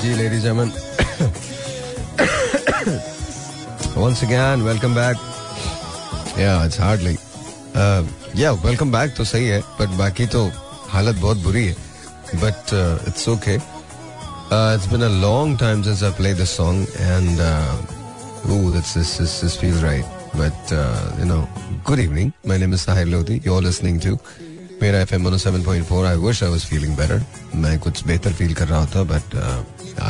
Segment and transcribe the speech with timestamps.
[0.00, 0.72] Ji ladies and
[3.94, 5.16] once again welcome back
[6.38, 7.18] yeah it's hardly
[7.74, 8.02] uh,
[8.34, 10.44] yeah welcome back तो सही है but बाकी तो
[10.92, 11.74] हालत बहुत बुरी है
[12.44, 13.58] but uh, it's okay
[14.50, 18.94] uh, it's been a long time since I played this song and uh, ooh that's
[18.94, 21.46] this this, this feels right but uh, you know
[21.84, 24.18] good evening my name is Sahir Lodi you're listening to
[24.82, 27.22] मेरा F M seven point four I wish I was feeling better
[27.60, 29.34] मैं कुछ बेहतर feel कर रहा था but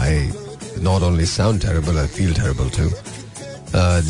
[0.03, 0.31] I
[0.89, 2.89] not only sound terrible I feel terrible too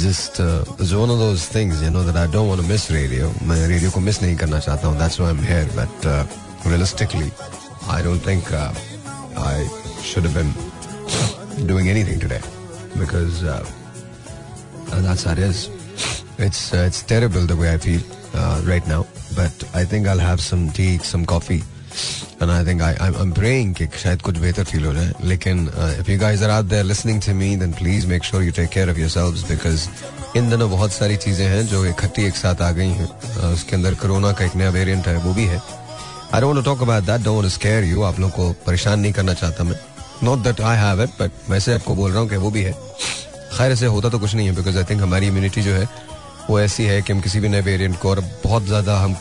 [0.00, 3.66] just one of those things you know that I don't want to miss radio मैं
[3.68, 6.06] radio को miss नहीं करना चाहता हूँ that's why I am here but
[6.66, 7.30] realistically
[7.94, 9.66] I don't think I
[10.12, 12.40] should have been doing anything today
[12.98, 13.44] because
[14.88, 15.68] that's how it is.
[16.38, 18.00] It's uh, it's terrible the way I feel
[18.34, 19.06] uh, right now.
[19.34, 21.62] But I think I'll have some tea, some coffee,
[22.39, 25.13] and I think I I'm, I'm praying कि शायद कुछ बेहतर feel हो जाए.
[25.23, 28.41] लेकिन uh, if you guys are out there listening to me, then please make sure
[28.47, 29.87] you take care of yourselves because
[30.37, 33.07] इन दिनों बहुत सारी चीज़ें हैं जो इकट्ठी एक साथ आ गई हैं.
[33.07, 35.61] Uh, उसके अंदर कोरोना का एक नया वेरिएंट है वो भी है.
[36.33, 37.23] I don't want to talk about that.
[37.23, 38.03] Don't want to scare you.
[38.03, 39.79] आप लोगों को परेशान नहीं करना चाहता मैं.
[40.23, 42.61] Not that I have it, but मैं से आपको बोल रहा हूँ कि वो भी
[42.63, 42.73] है.
[43.57, 45.87] खैर ऐसे होता तो कुछ नहीं है बिकॉज़ आई थिंक हमारी इम्यूनिटी जो है
[46.49, 49.15] वो ऐसी है कि हम किसी भी नए वेरिएंट को और बहुत ज़्यादा हम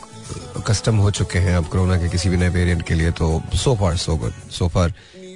[0.66, 3.74] कस्टम हो चुके हैं अब कोरोना के किसी भी नए वेरिएंट के लिए तो सो
[3.76, 4.92] फार सो गुड सो फार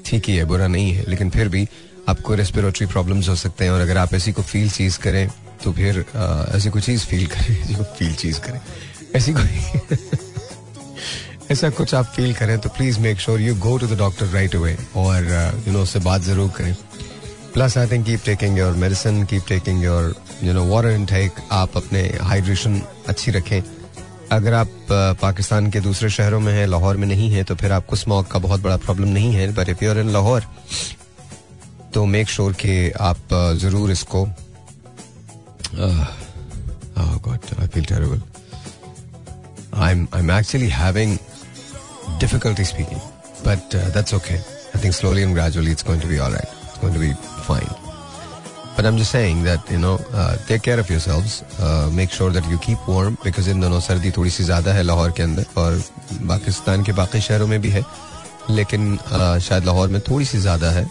[0.06, 1.68] ठीक ही है, बुरा नहीं है, लेकिन फिर भी
[2.08, 5.28] आपको रेस्पिरेटरी प्रॉब्लम्स हो सकते हैं और अगर आप ऐसी को फील चीज़ करें
[5.64, 6.04] तो फिर
[6.56, 8.60] ऐसी कोई चीज़ फील करें फील चीज़ करें।
[9.16, 9.96] ऐसी कोई
[11.50, 14.56] ऐसा कुछ आप फील करें तो please make sure you go to the doctor right
[14.56, 15.26] away और
[15.66, 16.74] यू नो उससे बात ज़रूर करें।
[17.54, 21.76] Plus I think keep taking your medicine keep taking your you know water intake आप
[21.76, 23.60] अपने हाइड्रेशन अच्छी रखें।
[24.32, 24.68] अगर आप
[25.20, 28.38] पाकिस्तान के दूसरे शहरों में हैं, लाहौर में नहीं है तो फिर आपको स्मॉग का
[28.38, 30.46] बहुत बड़ा प्रॉब्लम नहीं है। But if you're in Lahore
[31.94, 34.26] तो मेक श्योर sure कि आप ज़रूर इसको
[42.20, 43.00] difficulty speaking
[43.46, 46.94] but that's okay I think slowly and gradually it's going to be alright it's going
[46.94, 47.12] to be
[47.48, 47.83] fine
[48.76, 51.42] But I'm just saying that you know, uh, take care of yourselves.
[51.60, 54.82] Uh, make sure that you keep warm because इन दोनों सर्दी थोड़ी सी ज़्यादा है
[54.82, 55.82] लाहौर के अंदर और
[56.28, 57.84] पाकिस्तान के बाकी शहरों में भी है
[58.50, 60.84] लेकिन uh, शायद लाहौर में थोड़ी सी ज़्यादा है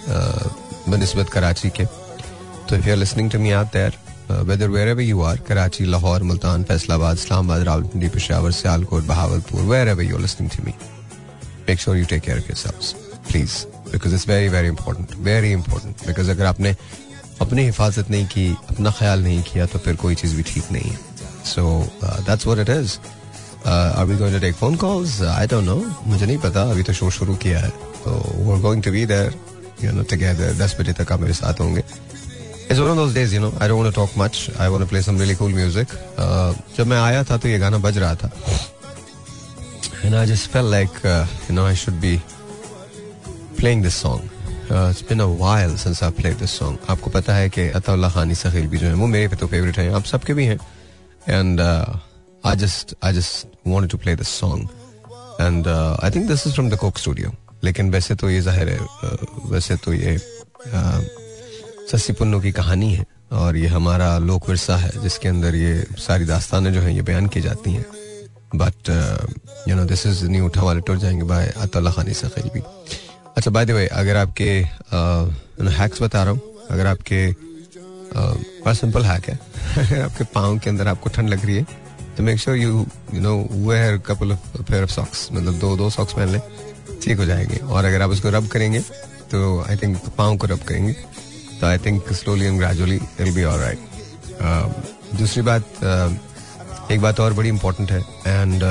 [0.89, 4.01] बनस्बत कराची के तो if you are listening to me out there
[4.49, 10.19] whether wherever you are, Karachi, Lahore, Multan, Faisalabad, Islamabad, Rawalpindi, Peshawar, Sialkot, Bahawalpur, wherever you're
[10.19, 10.73] listening to me,
[11.67, 12.93] make sure you take care of yourselves,
[13.25, 16.05] please, because it's very very important, very important.
[16.07, 16.75] Because अगर आपने
[17.45, 20.91] अपनी हिफाजत नहीं की अपना ख्याल नहीं किया तो फिर कोई चीज़ भी ठीक नहीं
[20.91, 20.97] है
[21.53, 21.63] so
[22.03, 22.97] that's what it is
[23.69, 25.75] are we going to take phone calls I don't know
[26.07, 27.69] मुझे नहीं पता अभी तो शो शुरू किया है
[28.05, 29.35] तो we are going to be there
[29.83, 31.83] you know together दस बजे तक आप मेरे साथ होंगे
[32.69, 33.49] It's one of those days, you know.
[33.59, 34.37] I don't want to talk much.
[34.57, 35.91] I want to play some really cool music.
[36.17, 38.31] Uh, जब मैं आया था तो ये गाना बज रहा था.
[40.05, 42.13] And I just felt like, uh, you know, I should be
[43.59, 44.29] playing this song.
[44.69, 46.77] It's been a while since I've played this song.
[46.89, 49.77] आपको पता है कि अताउल्ला खानी सखील भी जो है वो मेरे पे तो फेवरेट
[49.77, 50.59] हैं आप सबके भी हैं।
[51.29, 51.59] And
[52.61, 54.69] just I just wanted to play this song.
[55.39, 57.31] And uh, I think this is from the Coke Studio.
[57.63, 61.01] लेकिन वैसे तो ये ज़ाहिर है uh, वैसे तो ये uh,
[61.91, 66.25] सस्सी पुन्नू की कहानी है। और ये हमारा लोक विरसा है जिसके अंदर ये सारी
[66.25, 67.85] दास्तानें जो हैं ये बयान की जाती हैं।
[68.55, 68.89] But
[69.69, 72.61] you know this is new उठा वाले टूर जाएँगे बाय अतुल्ला खानी सखील भी।
[73.37, 74.49] अच्छा बाय द वे अगर आपके
[75.71, 77.31] हैक्स बता रहा हूँ अगर आपके
[78.17, 79.39] बड़ा सिंपल हैक है
[80.03, 81.63] आपके पाँव के अंदर आपको ठंड लग रही है
[82.17, 85.89] तो make sure you you know wear couple of pair of socks मतलब दो दो
[85.89, 86.41] सॉक्स पहन लें
[87.03, 88.79] ठीक हो जाएँगे। और अगर आप उसको रब करेंगे
[89.31, 90.93] तो आई थिंक पाँव को रब करेंगे
[91.61, 93.79] तो I think slowly and gradually it be all right
[95.15, 98.61] दूसरी बात uh, एक बात और बड़ी इंपॉर्टेंट है and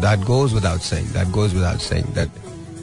[0.00, 2.30] that goes without saying that goes without saying that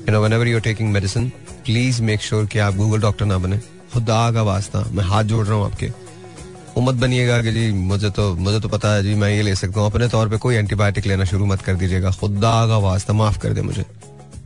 [0.10, 1.28] you know whenever you are taking medicine
[1.66, 3.58] please make sure कि आप Google doctor ना बने।
[3.94, 5.90] खुदा का वास्ता, मैं हाथ जोड़ रहा हूँ आपके।
[6.78, 9.80] उम्मत बनिएगा कि जी, मुझे तो मुझे तो पता है जी, मैं ये ले सकता
[9.80, 13.40] हूँ। अपने तौर पे कोई एंटीबायोटिक लेना शुरू मत कर दीजिएगा। खुदा का वास्ता, माफ़
[13.40, 13.86] कर दे मुझे।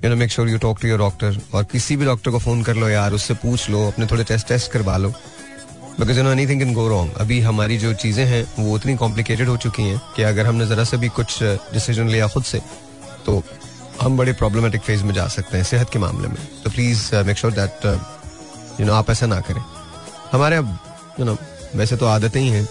[0.03, 2.63] You know make sure you talk to your doctor और किसी भी डॉक्टर को फ़ोन
[2.63, 5.09] कर लो यार, उससे पूछ लो, अपने थोड़े टेस्ट टेस्ट करवा लो।
[5.99, 9.47] Because you know anything can go wrong अभी हमारी जो चीज़ें हैं, वो उतनी कॉम्प्लिकेटेड
[9.47, 12.61] हो चुकी हैं कि अगर हमने जरा से भी कुछ डिसीज़न लिया खुद से
[13.25, 13.43] तो
[14.01, 17.37] हम बड़े प्रॉब्लमेटिक फ़ेज़ में जा सकते हैं सेहत के मामले में। तो please make
[17.37, 17.85] sure that
[18.79, 19.61] you know आप ऐसा ना करें।
[20.31, 20.77] हमारे अब
[21.19, 21.37] यू नो
[21.75, 22.67] वैसे तो आदतें ही हैं।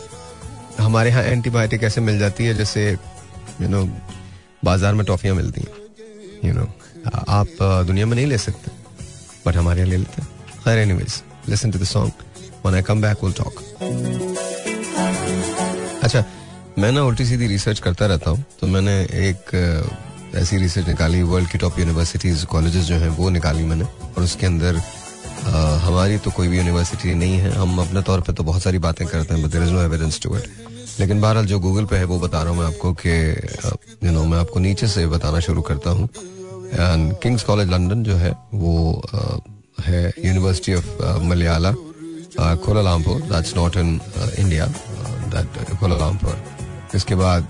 [0.81, 3.85] हमारे यहाँ एंटीबायोटिक ऐसे मिल जाती है जैसे यू नो
[4.65, 5.73] बाज़ार में टॉफियाँ मिलती हैं।
[6.45, 6.67] यू नो
[7.31, 8.71] आप दुनिया में नहीं ले सकते
[9.47, 10.29] बट हमारे यहाँ ले लेते हैं।
[10.65, 12.13] खैर anyways listen to the song
[12.65, 13.63] when I come back will talk
[16.05, 16.25] अच्छा
[16.79, 19.51] मैं ना उल्टी सीधी रिसर्च करता रहता हूँ तो मैंने एक
[20.35, 24.47] ऐसी रिसर्च निकाली वर्ल्ड की टॉप यूनिवर्सिटीज कॉलेजेस जो हैं, वो निकाली मैंने। और उसके
[24.47, 24.81] अंदर
[25.85, 29.07] हमारी तो कोई भी यूनिवर्सिटी नहीं है। हम अपने तौर पे तो बहुत सारी बातें
[29.07, 30.45] करते हैं but there is no evidence to it
[31.01, 33.11] लेकिन बहरहाल जो गूगल पे है, वो बता रहा हूँ मैं आपको कि
[34.07, 36.09] यू नो मैं आपको नीचे से बताना शुरू करता हूँ।
[36.73, 39.03] एंड किंग्स कॉलेज लंदन जो है, वो
[39.85, 41.75] है university of Malaya
[42.65, 44.01] Kuala Lumpur that's not in
[44.39, 44.67] India
[45.35, 46.35] that Kuala Lumpur
[46.95, 47.49] इसके बाद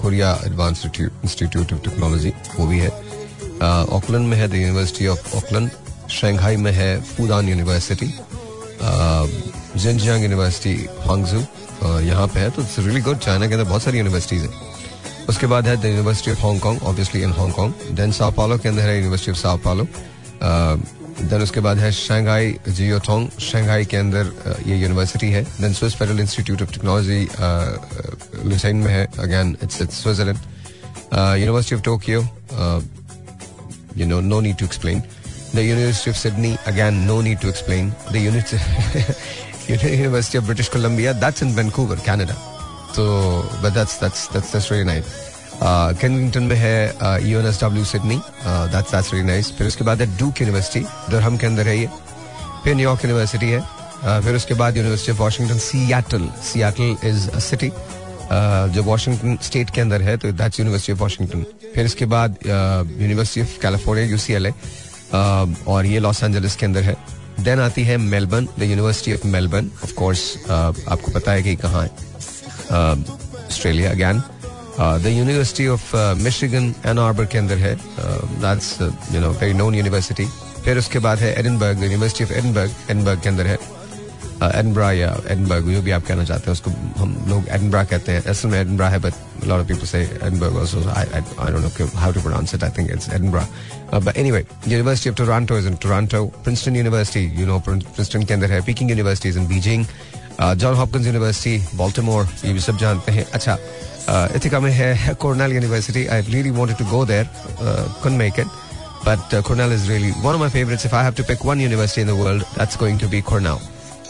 [0.00, 2.88] Korea advance institute of technology वो भी है।
[3.96, 5.70] ऑकलैंड में है the university of Auckland
[6.10, 8.12] Shanghai में है Fudan university
[9.76, 10.74] Zhejiang university
[11.06, 11.40] Hangzhou
[12.02, 14.72] यहाँ पे है तो इट्स रियली गुड चाइना के अंदर बहुत सारी यूनिवर्सिटीज हैं।
[15.28, 18.82] उसके बाद है the University of Hong Kong obviously in Hong Kong then Sao Paulo के अंदर
[18.82, 19.86] है University of Sao Paulo
[21.20, 24.32] then उसके बाद है शंघाई जियोटोंग शंघाई के अंदर
[24.66, 27.28] ये यूनिवर्सिटी है। Then Swiss Federal Institute of Technology
[28.50, 30.38] Lausanne में है। Again it's it's Switzerland
[31.40, 32.20] University of Tokyo
[33.96, 35.02] you know no need to explain
[35.54, 41.42] the University of Sydney again no need to explain the University of British Columbia that's
[41.42, 42.34] in Vancouver Canada
[42.96, 43.04] तो
[43.62, 45.04] but that's that's that's that's very nice
[45.62, 50.00] Kennington में है U N S W Sydney that's that's very nice फिर उसके बाद
[50.00, 51.88] है डूक university Durham के अंदर है ये।
[52.64, 53.60] फिर न्यूयॉर्क यूनिवर्सिटी है।
[54.22, 57.70] फिर उसके बाद University of Washington Seattle Seattle is a city
[58.74, 63.40] जो वाशिंगटन स्टेट के अंदर है तो दैट्स यूनिवर्सिटी ऑफ़ वाशिंगटन फिर इसके बाद यूनिवर्सिटी
[63.40, 64.52] ऑफ़ कैलिफ़ोर्निया यूसीएलए
[65.68, 66.96] और ये लॉस एंजलिस के अंदर है।
[67.40, 71.82] देन आती है Melbourne the university of Melbourne of course आपको पता है कि कहाँ
[71.82, 71.90] है।
[73.46, 74.22] Australia again
[74.80, 77.74] the university of Michigan Ann Arbor के अंदर है.
[77.76, 78.76] That's
[79.14, 80.26] you know very known university
[80.64, 83.58] फिर उसके बाद है Edinburgh university of Edinburgh Edinburgh के अंदर है.
[84.44, 88.22] एडनब्रा या एडनबर्ग जो भी आप कहना चाहते हैं, उसको हम लोग एडनब्रा कहते हैं.
[88.30, 89.14] असल में एडनब्रा है बट
[89.46, 92.70] लॉट ऑफ़ पीपल से Edinburgh also I I don't know how to pronounce it I
[92.78, 93.46] think it's Edinburgh
[93.94, 98.52] but anyway University of Toronto is in Toronto Princeton University you know Princeton के अंदर
[98.52, 98.60] है.
[98.62, 99.86] Peking University is in Beijing
[100.40, 103.26] John Hopkins University Baltimore ये भी सब जानते हैं.
[103.32, 103.58] अच्छा
[104.08, 107.28] Ithaca में है Cornell University I really wanted to go there
[108.02, 108.48] couldn't make it.
[109.06, 110.84] But uh, Cornell is really one of my favorites.
[110.86, 113.58] If I have to pick one university in the world that's going to be Cornell.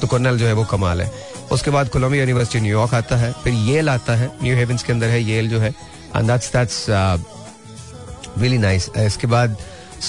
[0.01, 1.11] तो Cornell जो है वो कमाल है।
[1.53, 5.09] उसके बाद Colombia university New York आता है फिर येल आता है। न्यू हेवंस के अंदर
[5.09, 5.71] है येल जो है।
[6.17, 9.57] And that's that's really nice इसके बाद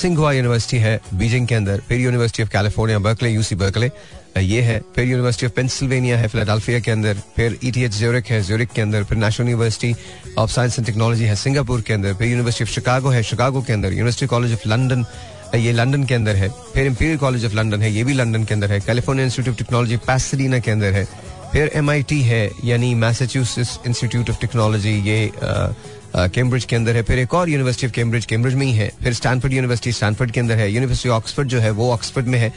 [0.01, 3.91] सिंघवा यूनिवर्सिटी है बीजिंग के अंदर। फिर university of California Berkeley UC Berkeley
[4.35, 8.25] ये है, फिर यूनिवर्सिटी ऑफ़ पेंसिल्वेनिया है फिलाडेल्फिया के अंदर, फिर ई टी एच ज्यूरिक
[8.27, 9.93] है ज्यूरिक के अंदर, फिर National University
[10.37, 13.73] of Science and Technology है सिंगापुर के अंदर, फिर यूनिवर्सिटी ऑफ़ शिकागो है शिकागो के
[13.73, 15.05] अंदर यूनिवर्सिटी कॉलेज ऑफ़ लंडन
[15.55, 18.53] ये लंदन के अंदर है, फिर इंपीरियल कॉलेज ऑफ़ लंदन है, ये भी लंदन के
[18.53, 21.05] अंदर है California Institute of Technology Pasadena के अंदर है,
[21.53, 27.33] फिर एमआईटी है, यानी मैसाचुसेट्स इंस्टीट्यूट ऑफ़ टेक्नोलॉजी ये कैम्ब्रिज के अंदर है, फिर एक
[27.33, 30.71] और यूनिवर्सिटी ऑफ़ कैम्ब्रिज कैम्ब्रिज में ही है, फिर स्टैनफोर्ड यूनिवर्सिटी स्टैनफोर्ड के अंदर है
[30.71, 32.53] यूनिवर्सिटी ऑक्सफोर्ड जो है, वो ऑक्सफोर्ड में है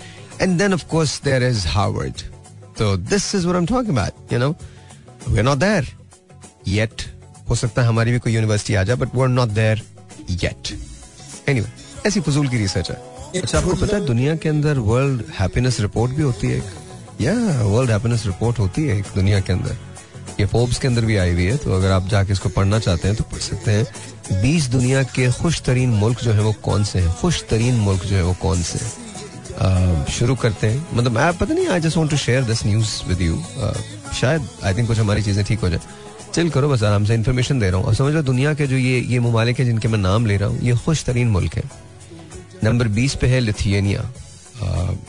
[0.73, 2.23] of course there is Harvard
[2.79, 4.49] तो this is what I am talking about you know
[5.29, 5.88] we are not there
[6.69, 7.02] yet
[7.50, 9.82] हो सकता है हमारी भी कोई यूनिवर्सिटी आ जाए but we are not there
[10.31, 10.79] yet
[11.49, 11.73] anyway
[12.06, 12.96] ऐसी फजूल की रिसर्च है।
[13.40, 16.62] अच्छा आपको पता है दुनिया के अंदर वर्ल्ड हैप्पीनेस रिपोर्ट भी होती है
[17.20, 17.32] या
[17.62, 19.76] वर्ल्ड हैप्पीनेस रिपोर्ट होती है दुनिया के अंदर।
[20.40, 23.09] ये फोर्ब्स के अंदर भी आई हुई है तो अगर आप जाके इसको पढ़ना चाहते
[23.09, 26.85] हैं तो पढ़ सकते हैं। बीस दुनिया के खुश तरीन मुल्क जो है वो कौन
[26.85, 27.12] से हैं?
[27.12, 28.92] खुश तरीन मुल्क जो है वो कौन से हैं?
[30.11, 33.21] शुरू करते हैं। मतलब मैं, पता नहीं I just want to share this news with
[33.23, 33.43] you
[34.15, 35.81] शायद आई थिंक कुछ हमारी चीज़ें ठीक हो जाए।
[36.35, 38.77] चिल करो, बस आराम से इन्फॉर्मेशन दे रहा हूँ। और समझ लो दुनिया के जो
[38.77, 41.62] ये ये ममालिक हैं जिनके मैं नाम ले रहा हूँ, ये खुश तरीन मुल्क है।
[42.65, 44.11] नंबर बीस पे है लिथियनिया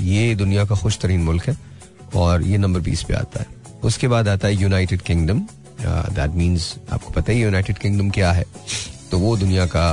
[0.02, 1.58] ये दुनिया का खुश तरीन मुल्क है
[2.16, 3.46] और ये नंबर बीस पे आता है।
[3.84, 5.40] उसके बाद आता है यूनाइटेड किंगडम
[5.82, 8.46] दैट मीन्स आपको पता ही यूनाइटेड किंगडम क्या है।
[9.12, 9.86] तो वो दुनिया का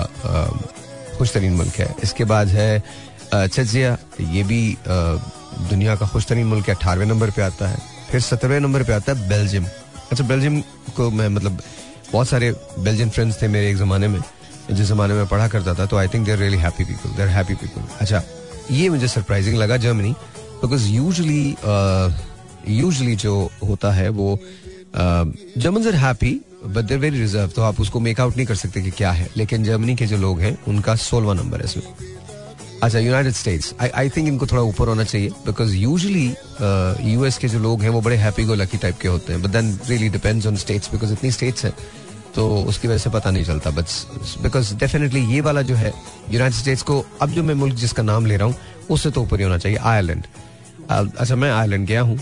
[1.18, 2.82] खुश तरीन मुल्क है। इसके बाद है
[3.48, 7.78] चजिया ये भी दुनिया का खुश तरीन मुल्क अठारहवें नंबर पे आता है,
[8.10, 9.64] फिर सत्रहवें नंबर पे आता है बेल्जियम।
[10.12, 10.60] अच्छा बेल्जियम
[10.96, 11.60] को मैं मतलब
[12.12, 14.20] बहुत सारे बेल्जियन फ्रेंड्स थे मेरे एक जमाने में,
[14.70, 17.54] जिस जमाने में पढ़ा करता था तो I think there really happy people there happy
[17.54, 18.22] people अच्छा
[18.70, 20.12] ये मुझे सरप्राइजिंग लगा जर्मनी
[20.62, 21.56] बिकॉज़ यूजली
[22.70, 24.38] यूजली जो होता है वो
[24.96, 28.90] German are happy but there very reserve तो आप उसको मेकआउट नहीं कर सकते कि
[28.90, 32.15] क्या है। लेकिन जर्मनी के जो लोग हैं, उनका सोलवा नंबर है इसमें।
[32.82, 36.24] अच्छा United States I I think इनको थोड़ा ऊपर होना चाहिए बिकॉज़ यूजली
[37.12, 39.50] यूएस के जो लोग हैं, वो बड़े हैप्पी गो लकी टाइप के होते हैं but
[39.50, 41.72] then really depends on states because इतनी स्टेट्स हैं
[42.34, 45.92] तो उसकी वजह से पता नहीं चलता बट बिकॉज़ डेफिनेटली ये वाला जो है
[46.30, 48.56] यूनाइटेड स्टेट्स को, अब जो मैं मुल्क जिसका नाम ले रहा हूँ,
[48.90, 50.26] उससे तो ऊपर ही होना चाहिए आयरलैंड
[50.90, 52.18] अच्छा मैं आयरलैंड गया हूँ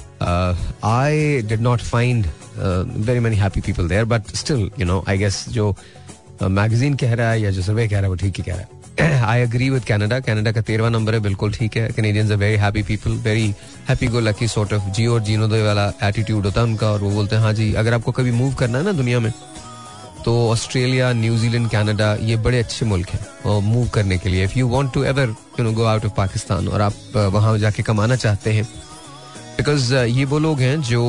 [0.84, 5.44] I did not find very many happy people there but still you know I guess
[5.48, 5.74] जो
[6.42, 8.60] मैगजीन कह रहा है या जो सर्वे कह रहा है, वो ठीक ही कह रहा
[8.60, 12.36] है। I agree with Canada Canada का तेरवा नंबर है बिल्कुल ठीक है Canadians are
[12.38, 13.46] very happy people very
[13.88, 17.00] happy go lucky sort of जी और जीनो दो वाला एटीट्यूड होता है उनका और
[17.00, 19.32] वो बोलते हैं हाँ जी अगर आपको कभी मूव करना है ना दुनिया में
[20.24, 24.68] तो ऑस्ट्रेलिया न्यूजीलैंड कनाडा ये बड़े अच्छे मुल्क हैं मूव करने के लिए if you
[24.68, 28.52] want to ever you know go out of Pakistan और आप वहाँ जाके कमाना चाहते
[28.52, 28.68] हैं
[29.56, 31.02] बिकॉज़ uh, ये वो लोग हैं जो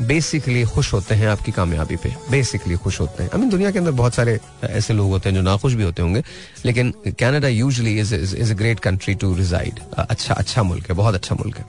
[0.00, 3.70] बेसिकली uh, खुश होते हैं आपकी कामयाबी पे। बेसिकली खुश होते हैं। आई मीन दुनिया
[3.70, 6.22] के अंदर बहुत सारे ऐसे लोग होते हैं जो नाखुश भी होते होंगे।
[6.64, 11.14] लेकिन Canada usually is is a great country to reside अच्छा अच्छा मुल्क है बहुत
[11.14, 11.64] अच्छा मुल्क है।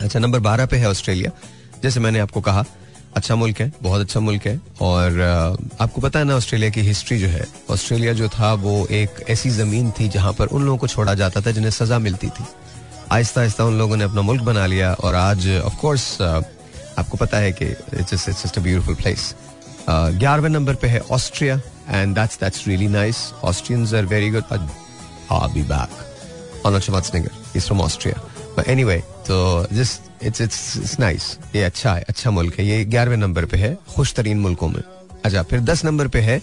[0.00, 1.30] अच्छा नंबर बारह पे है ऑस्ट्रेलिया।
[1.82, 2.64] जैसे मैंने आपको कहा
[3.16, 6.80] अच्छा मुल्क है बहुत अच्छा मुल्क है। और uh, आपको पता है ना ऑस्ट्रेलिया की
[6.80, 7.46] हिस्ट्री जो है?
[7.70, 11.40] ऑस्ट्रेलिया जो था वो एक ऐसी ज़मीन थी जहाँ पर उन लोगों को छोड़ा जाता
[11.40, 12.44] था जिन्हें सजा मिलती थी।
[13.12, 16.42] आहिस्ता आहिस्ता उन लोगों ने अपना मुल्क बना लिया और आज ऑफ़ कोर्स uh,
[16.98, 19.34] आपको पता है कि it's it's just a beautiful place
[19.88, 21.60] ग्यारहवें नंबर पे है Austria
[21.90, 24.44] and that's that's really nice Austrians are very good
[25.28, 25.90] I'll be back.
[26.64, 27.32] Arnold Schwarzenegger.
[27.52, 28.20] He's from Austria.
[28.54, 31.26] But anyway, तो just it's it's it's nice.
[31.54, 34.82] ये अच्छा है अच्छा मुल्क है ये ग्यारहवें नंबर पे है खुश तरीन मुल्कों में
[35.24, 36.40] अच्छा फिर दस नंबर पे है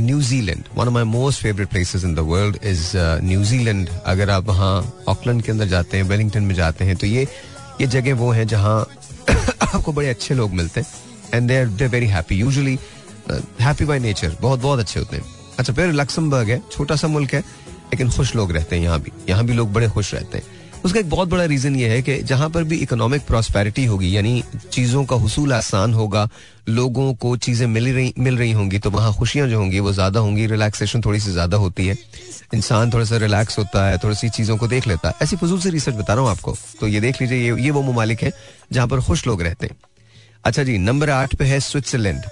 [0.00, 2.90] New Zealand one of my most favourite places in the world is
[3.24, 7.28] New Zealand अगर आप वहाँ ऑकलैंड के अंदर जाते हैं वेलिंगटन में जाते हैं तो ये
[7.80, 8.80] ये जगह वो है जहाँ
[9.74, 10.88] आपको बड़े अच्छे लोग मिलते हैं
[11.34, 12.78] and they are they very happy usually
[13.30, 15.24] happy by nature बहुत बहुत अच्छे होते हैं.
[15.58, 19.12] अच्छा फिर लक्समबर्ग है, छोटा सा मुल्क है, लेकिन खुश लोग रहते हैं यहाँ भी.
[19.28, 20.44] यहाँ भी लोग बड़े खुश रहते हैं.
[20.84, 24.42] उसका एक बहुत बड़ा रीजन ये है कि जहाँ पर भी इकोनॉमिक प्रॉस्पेरिटी होगी, यानी
[24.72, 26.28] चीज़ों का हसूल आसान होगा,
[26.68, 30.20] लोगों को चीज़ें मिल रही मिल रही होंगी तो वहाँ खुशियाँ जो होंगी वो ज़्यादा
[30.20, 31.96] होंगी रिलैक्सेशन थोड़ी सी ज़्यादा होती है।
[32.54, 35.60] इंसान थोड़ा सा रिलैक्स होता है, थोड़ी सी चीज़ों को देख लेता है। ऐसी फजूल
[35.60, 38.32] से रिसर्च बता रहा हूँ आपको तो ये देख लीजिए, ये ये वो ममालिक है
[38.72, 39.76] जहाँ पर खुश लोग रहते हैं।
[40.44, 42.22] अच्छा जी, नंबर आठ पे है स्विट्जरलैंड।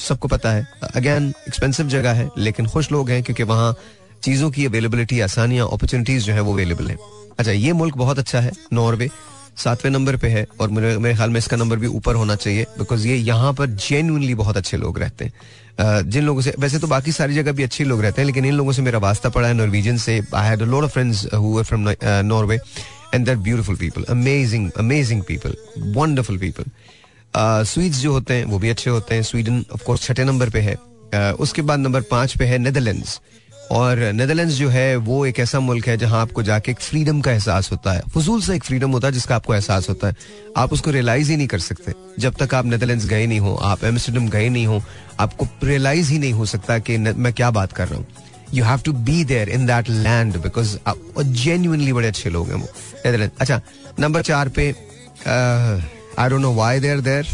[0.00, 3.74] सबको पता है, अगेन एक्सपेंसिव जगह है, लेकिन खुश लोग हैं क्योंकि वहाँ
[4.22, 6.96] चीज़ों की अवेलेबिलिटी आसानियाँ अपॉर्चुनिटीज़ जो है वो अवेलेबल है।
[7.38, 9.10] अच्छा ये मुल्क बहुत अच्छा है, नॉर्वे,
[9.56, 12.66] सातवें नंबर पे है और मेरे मेरे ख्याल में इसका नंबर भी ऊपर होना चाहिए
[12.78, 15.32] बिकॉज़ ये यहाँ पर जेन्यूनली बहुत अच्छे लोग रहते हैं।
[16.04, 18.54] जिन लोगों से, वैसे तो बाकी सारी जगह भी अच्छे लोग रहते हैं, लेकिन इन
[18.54, 21.88] लोगों से मेरा वास्ता पड़ा है नॉर्वेजियन से। I had lot of friends who from
[22.04, 22.58] Norway
[23.14, 25.56] and that beautiful people amazing amazing people
[25.96, 26.64] wonderful people
[27.64, 30.60] Swedes जो होते हैं, वो भी अच्छे होते हैं। स्वीडन ऑफ़ कोर्स छठे नंबर पे
[30.60, 30.74] है।
[31.34, 33.20] उसके बाद नंबर पाँच पे है नेदरलैंड्स
[33.72, 37.32] और नेदरलैंड्स जो है, वो एक ऐसा मुल्क है जहाँ आपको जाके एक फ्रीडम का
[37.32, 40.16] एहसास होता है। फजूल सा एक फ्रीडम होता है जिसका आपको एहसास होता है।
[40.56, 43.84] आप उसको रियलाइज़ ही नहीं कर सकते। जब तक आप नेदरलैंड्स गए नहीं हो, आप
[43.84, 44.82] एम्स्टरडम गए नहीं हो,
[45.20, 48.06] आपको रियलाइज़ ही नहीं हो सकता कि मैं क्या बात कर रहा हूँ।
[48.54, 50.76] You have to be there in that land because
[51.18, 52.68] genuinely बड़े अच्छे लोग हैं वो
[53.06, 53.60] नेदरलैंड अच्छा
[54.00, 54.68] नंबर चार पे
[56.18, 57.26] I don't know why there there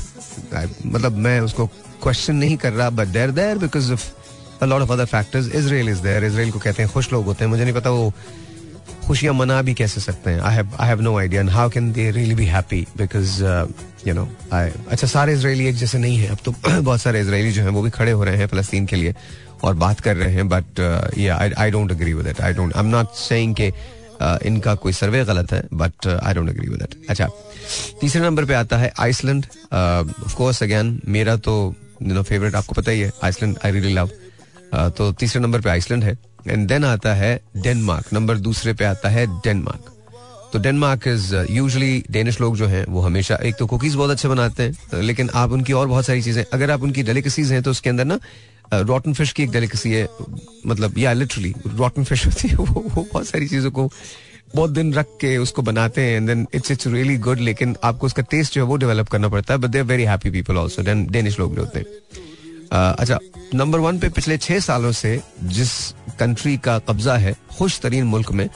[0.86, 1.66] मतलब मैं उसको
[2.02, 4.08] क्वेश्चन नहीं कर रहा but there there because of
[4.66, 5.48] lot of other factors.
[5.60, 6.22] Israel is there.
[6.24, 8.12] Israel को कहते हैं, खुश लोग होते हैं। मुझे नहीं पता वो
[9.06, 11.92] खुशियाँ मना भी कैसे सकते हैं। I have I have no idea and how can
[11.92, 13.42] they really be happy because
[14.08, 17.52] you know I अच्छा सारे इसराइली एक जैसे नहीं है। अब तो बहुत सारे इसराइली
[17.52, 19.14] जो हैं, वो भी खड़े हो रहे हैं फलस्तीन के लिए
[19.62, 20.80] और बात कर रहे हैं। But
[21.58, 23.72] I don't agree with it I don't I am not saying के
[24.46, 27.28] इनका कोई सर्वे गलत है but I don't agree with it अच्छा
[28.00, 32.74] तीसरे नंबर पे आता है आइसलैंड ऑफ़ कोर्स अगेन मेरा तो यू नो फेवरेट आपको
[32.74, 34.10] पता ही है आइसलैंड आई रियली लव
[34.74, 39.08] तो तीसरे नंबर पे आइसलैंड है। एंड देन आता है डेनमार्क। नंबर दूसरे पे आता
[39.08, 39.90] है डेनमार्क।
[40.52, 44.28] तो डेनमार्क इज़ यूजली डेनिश लोग जो हैं वो हमेशा एक तो कुकीज बहुत अच्छे
[44.28, 47.70] बनाते हैं लेकिन आप उनकी और बहुत सारी चीज़ें अगर आप उनकी डेलिकेसीज हैं तो
[47.70, 48.18] उसके अंदर ना
[48.74, 50.08] रॉटन फ़िश की एक डेलिकेसी है
[50.66, 53.90] मतलब या लिटरली रॉटन फ़िश होती है वो, वो बहुत सारी चीज़ों को
[54.56, 58.06] बहुत दिन रख के उसको बनाते हैं and then it's it's really good लेकिन आपको
[58.06, 60.56] उसका टेस्ट जो है वो डेवलप करना पड़ता है but they are very happy people
[60.56, 61.86] also Danish लोग जो होते हैं।
[62.72, 63.18] अच्छा
[63.54, 65.70] नंबर वन पे पिछले छह सालों से जिस
[66.20, 68.48] कंट्री का कब्जा है खुश तरीन मुल्क में,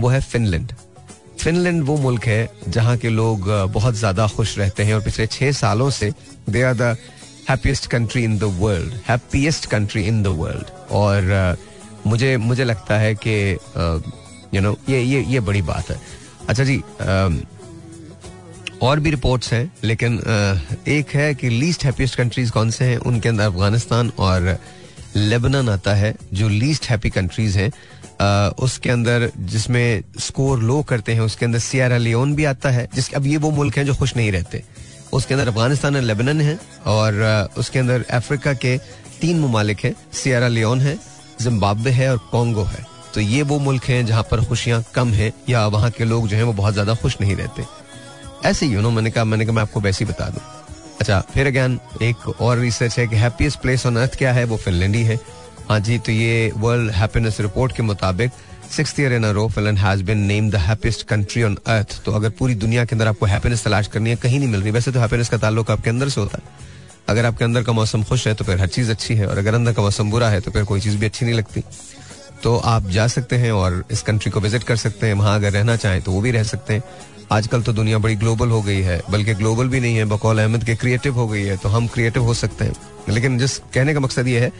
[0.00, 0.72] वो है फिनलैंड
[1.40, 5.52] फिनलैंड वो मुल्क है जहाँ के लोग बहुत ज़्यादा खुश रहते हैं और पिछले छह
[5.52, 6.12] सालों से
[6.50, 6.96] they are the
[7.50, 11.56] happiest country in the world happiest country in the world और
[12.06, 13.34] मुझे मुझे लगता है कि
[14.54, 16.00] यू नो ये ये ये बड़ी बात है।
[16.48, 16.82] अच्छा जी
[18.82, 20.18] और भी रिपोर्ट्स हैं, लेकिन
[20.88, 22.96] एक है कि लीस्ट हैप्पीएस्ट कंट्रीज़ कौन से हैं?
[22.98, 24.56] उनके अंदर अफ़गानिस्तान और
[25.16, 27.70] लेबनान आता है, जो लीस्ट हैप्पी कंट्रीज़ हैं।
[28.58, 33.16] उसके अंदर जिसमें स्कोर लो करते हैं, उसके अंदर सियारा लियोन भी आता है, जिसके,
[33.16, 34.62] अब ये वो मुल्क हैं जो खुश नहीं रहते।
[35.12, 38.76] उसके अंदर अफ़गानिस्तान और लेबनन है, और उसके अंदर अफ्रीका के
[39.20, 40.98] तीन ममालिक हैं सियारा लियोन है
[41.40, 42.84] जिम्बाब्वे है और कॉन्गो है।
[43.14, 46.36] तो ये वो मुल्क हैं जहाँ पर खुशियाँ कम हैं, या वहाँ के लोग जो
[46.36, 47.64] हैं वो बहुत ज़्यादा खुश नहीं रहते।
[48.44, 50.42] ऐसे यू नो मैंने कहा मैंने कहा, मैं आपको वैसे ही बता दूँ।
[51.00, 54.44] अच्छा फिर अगैन एक और रिसर्च है कि हैप्पीएस्ट प्लेस ऑन अर्थ क्या है?
[54.44, 55.18] वो फिनलैंड ही है।
[55.68, 58.30] हाँ जी तो ये वर्ल्ड हैप्पीनेस रिपोर्ट के मुताबिक
[58.70, 62.30] six year in row Finland has been name the happiest country on earth तो अगर
[62.30, 65.00] पूरी दुनिया के अंदर आपको हैप्पीनेस तलाश करनी है, कहीं नहीं मिल रही। वैसे तो
[65.00, 66.60] हैप्पीनेस का ताल्लुक आपके अंदर से होता है।
[67.08, 69.54] अगर आपके अंदर का मौसम खुश है तो फिर हर चीज़ अच्छी है। और अगर
[69.54, 71.62] अंदर का मौसम बुरा है तो फिर कोई चीज़ भी अच्छी नहीं लगती।
[72.42, 75.52] तो आप जा सकते हैं और इस कंट्री को विज़िट कर सकते हैं। वहाँ अगर
[75.52, 76.82] रहना चाहें तो वो भी रह सकते हैं।
[77.30, 80.64] आजकल तो दुनिया बड़ी ग्लोबल हो गई है, बल्कि ग्लोबल भी नहीं है, बकौल अहमद
[80.64, 82.74] के क्रिएटिव हो गई है तो हम क्रिएटिव हो सकते हैं।
[83.08, 84.50] लेकिन जिस कहने का मकसद ये है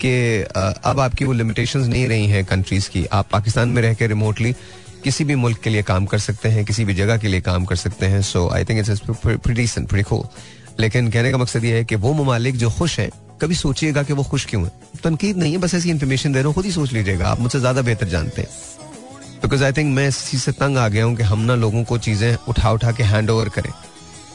[0.00, 0.42] कि
[0.84, 4.54] अब आपकी वो लिमिटेशंस नहीं रही हैं कंट्रीज़ की, आप पाकिस्तान में रह के रिमोटली
[5.04, 7.64] किसी भी मुल्क के लिए काम कर सकते हैं, किसी भी जगह के लिए काम
[7.64, 9.66] कर सकते हैं so I think it's pretty
[10.02, 10.26] cool
[10.80, 13.10] लेकिन कहने का मकसद ये है कि वो ममालिक जो खुश हैं,
[13.40, 14.70] कभी सोचिएगा कि वो खुश क्यों है?
[15.04, 17.60] तनकीद नहीं है, बस ऐसी इन्फॉर्मेशन दे रहा हूँ, खुद ही सोच लीजिएगा, आप मुझसे
[17.60, 18.48] ज़्यादा बेहतर जानते हैं।
[19.42, 21.84] बिकॉज़ आई थिंक मैं इस चीज़ से तंग आ गया हूँ कि हम ना लोगों
[21.84, 23.72] को चीज़ें उठा उठा के हैंड ओवर करें।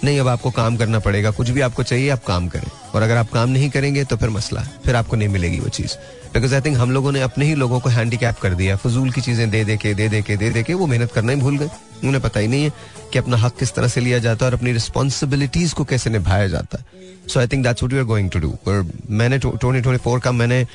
[0.04, 3.18] नहीं, अब आपको काम करना पड़ेगा। कुछ भी आपको चाहिए, आप काम करें। और अगर
[3.18, 5.96] आप काम नहीं करेंगे तो फिर मसला है। फिर आपको नहीं मिलेगी वो चीज़।
[6.34, 9.22] बिकॉज़ आई थिंक हम लोगों ने अपने ही लोगों को हैंडीकैप कर दिया। फजूल की
[9.22, 11.58] चीज़ें दे दे के, दे दे के, दे दे के वो मेहनत करना ही भूल
[11.58, 11.70] गए।
[12.04, 12.72] उन्हें पता ही नहीं है
[13.14, 16.48] कि अपना हक किस तरह से लिया जाता है और अपनी रिस्पॉन्सिबिलिटीज को कैसे निभाया
[16.48, 16.86] जाता है।
[17.28, 20.20] So I think that's what we are going to do और मैंने ट्वेंटी ट्वेंटी फोर
[20.20, 20.66] का मैंने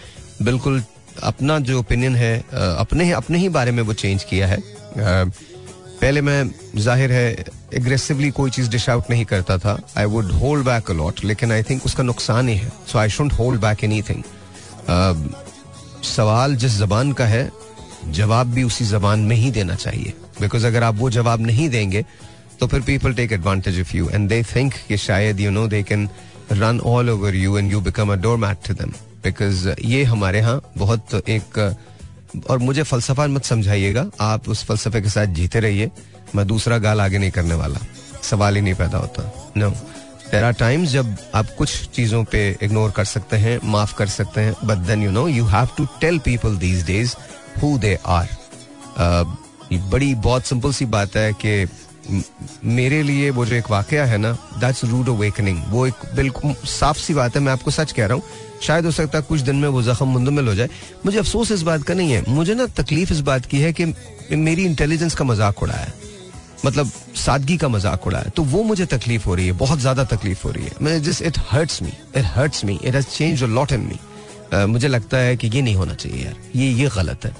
[0.42, 0.82] बिल्कुल
[1.22, 4.58] अपना जो ओपिनियन है अपने ही अपने ही बारे में वो चेंज किया है।
[4.96, 10.64] पहले मैं, ज़ाहिर है एग्रेसिवली कोई चीज़ डिश आउट नहीं करता था। I would hold
[10.66, 14.22] back a lot लेकिन आई थिंक उसका नुकसान ही है। So I should hold back anything
[16.06, 17.50] सवाल जिस जबान का है,
[18.10, 22.04] जवाब भी उसी जबान में ही देना चाहिए। बिकॉज़ अगर आप वो जवाब नहीं देंगे
[22.60, 25.82] तो फिर people take advantage of you and they think कि शायद you know they
[25.82, 26.08] can
[26.52, 28.92] run all over you and you become a door mat to them
[29.24, 31.58] because ये हमारे यहाँ बहुत एक
[32.50, 35.90] और मुझे फलसफा मत समझाइएगा, आप उस फलसफे के साथ जीते रहिए,
[36.34, 37.80] मैं दूसरा गाल आगे नहीं करने वाला,
[38.22, 39.70] सवाल ही नहीं पैदा होता नो
[40.30, 44.40] देर आर टाइम्स जब आप कुछ चीज़ों पे इग्नोर कर सकते हैं, माफ़ कर सकते
[44.40, 47.14] हैं but then you know you have to tell people these days
[47.62, 48.28] who they are
[49.72, 51.66] बड़ी, बहुत सिंपल सी बात है कि
[52.66, 56.98] मेरे लिए वो जो एक वाकया है ना दैट्स रूड अवेकनिंग वो एक बिल्कुल साफ़
[56.98, 58.22] सी बात है, मैं आपको सच कह रहा हूँ
[58.62, 60.68] शायद हो सकता है कुछ दिन में वो जख्म मुंदमिल हो जाए।
[61.06, 63.84] मुझे अफसोस इस बात का नहीं है। मुझे ना तकलीफ़ इस बात की है कि
[64.32, 66.00] मेरी इंटेलिजेंस का मज़ाक उड़ाया है।
[66.64, 70.42] मतलब सादगी का मज़ाक उड़ाया तो वो मुझे तकलीफ़ हो रही है, बहुत ज़्यादा तकलीफ़
[70.44, 73.72] हो रही है। मैं जिस it hurts me it hurts me it has change lot
[73.72, 77.34] in me मुझे लगता है कि ये नहीं होना चाहिए यार। ये ये गलत है।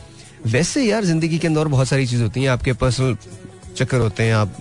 [0.47, 3.17] वैसे यार, ज़िंदगी के अंदर बहुत सारी चीज़ें होती हैं। आपके पर्सनल
[3.77, 4.57] चक्कर होते हैं, आप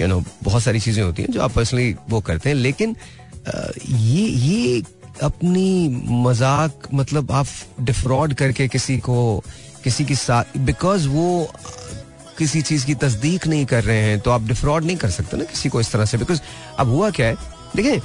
[0.00, 2.96] यू नो बहुत सारी चीज़ें होती हैं जो आप पर्सनली वो करते हैं। लेकिन
[3.88, 4.82] ये ये
[5.22, 7.46] अपनी मज़ाक मतलब आप
[7.80, 9.42] डिफ्रॉड करके किसी को
[9.84, 11.52] किसी की साथ बिकॉज़ वो
[12.38, 15.44] किसी चीज़ की तस्दीक नहीं कर रहे हैं तो आप डिफ्रॉड नहीं कर सकते ना
[15.44, 16.40] किसी को इस तरह से। बिकॉज़
[16.78, 17.36] अब हुआ क्या है?
[17.76, 18.00] देखिए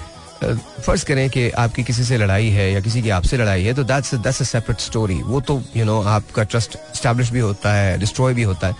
[0.86, 3.84] फ़र्ज़ करें कि आपकी किसी से लड़ाई है या किसी की आपसे लड़ाई है तो
[3.84, 7.40] that's that's a separate story वो तो यू you नो know, आपका ट्रस्ट स्टैब्लिश भी
[7.40, 8.76] होता है डिस्ट्रॉय भी होता है।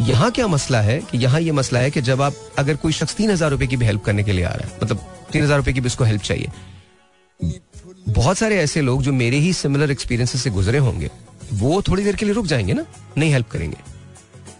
[0.00, 3.14] यहाँ क्या मसला है कि यहाँ ये मसला है कि जब आप अगर कोई शख्स
[3.14, 5.58] तीन हज़ार रुपए की भी हेल्प करने के लिए आ रहा है मतलब तीन हज़ार
[5.58, 6.50] रुपए की भी उसको हेल्प चाहिए
[8.10, 11.10] बहुत सारे ऐसे लोग जो मेरे ही सिमिलर एक्सपीरियंस से गुजरे होंगे,
[11.52, 12.84] वो थोड़ी देर के लिए रुक जाएँगे ना,
[13.18, 13.76] नहीं हेल्प करेंगे।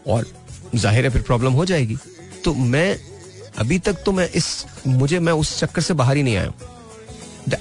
[0.07, 0.27] और
[0.75, 1.97] ज़ाहिर है फिर प्रॉब्लम हो जाएगी।
[2.45, 2.99] तो मैं,
[3.59, 6.53] अभी तक तो मैं इस, मुझे, मैं उस चक्कर से बाहर ही नहीं आया।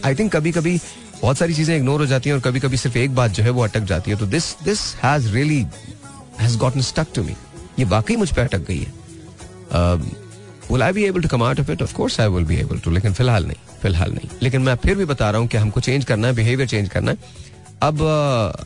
[0.06, 0.80] आई थिंक कभी कभी
[1.22, 3.50] बहुत सारी चीज़ें इग्नोर हो जाती हैं और कभी कभी सिर्फ़ एक बात जो है
[3.50, 5.66] वो अटक जाती है। तो this this has really
[6.40, 7.36] has gotten stuck to me
[7.80, 8.94] ये वाकई मुझ पर अटक गई है।
[10.72, 12.80] Will I be able to come out of it of course I will be able
[12.80, 15.80] to लेकिन फ़िलहाल नहीं फ़िलहाल नहीं। लेकिन मैं फिर भी बता रहा हूँ कि हमको
[15.80, 17.18] चेंज करना है बिहेवियर चेंज करना है।
[17.82, 18.02] अब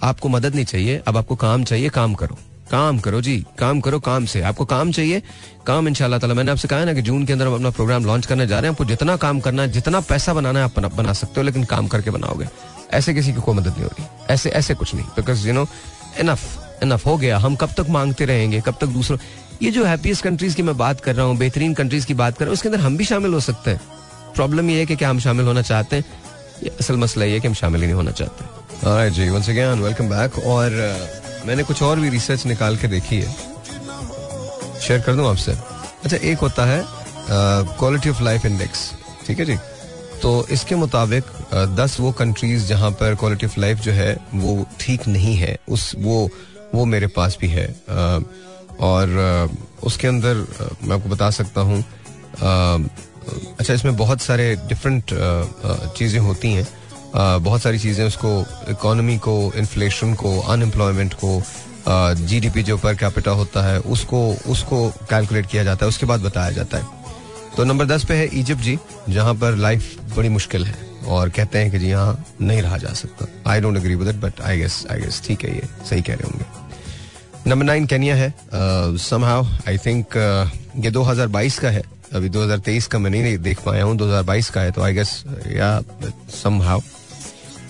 [0.04, 2.38] आपको मदद नहीं चाहिए, अब आपको काम चाहिए, काम करो।
[2.72, 5.22] काम करो जी, काम करो काम से। आपको काम चाहिए,
[5.68, 8.26] काम इंशाल्लाह ताला। मैंने आपसे कहा ना कि जून के अंदर हम अपना प्रोग्राम लॉन्च
[8.26, 11.14] करने जा रहे हैं। आपको जितना काम करना है, जितना पैसा बनाना है, आप बना
[11.14, 12.48] सकते हो, लेकिन काम करके बनाओगे।
[12.94, 15.68] ऐसे किसी की कोई मदद नहीं हो रही। ऐसे ऐसे कुछ नहीं। Because you know
[16.20, 19.18] enough enough हो गया। हम कब तक मांगते रहेंगे, कब तक दूसरों
[19.62, 22.46] ये जो हैप्पीएस्ट कंट्रीज़ की मैं बात कर रहा हूँ बेहतरीन कंट्रीज़ की बात कर
[22.46, 23.82] रहा हूँ उसके अंदर हम भी शामिल हो सकते हैं।
[24.36, 26.06] प्रॉब्लम ये है कि क्या हम शामिल होना चाहते हैं?
[26.80, 30.10] असल मसला ये है कि हम शामिल ही नहीं होना चाहते। जी वंस अगेन वेलकम
[30.10, 30.72] बैक और
[31.46, 33.36] मैंने कुछ और भी रिसर्च निकाल के देखी है।
[34.82, 35.52] शेयर कर दूँ आपसे?
[36.04, 36.84] अच्छा एक होता है
[37.30, 38.92] क्वालिटी ऑफ़ लाइफ इंडेक्स
[39.28, 39.56] ठीक है जी?
[40.22, 41.24] तो इसके मुताबिक
[41.78, 45.92] दस वो कंट्रीज़ जहाँ पर क्वालिटी ऑफ़ लाइफ जो है वो ठीक नहीं है उस
[46.00, 46.30] वो
[46.76, 48.20] वो मेरे पास भी है। आ,
[48.80, 49.50] और
[49.84, 50.46] उसके अंदर
[50.84, 51.84] मैं आपको बता सकता हूँ
[53.60, 55.14] अच्छा इसमें बहुत सारे डिफरेंट
[55.98, 56.68] चीज़ें होती हैं।
[57.16, 58.40] बहुत सारी चीज़ें उसको
[58.72, 61.42] इकोनॉमी को इन्फ्लेशन को अनएम्प्लॉयमेंट को
[61.88, 64.20] जीडीपी जो पर कैपिटा होता है, उसको
[64.52, 67.02] उसको कैलकुलेट किया जाता है, उसके बाद बताया जाता है।
[67.58, 68.78] तो नंबर दस पे है इजिप्ट जी,
[69.10, 70.76] जहाँ पर लाइफ बड़ी मुश्किल है
[71.08, 74.22] और कहते हैं कि जी यहाँ नहीं रहा जा सकता। I don't agree with it
[74.22, 76.46] but I guess I guess ठीक है ये, सही कह रहे होंगे।
[77.48, 78.34] नंबर नाइन केनिया है.
[78.98, 80.16] समहाउ आई थिंक
[80.84, 81.82] ये 2022 का है.
[82.16, 83.96] अभी 2023 का मैं नहीं देख पाया हूँ.
[83.98, 85.12] 2022 का है तो आई गेस
[85.48, 85.82] या
[86.34, 86.80] समहाउ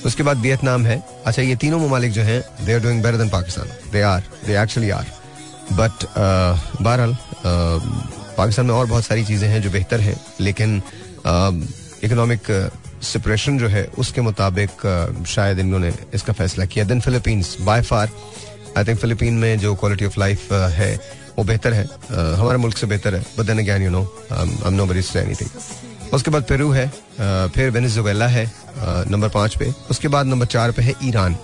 [0.06, 1.02] उसके बाद वियतनाम है.
[1.26, 3.68] अच्छा ये तीनों ममालिक जो हैं they are doing better than Pakistan.
[3.92, 5.06] They are they actually are
[5.74, 6.06] but
[6.82, 7.16] बहरहाल
[8.38, 10.20] पाकिस्तान में और बहुत सारी चीज़ें हैं जो बेहतर हैं.
[10.42, 10.82] लेकिन
[12.04, 12.70] इकोनॉमिक
[13.04, 16.86] सिपरेशन जो है, उसके मुताबिक शायद इन्होंने इसका फैसला किया.
[16.86, 18.10] Then Philippines by far
[18.78, 20.94] I think Philippine में जो क्वालिटी ऑफ़ लाइफ है,
[21.38, 21.84] वो बेहतर है।
[22.38, 25.50] हमारे मुल्क से बेहतर है। But then again you know I know very say anything
[26.14, 26.88] उसके बाद पेरू है।
[27.50, 28.46] फिर वेनेजुएला है
[29.10, 31.38] नंबर पाँच पे। उसके बाद नंबर चार पे है ईरान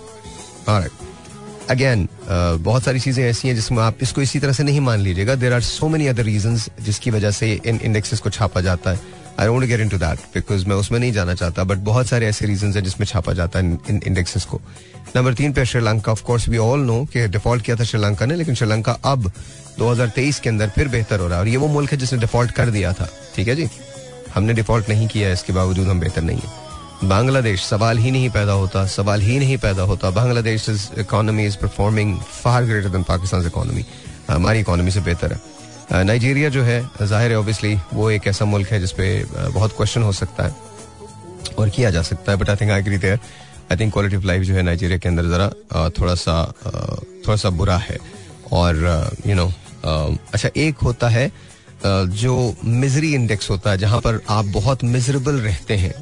[1.70, 5.36] अगेन बहुत सारी चीज़ें ऐसी हैं जिसमें आप इसको इसी तरह से नहीं मान लीजिएगा।
[5.36, 9.00] There are so many other reason जिसकी वजह से इन इंडेक्सेस को छापा जाता है।
[9.40, 12.46] I don't get into that because मैं उसमें नहीं जाना चाहता बट बहुत सारे ऐसे
[12.46, 14.62] रीजन है जिसमें छापा जाता है इन इंडेक्सेस को।
[15.16, 18.36] नंबर तीन पे Sri Lanka of course we all know कि डिफ़ॉल्ट किया था श्रीलंका ने,
[18.36, 19.32] लेकिन श्रीलंका अब
[19.80, 22.52] 2023 के अंदर फिर बेहतर हो रहा है। और ये वो मुल्क है जिसने डिफ़ॉल्ट
[22.52, 23.68] कर दिया था। ठीक है जी?
[24.36, 28.54] हमने डिफ़ॉल्ट नहीं किया इसके बावजूद हम बेहतर नहीं है। बांग्लादेश, सवाल ही नहीं पैदा
[28.54, 30.66] होता, सवाल ही नहीं पैदा होता। Bangladesh
[30.98, 33.86] economy is performing far greater than Pakistan economy
[34.30, 35.40] हमारी इकोनॉमी से बेहतर है।
[35.92, 39.08] नाइजीरिया जो है, ज़ाहिर है ऑब्वियसली वो एक ऐसा मुल्क है जिसपे
[39.50, 40.56] बहुत क्वेश्चन हो सकता है
[41.58, 43.20] और किया जा सकता है but I think I agree there
[43.72, 47.50] I think quality of life जो है नाइजीरिया के अंदर जरा थोड़ा सा थोड़ा सा
[47.52, 47.98] बुरा है।
[48.52, 48.76] और
[49.28, 49.52] यू नो
[49.86, 51.32] अच्छा एक होता है
[51.84, 55.94] जो मिजरी इंडेक्स होता है, जहाँ पर आप बहुत मिजरेबल रहते हैं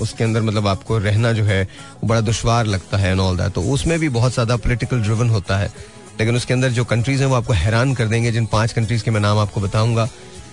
[0.00, 1.66] उसके अंदर मतलब आपको रहना जो है
[2.04, 5.58] बड़ा दुशवार लगता है एंड ऑल दैट तो उसमें भी बहुत ज़्यादा पोलिटिकल ड्रिवन होता
[5.58, 5.72] है।
[6.20, 9.10] लेकिन उसके अंदर जो कंट्रीज़ हैं, वो आपको हैरान कर देंगे। जिन पाँच कंट्रीज़ के
[9.10, 10.08] मैं नाम आपको बताऊँगा।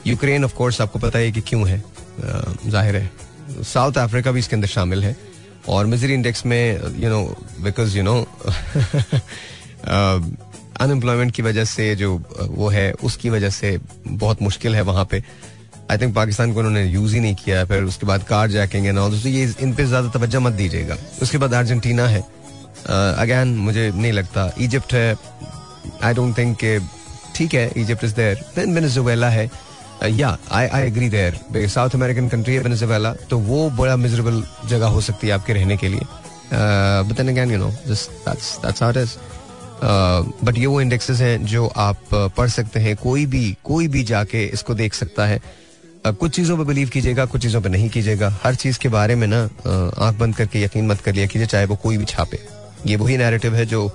[0.07, 1.83] यूक्रेन ऑफ़ कोर्स आपको पता है कि क्यों है।
[2.67, 3.11] ज़ाहिर है।
[3.63, 5.15] साउथ अफ्रीका भी इसके अंदर शामिल है।
[5.69, 7.23] और मिजरी इंडेक्स में you know
[7.61, 8.15] because you know
[10.81, 15.23] unemployment की वजह से जो वो है, उसकी वजह से बहुत मुश्किल है वहाँ पे।
[15.91, 18.97] आई थिंक पाकिस्तान को उन्होंने यूज़ ही नहीं किया फिर उसके बाद कार जैकिंग एंड
[18.97, 22.23] ऑल ये इन पे ज़्यादा तवज्जो मत दीजिएगा। उसके बाद अर्जेंटीना है।
[22.85, 25.15] अगेन uh, मुझे नहीं लगता। इजिप्ट है।
[26.03, 26.57] आई डोंट थिंक
[27.35, 29.49] ठीक है Egypt is there then Venezuela है।
[30.09, 34.87] या I I agree there South American country है वेनेजुएला तो वो बड़ा मिजरेबल जगह
[34.87, 36.01] हो सकती है आपके रहने के लिए।
[36.53, 39.15] But then again you know just that's that's how it is
[40.45, 44.03] but ये वो इंडेक्सेस हैं जो आप uh, पढ़ सकते हैं। कोई भी कोई भी
[44.03, 45.39] जाके इसको देख सकता है।
[46.07, 49.15] Uh, कुछ चीज़ों पे बिलीव कीजिएगा कुछ चीज़ों पे नहीं कीजिएगा। हर चीज़ के बारे
[49.15, 52.05] में ना uh, आँख बंद करके यकीन मत कर लिया कीजिए चाहे वो कोई भी
[52.05, 52.39] छापे।
[52.87, 53.89] ये वही नैरेटिव है जो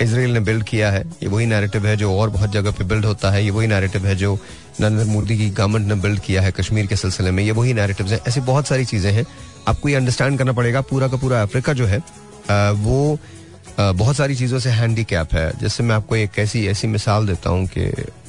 [0.00, 3.04] इसराइल ने बिल्ड किया है, ये वही नैरेटिव है जो और बहुत जगह पे बिल्ड
[3.04, 4.38] होता है, ये वही नैरेटिव है जो
[4.80, 8.06] नरेंद्र मोदी की गवर्नमेंट ने बिल्ड किया है कश्मीर के सिलसिले में, ये वही नैरेटिव
[8.06, 9.24] है। ऐसी बहुत सारी चीज़ें हैं।
[9.68, 12.02] आपको ये अंडरस्टैंड करना पड़ेगा, पूरा का पूरा अफ्रीका जो है
[12.74, 13.18] वो
[13.78, 17.50] बहुत सारी चीज़ों से हैंडी कैप है। जैसे मैं आपको एक ऐसी ऐसी मिसाल देता
[17.50, 17.80] हूँ कि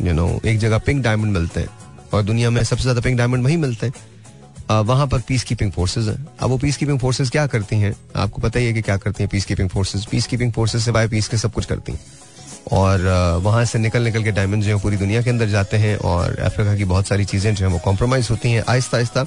[0.01, 1.69] यू नो एक जगह पिंक डायमंड मिलते हैं
[2.13, 3.93] और दुनिया में सबसे ज़्यादा पिंक डायमंड वहीं मिलते हैं।
[4.69, 7.93] वहाँ पर पीस कीपिंग फोर्सेज हैं। अब वो पीस कीपिंग फोर्सेज क्या करती हैं?
[8.15, 11.07] आपको पता ही है कि क्या करती हैं peace keeping forces peace keeping forces से
[11.07, 11.99] पीस के सब कुछ करती हैं।
[12.71, 13.05] और
[13.43, 16.39] वहाँ से निकल निकल के डायमंड जो है पूरी दुनिया के अंदर जाते हैं और
[16.39, 19.25] अफ्रीका की बहुत सारी चीज़ें जो है वो कॉम्प्रोमाइज होती हैं आहिस्ता आहिस्ता।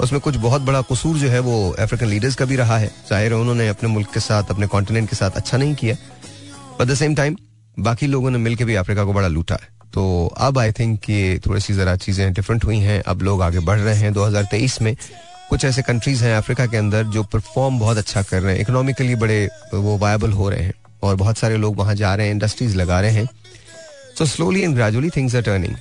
[0.00, 3.32] उसमें कुछ बहुत बड़ा कसूर जो है वो अफ्रीकन लीडर्स का भी रहा है। ज़ाहिर
[3.32, 5.96] है उन्होंने अपने मुल्क के साथ, अपने कॉन्टिनेंट के साथ अच्छा नहीं किया।
[6.80, 7.36] बट द सेम टाइम
[7.78, 10.04] बाकी लोगों ने मिलकर भी अफ्रीका को बड़ा लूटा है। तो
[10.38, 13.78] अब आई थिंक ये थोड़ी सी जरा चीज़ें डिफरेंट हुई हैं। अब लोग आगे बढ़
[13.78, 14.94] रहे हैं। 2023 में
[15.50, 19.14] कुछ ऐसे कंट्रीज़ हैं अफ्रीका के अंदर जो परफॉर्म बहुत अच्छा कर रहे हैं। इकोनॉमिकली
[19.14, 22.76] बड़े, वो वायबल हो रहे हैं और बहुत सारे लोग वहाँ जा रहे हैं इंडस्ट्रीज़
[22.76, 23.28] लगा रहे हैं।
[24.18, 25.74] So slowly and gradually things are turning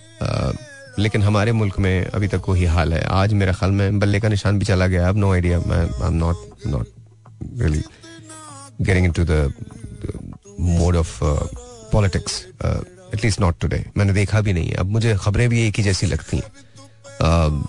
[1.00, 4.30] लेकिन हमारे मुल्क में अभी तक वही हाल है। आज मेरा ख्याल में बल्ले का
[4.30, 6.88] निशान भी चला गया। अब no idea I am not not
[7.62, 7.82] really
[8.82, 9.54] getting into the
[10.60, 11.20] mode of
[11.92, 12.44] politics
[13.16, 16.08] at least not today मैंने देखा भी नहीं है। अब मुझे खबरें भी एक ही जैसी
[16.08, 17.66] लगती हैं।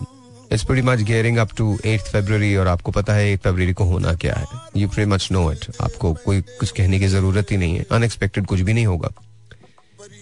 [0.53, 3.85] It's pretty much gearing up to eight February और आपको पता है एट फेबररी को
[3.85, 7.57] होना क्या है। You pretty much know it आपको कोई कुछ कहने की ज़रूरत ही
[7.57, 9.13] नहीं है। अनएक्सपेक्टेड कुछ भी नहीं होगा।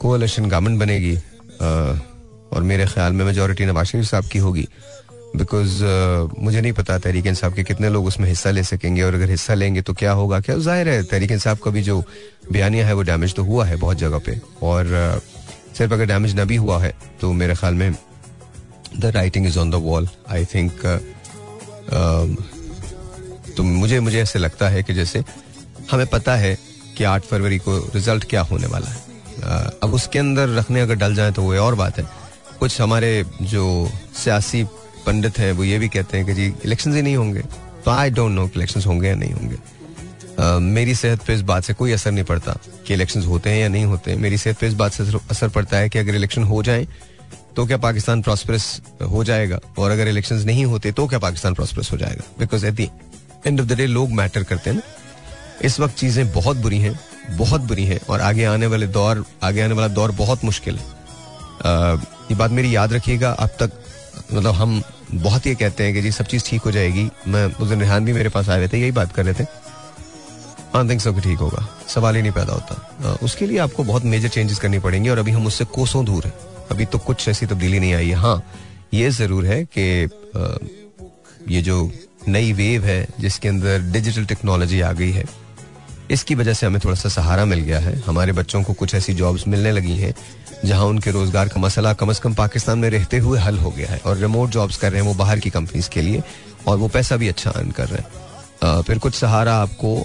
[0.01, 1.17] कोलेशन गवर्नमेंट बनेगी।
[1.55, 1.99] Uh,
[2.53, 4.67] और मेरे ख्याल में मेजोरिटी नवाज़ शरीफ साहब की होगी।
[5.37, 9.15] बिकॉज़ uh, मुझे नहीं पता तहरीक इंसाफ के कितने लोग उसमें हिस्सा ले सकेंगे और
[9.15, 10.41] अगर हिस्सा लेंगे तो क्या होगा?
[10.41, 12.03] क्या ज़ाहिर है तहरीक इंसाफ का भी जो
[12.53, 16.35] बयानिया है वो डैमेज तो हुआ है बहुत जगह पे। और uh, सिर्फ़ अगर डैमेज
[16.35, 17.95] ना भी हुआ है तो मेरे ख्याल में
[18.99, 20.87] the writing is on the wall I think
[23.57, 25.23] तो मुझे मुझे ऐसे लगता है कि जैसे
[25.91, 26.57] हमें पता है
[26.97, 29.03] कि आठ फरवरी को रिज़ल्ट क्या होने वाला है।
[29.83, 32.05] अब उसके अंदर रखने अगर डल जाए तो वो और बात है।
[32.61, 33.65] कुछ हमारे जो
[34.17, 34.63] सियासी
[35.07, 37.43] पंडित हैं वो ये भी कहते हैं कि जी इलेक्शन ही नहीं होंगे।
[37.85, 39.57] तो आई डोंट नो इलेक्शन होंगे या नहीं होंगे।
[40.35, 42.53] Uh, मेरी सेहत पे इस बात से कोई असर नहीं पड़ता
[42.87, 45.49] कि इलेक्शन होते हैं या नहीं होते हैं। मेरी सेहत पे इस बात से असर
[45.49, 46.87] पड़ता है कि अगर इलेक्शन हो जाए
[47.57, 49.59] तो क्या पाकिस्तान प्रॉस्परस हो जाएगा?
[49.79, 52.23] और अगर इलेक्शन नहीं होते तो क्या पाकिस्तान प्रॉस्परस हो जाएगा?
[52.39, 52.89] Because at the
[53.47, 54.83] end of the day लोग मैटर करते हैं ना।
[55.65, 56.99] इस वक्त चीज़ें बहुत बुरी हैं
[57.31, 60.85] बहुत बुरी हैं और आगे आने वाले दौर आगे आने वाला दौर बहुत मुश्किल है।
[61.61, 63.81] uh, ये बात मेरी याद रखिएगा। अब तक
[64.33, 64.83] मतलब हम
[65.15, 68.05] बहुत ये कहते हैं कि जी, सब चीज़ ठीक हो जाएगी। मैं, उस दिन रेहान
[68.05, 69.47] भी मेरे पास आए हुए थे, यही बात कर रहे थे।
[70.75, 74.29] आई थिंक सब ठीक होगा। सवाल ही नहीं पैदा होता। उसके लिए आपको बहुत मेजर
[74.29, 76.33] चेंजेस करनी पड़ेंगी और अभी हम उससे कोसों दूर हैं।
[76.71, 78.43] अभी तो कुछ ऐसी तब्दीली नहीं आई है। हाँ
[78.95, 80.09] ये ज़रूर है कि
[81.55, 81.91] ये जो
[82.29, 85.25] नई वेव है, जिसके अंदर डिजिटल टेक्नोलॉजी आ गई है,
[86.11, 89.15] इसकी वजह से हमें थोड़ा सा सहारा मिल गया है। हमारे बच्चों को कुछ ऐसी
[89.15, 90.15] जॉब्स मिलने लगी हैं
[90.65, 93.89] जहाँ उनके रोज़गार का मसला कम अज कम पाकिस्तान में रहते हुए हल हो गया
[93.89, 96.23] है और रिमोट जॉब्स कर रहे हैं वो बाहर की कंपनीज़ के लिए
[96.67, 99.97] और वो पैसा भी अच्छा अर्न कर रहे हैं। फिर कुछ सहारा आपको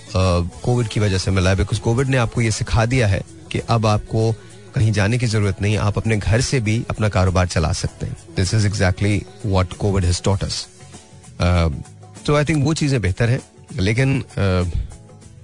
[0.63, 3.59] कोविड की वजह से मिला है बिकॉज़ कोविड ने आपको ये सिखा दिया है कि
[3.69, 4.31] अब आपको
[4.75, 8.15] कहीं जाने की ज़रूरत नहीं, आप अपने घर से भी अपना कारोबार चला सकते हैं।
[8.35, 10.67] This is exactly what covid has taught us
[12.25, 13.39] तो आई थिंक वो चीज़ें बेहतर हैं,
[13.79, 14.23] लेकिन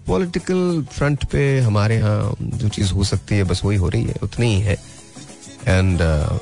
[0.08, 4.15] पॉलिटिकल फ्रंट पे हमारे यहाँ जो चीज़ हो सकती है, बस वही हो रही है,
[4.23, 4.78] उतनी ही है।
[5.67, 6.39] एंड uh,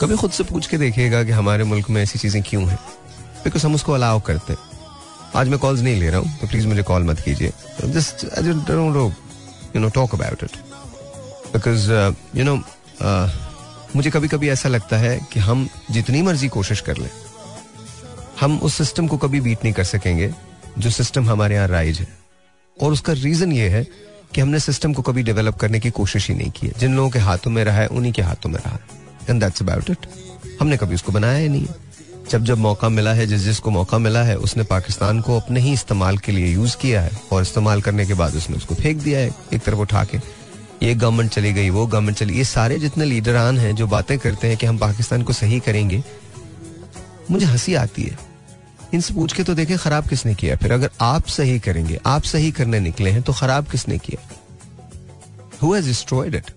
[0.00, 2.78] कभी खुद से पूछ के देखिएगा कि हमारे मुल्क में ऐसी चीज़ें क्यों हैं।
[3.44, 4.60] बिकॉज़ हम उसको अलाउ करते हैं।
[5.36, 7.52] आज मैं कॉल्स नहीं ले रहा हूँ तो प्लीज़ मुझे कॉल मत कीजिए।
[7.84, 10.56] Just I you know talk about it
[11.52, 11.90] because
[12.38, 12.56] you know
[13.96, 17.10] मुझे कभी कभी ऐसा लगता है कि हम जितनी मर्ज़ी कोशिश कर लें
[18.40, 20.32] हम उस सिस्टम को कभी बीट नहीं कर सकेंगे
[20.78, 22.06] जो सिस्टम हमारे यहाँ राइज है।
[22.76, 23.86] और उसका रीजन ये है
[24.34, 27.10] कि हमने सिस्टम को कभी डेवलप करने की कोशिश ही नहीं की है। जिन लोगों
[27.10, 28.80] के हाथों में रहा है, उन्हीं के हाथों में रहा है।
[29.30, 30.06] एंड दैट्स अबाउट इट
[30.60, 31.66] हमने कभी उसको बनाया ही नहीं
[32.30, 35.72] जब जब मौका मिला है, जिस जिसको मौका मिला है, उसने पाकिस्तान को अपने ही
[35.72, 39.18] इस्तेमाल के लिए यूज़ किया है और इस्तेमाल करने के बाद उसने उसको फेंक दिया
[39.18, 40.18] है, एक तरफ़ उठा के।
[40.86, 44.48] ये गवर्नमेंट चली गई, वो गवर्नमेंट चली। ये सारे जितने लीडरान हैं, जो बातें करते
[44.48, 46.04] हैं कि हम पाकिस्तान को सही करेंगे,
[47.30, 48.33] मुझे हँसी आती है।
[48.94, 52.50] इनसे पूछ के तो देखें खराब किसने किया। फिर अगर आप सही करेंगे, आप सही
[52.50, 54.28] करने निकले हैं तो खराब किसने किया?
[55.62, 56.50] हु डिस्ट्रॉयड इट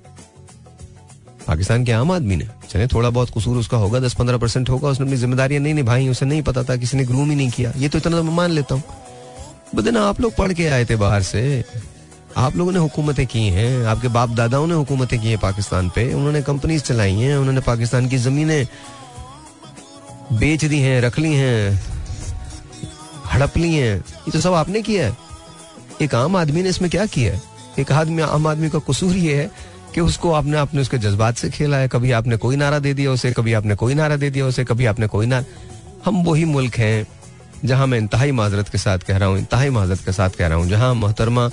[1.48, 4.90] पाकिस्तान के आम आदमी ने। चले, थोड़ा बहुत कसूर उसका होगा दस पंद्रह परसेंट होगा,
[4.90, 7.74] उसने अपनी जिम्मेदारियाँ नहीं निभाई, उसे नहीं पता था, किसी ने ग्रूम ही नहीं किया।
[7.78, 8.84] ये तो इतना तो मान लेता हूँ।
[9.76, 11.64] बदन आप लोग पढ़ के आए थे बाहर से।
[12.38, 16.14] आप लोगों ने हुकूमतें की हैं, आपके बाप दादाओं ने हुकूमतें की हैं पाकिस्तान पे।
[16.14, 18.68] उन्होंने कंपनीज़ चलाई हैं, उन्होंने पाकिस्तान की जमीनें
[20.34, 21.97] बेच दी हैं, रख ली हैं।
[23.34, 25.18] हड़प ली हैं। ये तो सब आपने किया है।
[26.02, 27.42] एक आम आदमी ने इसमें क्या किया है?
[27.80, 29.52] एक आदमी आम आदमी का कसूर ये है
[29.96, 33.12] कि उसको आपने आपने उसके जज्बात से खेला है। कभी आपने कोई नारा दे दिया
[33.12, 35.46] उसे, कभी आपने कोई नारा दे दिया उसे, कभी आपने कोई नारा
[36.06, 37.08] हम वही मुल्क हैं
[37.66, 40.58] जहाँ मैं इंतहाई माजरत के साथ कह रहा हूँ, इंतहाई माजरत के साथ कह रहा
[40.58, 41.48] हूँ, जहाँ मोहतरमा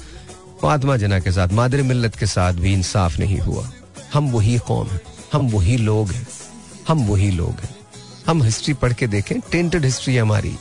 [0.62, 3.70] फातमा जना के साथ, मादर मिल्लत के साथ भी इंसाफ नहीं हुआ।
[4.14, 5.00] हम वही कौम है।
[5.32, 6.28] हम वही लोग हैं।
[6.88, 7.76] हम वही लोग हैं।
[8.26, 10.56] हम हिस्ट्री पढ़ के देखें टेंटेड हिस्ट्री हमारी।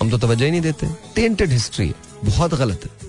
[0.00, 3.08] हम तो तवज्जो ही नहीं देते। टेंटेड हिस्ट्री है। बहुत गलत है।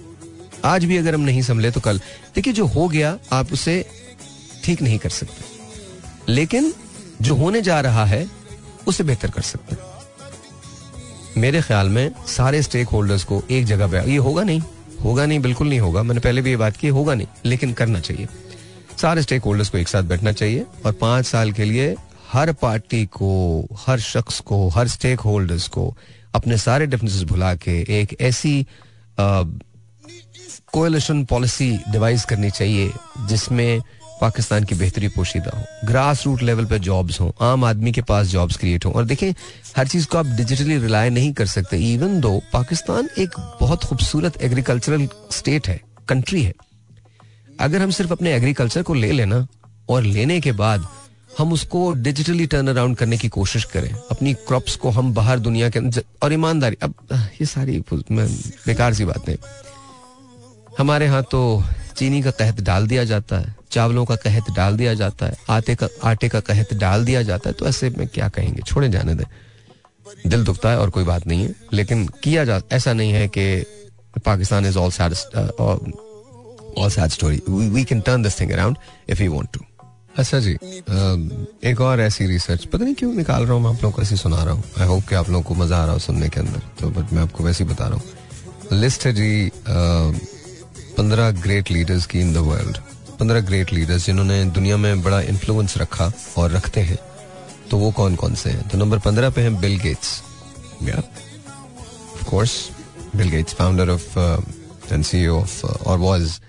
[0.65, 1.99] आज भी अगर हम नहीं संभले तो कल।
[2.35, 3.85] देखिए, जो हो गया, आप उसे
[4.63, 5.45] ठीक नहीं कर सकते।
[6.31, 6.73] लेकिन
[7.21, 8.31] जो होने जा रहा है,
[8.87, 9.81] उसे बेहतर कर सकते हैं।
[11.37, 14.61] मेरे ख्याल में सारे स्टेक होल्डर्स को एक जगह पे ये होगा नहीं।
[15.03, 17.99] होगा नहीं, बिल्कुल नहीं होगा। मैंने पहले भी ये बात की, होगा नहीं। लेकिन करना
[17.99, 18.27] चाहिए।
[19.01, 21.95] सारे स्टेक होल्डर्स को एक साथ बैठना चाहिए और पाँच साल के लिए
[22.31, 25.97] हर पार्टी को, हर शख्स को, हर स्टेक होल्डर्स को
[26.35, 28.65] अपने सारे डिफरेंसेस भुला के एक ऐसी
[30.73, 32.91] कोएलिशन पॉलिसी डिवाइस करनी चाहिए
[33.27, 33.81] जिसमें
[34.21, 38.27] पाकिस्तान की बेहतरी पोशीदा हो ग्रास रूट लेवल पर जॉब्स हो, आम आदमी के पास
[38.27, 39.33] जॉब्स क्रिएट हो। और देखें,
[39.77, 44.41] हर चीज़ को आप डिजिटली रिलाय नहीं कर सकते इवन दो पाकिस्तान एक बहुत खूबसूरत
[44.41, 46.53] एग्रीकल्चरल स्टेट है कंट्री है।
[47.59, 49.45] अगर हम सिर्फ़ अपने एग्रीकल्चर को ले लेना
[49.89, 50.87] और लेने के बाद
[51.39, 55.69] हम उसको डिजिटली टर्न अराउंड करने की कोशिश करें। अपनी क्रॉप्स को हम बाहर दुनिया
[55.69, 55.79] के
[56.23, 59.35] और ईमानदारी अब ये सारी बेकार सी बातें
[60.79, 61.63] हमारे यहाँ तो
[61.97, 65.75] चीनी का कहत डाल दिया जाता है, चावलों का कहत डाल दिया जाता है, आटे
[65.75, 68.61] का आटे का कहत डाल दिया जाता है तो ऐसे में क्या कहेंगे?
[68.61, 69.25] छोड़े जाने दें।
[70.27, 73.63] दिल दुखता है और कोई बात नहीं है, लेकिन किया जा ऐसा नहीं है कि
[74.25, 75.13] Pakistan is all sad
[76.77, 78.77] all sad story we can turn this thing around
[79.09, 79.65] if you want to
[80.19, 80.51] अच्छा जी।
[81.69, 84.15] एक और ऐसी रिसर्च पता नहीं क्यों निकाल रहा हूँ मैं आप लोगों को, ऐसी
[84.17, 86.39] सुना रहा हूँ। आई होप कि आप लोगों को मज़ा आ रहा हो सुनने के
[86.39, 89.51] अंदर। तो बट मैं आपको वैसे ही बता रहा हूँ। लिस्ट है जी
[90.97, 92.77] पंद्रह ग्रेट लीडर्स की इन द वर्ल्ड
[93.19, 96.97] पंद्रह ग्रेट लीडर्स जिन्होंने दुनिया में बड़ा इन्फ्लुएंस रखा और रखते हैं।
[97.71, 98.67] तो वो कौन कौन से हैं?
[98.67, 100.21] तो नंबर पंद्रह पे हैं Bill Gates
[102.29, 102.53] course
[103.15, 104.19] Bill Gates founder of
[104.91, 106.39] and CEO of और वाज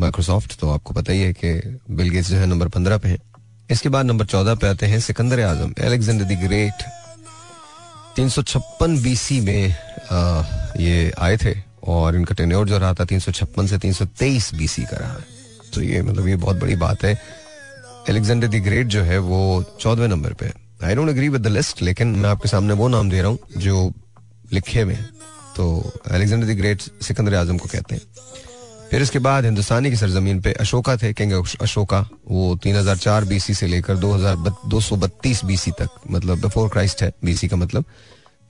[0.00, 3.18] माइक्रोसॉफ्ट तो आपको पता ही है कि बिल गेट्स जो है नंबर पंद्रह पे हैं।
[3.70, 6.82] इसके बाद नंबर चौदह पे आते हैं Sikandar Azam Alexander the great
[8.16, 9.74] तीन सौ छप्पन बीसी में
[10.12, 10.44] आ,
[10.78, 11.54] ये आए थे
[11.88, 14.96] और इनका टेन्योर जो रहा था तीन सौ छप्पन से तीन सौ तेईस बीसी का
[14.96, 15.20] रहा
[15.74, 17.12] तो ये मतलब ये बहुत बड़ी बात है।
[18.10, 19.40] एलेक्जेंडर द ग्रेट जो है वो
[19.80, 20.52] चौदहवें नंबर पे
[20.84, 23.38] I don't agree with the list लेकिन मैं आपके सामने वो नाम दे रहा हूँ
[23.58, 23.92] जो
[24.52, 25.04] लिखे हैं।
[25.56, 28.02] तो Alexander the great Sikandar Azam को कहते हैं।
[28.92, 33.66] फिर इसके बाद हिंदुस्तानी की सरजमीन पे अशोका थे किंग अशोका, वो 3004 बीसी से
[33.66, 37.84] लेकर 2232 बीसी तक मतलब बिफोर क्राइस्ट है बीसी का मतलब।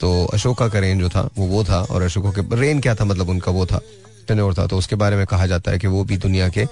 [0.00, 3.04] तो अशोका का रेन जो था, वो वो था, और अशोका के रेन क्या था
[3.04, 3.80] मतलब उनका वो था
[4.28, 6.64] टेन्योर था। तो उसके बारे में कहा जाता है कि वो भी दुनिया के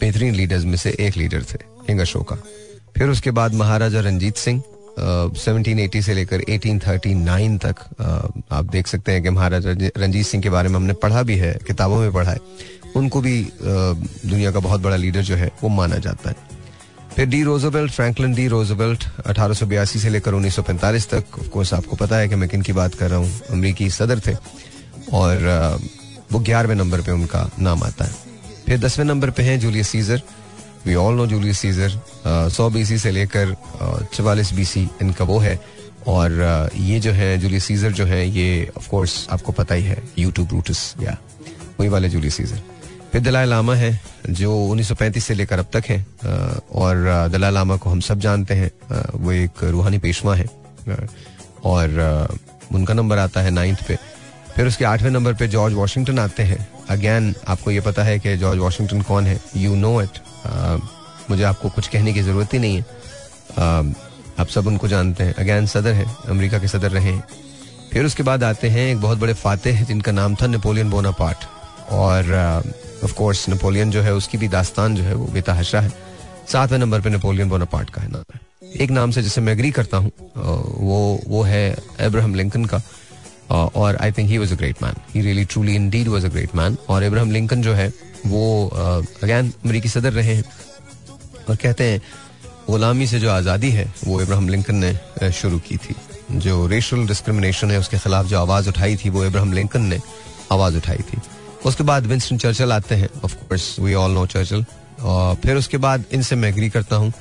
[0.00, 2.36] बेहतरीन लीडर्स में से एक लीडर थे किंग अशोका।
[2.96, 4.62] फिर उसके बाद महाराजा रंजीत सिंह
[5.00, 7.76] सेवनटीन एटी से लेकर एटीन थर्टी नाइन तक
[8.52, 11.52] आप देख सकते हैं कि महाराजा रंजीत सिंह के बारे में हमने पढ़ा भी है,
[11.66, 15.96] किताबों में पढ़ा है। उनको भी दुनिया का बहुत बड़ा लीडर जो है, वो माना
[15.96, 16.36] जाता है।
[17.16, 19.54] फिर D Roosevelt, Franklin D Roosevelt, अठारह
[19.86, 23.18] से लेकर 1945 तक। कोर्स आपको पता है कि मैं किन की बात कर रहा
[23.18, 24.36] हूँ। अमरीकी सदर थे।
[25.12, 25.80] और
[26.32, 28.14] वो ग्यारहवें नंबर पे उनका नाम आता है।
[28.66, 30.22] फिर दसवें नंबर पे हैं Julius Caesar.
[30.86, 32.00] We all know Julius Caesar.
[32.50, 33.56] सौ बीसी से लेकर
[34.14, 35.58] चवालीस बीसी इनका वो है।
[36.06, 40.02] और ये जो है, जूलियस सीजर जो है, ये ऑफ़ कोर्स आपको पता ही है
[40.18, 41.16] यूट्यूब रूटस या,
[41.80, 42.62] वही वाले जूलियस सीजर।
[43.12, 46.04] फिर दलाई लामा है, जो 1935 से लेकर अब तक है
[46.72, 48.70] और दलाई लामा को हम सब जानते हैं
[49.14, 50.46] वो एक रूहानी पेशवा है
[51.64, 52.38] और
[52.74, 53.96] उनका नंबर आता है नाइन्थ पे।
[54.56, 58.36] फिर उसके आठवें नंबर पे जॉर्ज वॉशिंगटन आते हैं। अगेन, आपको ये पता है कि
[58.36, 59.40] जॉर्ज वॉशिंगटन कौन है?
[59.56, 60.18] यू नो इट
[61.30, 63.94] मुझे आपको कुछ कहने की ज़रूरत ही नहीं है।
[64.40, 67.24] आप सब उनको जानते हैं। अगेन, सदर है, अमेरिका के सदर रहे हैं।
[67.92, 71.44] फिर उसके बाद आते हैं एक बहुत बड़े फातेह जिनका नाम था नेपोलियन बोनापार्ट।
[71.90, 72.22] और
[73.04, 75.92] ऑफ़ कोर्स नेपोलियन जो है, उसकी भी दास्तान जो है, वो बेतहाशा है।
[76.52, 79.70] सातवें नंबर पे नेपोलियन बोनापार्ट का है नाम। है एक नाम से जिसे मैं एग्री
[79.70, 82.80] करता हूँ वो वो है अब्राहम लिंकन का।
[83.50, 86.54] और I think he was a great man he really truly indeed was a great
[86.56, 87.92] man और इब्राहिम लिंकन जो है,
[88.26, 90.44] वो अगैन अमरीकी सदर रहे हैं।
[91.48, 92.00] और कहते हैं,
[92.66, 95.94] गुलामी से जो आज़ादी है, वो इब्राहिम लिंकन ने शुरू की थी।
[96.32, 100.00] जो रेशल डिस्क्रिमिनेशन है, उसके खिलाफ जो आवाज़ उठाई थी, वो इब्राहिम लिंकन ने
[100.52, 101.20] आवाज़ उठाई थी।
[101.66, 104.64] उसके बाद विंस्टन चर्चल आते हैं। Of course we all know Churchill
[105.00, 107.12] और फिर उसके बाद इनसे मैं एग्री करता हूँ।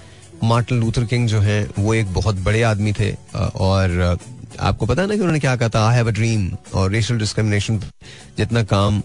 [0.43, 4.17] मार्टिन लूथर किंग जो है, वो एक बहुत बड़े आदमी थे। और
[4.59, 5.87] आपको पता है ना कि उन्होंने क्या कहा था?
[5.87, 7.79] आई हैव अ ड्रीम और रेशल डिस्क्रिमिनेशन
[8.37, 9.01] जितना काम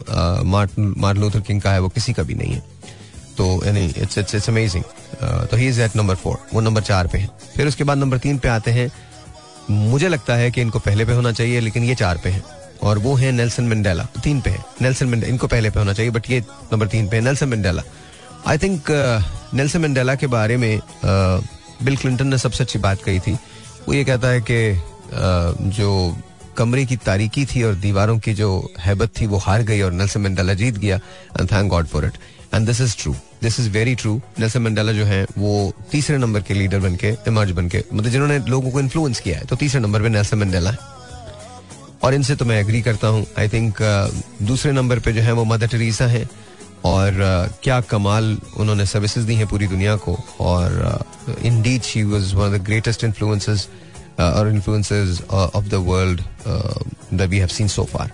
[0.46, 2.62] मार्टिन मार्टिन लूथर किंग का है, वो किसी का भी नहीं है।
[3.36, 4.84] तो यानी इट्स इट्स इट्स अमेजिंग
[5.50, 8.18] तो he is at number four वो नंबर चार पे है। फिर उसके बाद नंबर
[8.18, 8.90] तीन पे आते हैं।
[9.70, 12.42] मुझे लगता है कि इनको पहले पे होना चाहिए, लेकिन ये चार पे है।
[12.82, 16.30] और वो है नेल्सन मंडेला तीन पे नेल्सन मंडेला इनको पहले पे होना चाहिए बट
[16.30, 16.40] ये
[16.72, 17.82] नंबर तीन पे Nelson Mandela
[18.46, 18.90] I think
[19.54, 23.32] Nelson Mandela के बारे में बिल क्लिंटन ने सबसे अच्छी बात कही थी।
[23.86, 26.16] वो ये कहता है कि जो
[26.56, 30.20] कमरे की तारीकी थी और दीवारों की जो हैबत थी, वो हार गई और नेल्सन
[30.20, 32.18] मंडेला जीत गया and thank God for it
[32.54, 36.42] and this is true this is very true Nelson Mandela जो है, वो तीसरे नंबर
[36.42, 39.56] के लीडर बन के इमर्ज बन के मतलब जिन्होंने लोगों को इन्फ्लुएंस किया है तो
[39.56, 40.78] तीसरे नंबर पे नेल्सन मंडेला है।
[42.02, 45.32] और इनसे तो मैं एग्री करता हूँ। आई थिंक uh, दूसरे नंबर पे जो है
[45.32, 46.28] वो मदर टेरेसा हैं
[46.84, 51.04] और uh, क्या कमाल उन्होंने सर्विसेज़ दी हैं पूरी दुनिया को और
[51.62, 53.68] indeed she was one the greatest influences
[54.20, 56.20] और influences of the world
[57.14, 58.10] that we have seen so far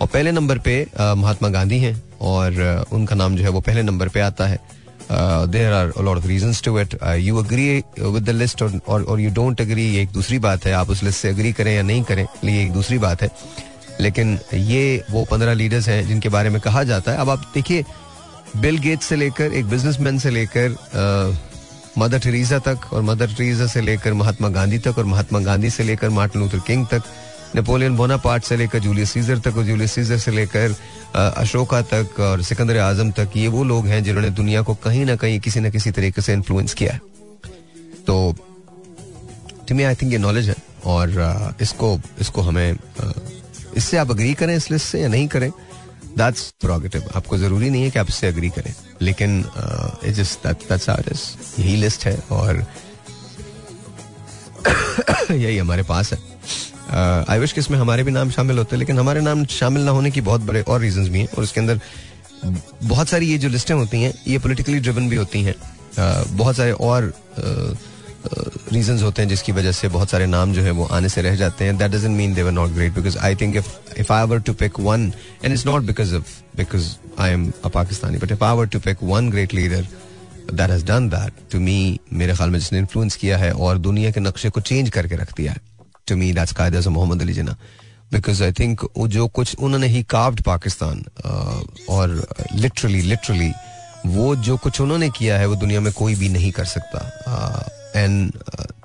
[0.00, 3.60] और पहले नंबर पे uh, महात्मा गांधी हैं और uh, उनका नाम जो है वो
[3.60, 4.58] पहले नंबर पे आता है।
[5.10, 7.68] There are lot of reasons to it you agree
[8.00, 11.20] with the list और यू डोंट अग्री ये एक दूसरी बात है। आप उस लिस्ट
[11.20, 13.30] से अग्री करें या नहीं करें, ये एक दूसरी बात है।
[14.00, 17.84] लेकिन ये वो पंद्रह लीडर्स हैं जिनके बारे में कहा जाता है। अब आप देखिए
[18.56, 21.36] बिल गेट से लेकर, एक बिजनेसमैन से लेकर
[21.98, 25.84] मदर टेरेसा तक और मदर टेरेसा से लेकर महात्मा गांधी तक और महात्मा गांधी से
[25.84, 27.02] लेकर मार्टिन लूथर किंग तक
[27.54, 30.74] नेपोलियन बोनापार्ट से लेकर जूलियस सीजर तक और जूलियस सीजर से लेकर
[31.14, 35.16] अशोका तक और सिकंदर आज़म तक ये वो लोग हैं जिन्होंने दुनिया को कहीं ना
[35.16, 37.00] कहीं किसी न किसी तरीके से इन्फ्लुएंस किया है।
[38.06, 38.34] तो
[39.68, 40.54] टू आई थिंक ये नॉलेज है
[40.86, 42.76] और इसको इसको हमें
[43.76, 45.50] इससे आप अग्री करें इस लिस्ट से या नहीं करें
[46.18, 49.44] दैट्स प्रोगेटिव आपको ज़रूरी नहीं है कि आप इससे अग्री करें, लेकिन
[51.58, 52.64] यही लिस्ट है और
[55.30, 56.18] यही हमारे पास है।
[56.90, 59.90] आई विश कि इसमें हमारे भी नाम शामिल होते हैं लेकिन हमारे नाम शामिल ना
[59.90, 61.80] होने की बहुत बड़े और रीजन भी हैं, और उसके अंदर
[62.44, 65.54] बहुत सारी ये जो लिस्टें होती हैं, ये पोलिटिकली ड्रिवन भी होती हैं।
[66.36, 67.12] बहुत सारे और
[68.72, 71.36] रीजंस होते हैं जिसकी वजह से बहुत सारे नाम जो है वो आने से रह
[71.36, 73.68] जाते हैं। That doesn't mean they were not great because I think if
[73.98, 75.12] if I were to pick one
[75.44, 76.88] and it's not because of because
[77.20, 79.86] I am a Pakistani but if I were to pick one great leader
[80.52, 81.78] that has done that to me
[82.12, 85.36] मेरे ख्याल में जिसने influence किया है और दुनिया के नक्शे को चेंज करके रख
[85.36, 85.67] दिया है
[86.08, 87.56] to me that's Quaid Mohammad Ali Jinnah
[88.12, 91.04] because I think जो कुछ उन्होंने ही काव्ड पाकिस्तान
[91.90, 93.52] और लिटरली लिटरली
[94.06, 96.98] वो जो कुछ उन्होंने किया है, वो दुनिया में कोई भी नहीं कर सकता।
[97.96, 98.32] एंड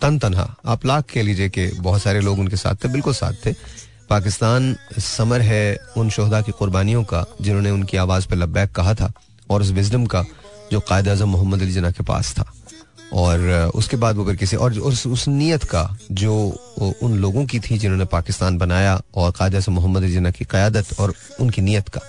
[0.02, 3.34] तन तनहा, आप लाख कह लीजिए कि बहुत सारे लोग उनके साथ थे, बिल्कुल साथ
[3.46, 3.54] थे।
[4.10, 9.12] पाकिस्तान समर है उन शहदा की कुर्बानियों का, जिन्होंने उनकी आवाज़ पर लब्बैक कहा था,
[9.50, 10.24] और उस विजडम का,
[10.72, 12.52] जो कायद अजम मोहम्मद अली जना के पास था।
[13.14, 16.34] और उसके बाद वो फिर किसी और उस, उस नीयत का जो
[17.04, 21.14] उन लोगों की थी जिन्होंने पाकिस्तान बनाया और कायद से मोहम्मद जना की क्यादत और
[21.42, 22.02] उनकी नीयत का।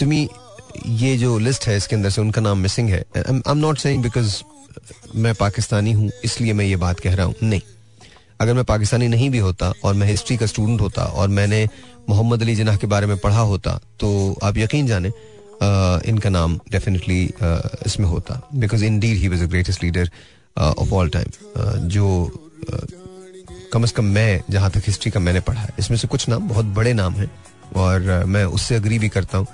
[0.00, 0.28] तुम्हें
[0.98, 4.02] ये जो लिस्ट है इसके अंदर से उनका नाम मिसिंग है। I am not saying
[4.02, 4.42] because
[5.14, 7.60] मैं पाकिस्तानी हूँ इसलिए मैं ये बात कह रहा हूँ। नहीं।
[8.40, 11.66] अगर मैं पाकिस्तानी नहीं भी होता और मैं हिस्ट्री का स्टूडेंट होता और मैंने
[12.08, 15.10] मोहम्मद अली जिनाह के बारे में पढ़ा होता तो आप यकीन जाने
[15.62, 17.22] इनका नाम डेफिनेटली
[17.86, 20.10] इसमें होता। Because indeed he was the greatest leader
[20.56, 22.06] of all time जो
[23.72, 26.48] कम अज कम मैं, जहाँ तक हिस्ट्री का मैंने पढ़ा है, इसमें से कुछ नाम,
[26.48, 27.30] बहुत बड़े नाम हैं,
[27.76, 29.46] और मैं उससे अग्री भी करता हूँ।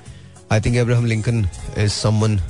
[0.53, 1.49] I think Abraham Lincoln
[1.79, 2.41] is someone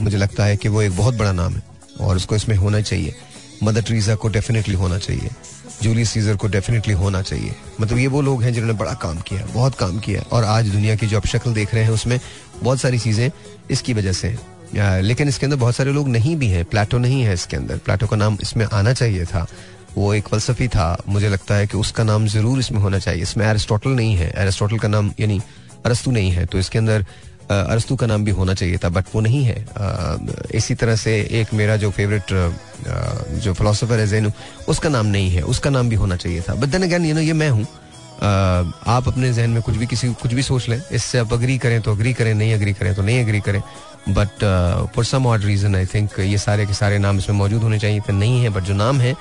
[0.00, 1.62] मुझे लगता है कि वो एक बहुत बड़ा नाम है,
[2.00, 3.14] और उसको इसमें होना चाहिए।
[3.62, 5.30] मदर ट्रीजा को डेफिनेटली होना चाहिए।
[5.82, 9.46] जूलियस सीजर को डेफिनेटली होना चाहिए। मतलब ये वो लोग हैं जिन्होंने बड़ा काम किया
[9.46, 12.18] बहुत काम किया और आज दुनिया की जो आप शक्ल देख रहे हैं, उसमें
[12.62, 13.30] बहुत सारी चीज़ें
[13.70, 14.36] इसकी वजह से।
[14.74, 18.06] लेकिन इसके अंदर बहुत सारे लोग नहीं भी हैं। प्लेटो नहीं है इसके अंदर। प्लेटो
[18.06, 19.46] का नाम इसमें आना चाहिए था।
[19.96, 23.46] वो एक फलसफी था। मुझे लगता है कि उसका नाम ज़रूर इसमें होना चाहिए। इसमें
[23.46, 25.40] एरिस्टोटल नहीं है। एरिस्टोटल का नाम, यानी
[25.86, 27.04] अरस्तु नहीं है। तो इसके अंदर
[27.68, 29.64] अरस्तु का नाम भी होना चाहिए था बट वो नहीं है।
[30.54, 32.32] इसी तरह से एक मेरा जो फेवरेट
[33.38, 34.32] जो फिलोसोफर है जैन
[34.68, 37.20] उसका नाम नहीं है, उसका नाम भी होना चाहिए था। But then again you know
[37.20, 37.66] ये मैं हूँ।
[38.22, 41.80] आप अपने जहन में कुछ भी किसी, कुछ भी सोच लें, इससे आप अग्री करें
[41.82, 43.60] तो अग्री करें, नहीं अग्री करें तो नहीं अग्री करें।
[44.08, 44.44] But
[44.94, 48.00] for some odd reason I think ये सारे के सारे नाम इसमें मौजूद होने चाहिए
[48.00, 49.14] तो नहीं है बट जो नाम है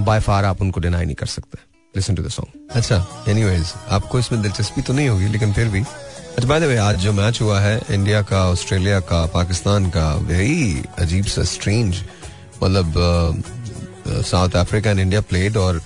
[0.00, 1.58] बाय फार आप उनको डिनाई नहीं कर सकते।
[1.94, 5.82] लिसन टू द सॉन्ग अच्छा एनीवेज आपको इसमें दिलचस्पी तो नहीं होगी, लेकिन फिर भी
[6.34, 11.24] अच्छा बाय आज जो मैच हुआ है इंडिया का ऑस्ट्रेलिया का पाकिस्तान का वेरी अजीब
[11.24, 12.00] सा स्ट्रेंज
[12.62, 13.42] मतलब
[14.08, 15.80] South Africa and India played और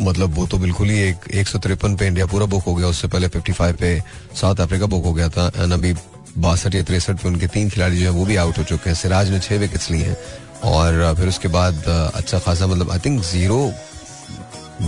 [0.00, 2.86] मतलब वो तो बिल्कुल ही एक एक सौ तिरपन पे इंडिया पूरा बुक हो गया,
[2.86, 4.02] उससे पहले फिफ्टी फाइव पे
[4.40, 5.94] साउथ अफ्रीका बुक हो गया था एंड अभी
[6.38, 8.96] बासठ या तिरसठ पे उनके तीन खिलाड़ी जो है वो भी आउट हो चुके हैं।
[8.96, 10.16] सिराज ने छह विकेट्स लिए हैं।
[10.64, 11.84] और फिर उसके बाद
[12.14, 13.70] अच्छा खासा मतलब आई थिंक ज़ीरो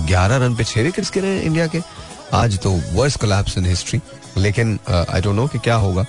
[0.07, 1.81] ग्यारह रन पे छह विकेट्स गिरे हैं इंडिया के।
[2.35, 4.01] आज तो वर्स कोलैप्स इन हिस्ट्री
[4.39, 6.03] लेकिन आई डोंट नो कि क्या होगा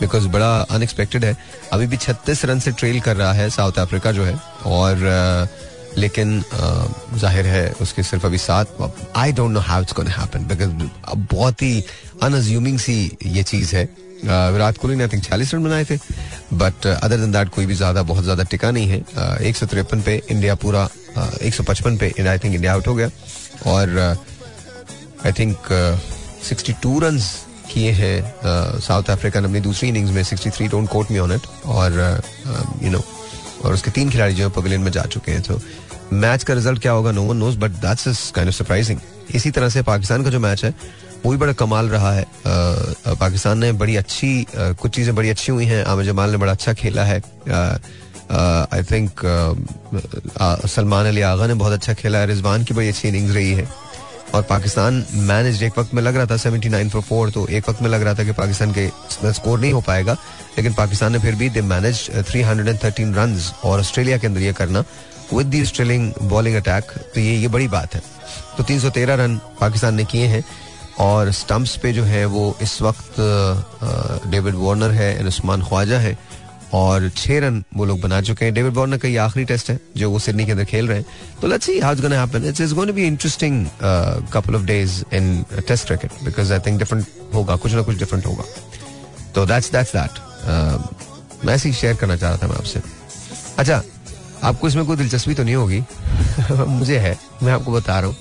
[0.00, 1.36] बिकॉज़ बड़ा अनएक्सपेक्टेड है।
[1.72, 4.34] अभी भी 36 रन से ट्रेल कर रहा है साउथ अफ्रीका जो है
[4.66, 8.76] और uh, लेकिन uh, ज़ाहिर है उसके सिर्फ़ अभी सात
[9.16, 10.70] I don't know how it's gonna happen because
[11.04, 11.82] अब बहुत ही
[12.22, 13.86] अनअज्यूमिंग सी ये चीज़ है।
[14.18, 15.96] Uh, विराट कोहली ने आई थिंक चालीस रन बनाए थे
[16.52, 19.02] बट अदर देन दैट कोई भी ज़्यादा बहुत ज़्यादा टिका नहीं है।
[19.48, 20.88] एक सौ तिरपन पे इंडिया पूरा
[21.42, 23.10] एक सौ पचपन पे आई थिंक इंडिया आउट हो गया
[23.66, 24.16] और
[25.26, 25.56] I think
[26.48, 27.18] sixty two run
[27.72, 31.32] किए हैं साउथ अफ्रीका ने अपनी दूसरी इनिंग्स में sixty three don't quote me on
[31.32, 32.20] it और
[32.82, 33.02] यू नो
[33.64, 35.60] और उसके तीन खिलाड़ी जो है पवेलियन में जा चुके हैं। तो
[36.12, 39.00] मैच का रिज़ल्ट क्या होगा no one knows but that's kind of surprising
[39.34, 40.74] इसी तरह से पाकिस्तान का जो मैच है,
[41.24, 45.64] वो भी बड़ा कमाल रहा है। पाकिस्तान ने बड़ी अच्छी कुछ चीज़ें बड़ी अच्छी हुई
[45.66, 47.20] हैं। आमिर जमाल ने बड़ा अच्छा खेला है।
[48.30, 49.20] आई थिंक
[50.68, 53.68] सलमान अली आगा ने बहुत अच्छा खेला है। रिजवान की बड़ी अच्छी इनिंग्स रही है।
[54.34, 57.68] और पाकिस्तान मैनेज एक वक्त में लग रहा था सेवेंटी नाइन फॉर फोर तो एक
[57.68, 58.88] वक्त में लग रहा था कि पाकिस्तान के
[59.32, 60.12] स्कोर नहीं हो पाएगा,
[60.58, 64.26] लेकिन पाकिस्तान ने फिर भी they manage three hundred and thirteen run और ऑस्ट्रेलिया के
[64.26, 64.84] अंदर ये करना
[65.32, 68.02] with the sterling bowling attack तो ये ये बड़ी बात है।
[68.56, 70.44] तो तीन सौ तेरह रन पाकिस्तान ने किए हैं,
[71.00, 73.14] और स्टम्प्स पे जो है वो इस वक्त
[74.30, 76.16] डेविड वार्नर है उस्मान ख्वाजा है
[76.74, 79.78] और छह रन वो लोग बना चुके हैं। डेविड वार्नर का ये आखिरी टेस्ट है,
[79.96, 81.06] जो वो सिडनी के अंदर खेल रहे हैं।
[81.40, 83.66] तो let's see how it's gonna happen it's is gonna be interesting
[84.32, 88.26] couple of days in test cricket because I think different होगा, कुछ ना कुछ डिफरेंट
[88.26, 88.44] होगा।
[89.34, 92.80] तो दैट्स दैट्स दैट मैं ऐसे शेयर करना चाह रहा था मैं आपसे।
[93.58, 93.82] अच्छा
[94.44, 95.82] आपको इसमें कोई दिलचस्पी तो नहीं होगी?
[96.68, 98.16] मुझे है, मैं आपको बता रहा हूँ।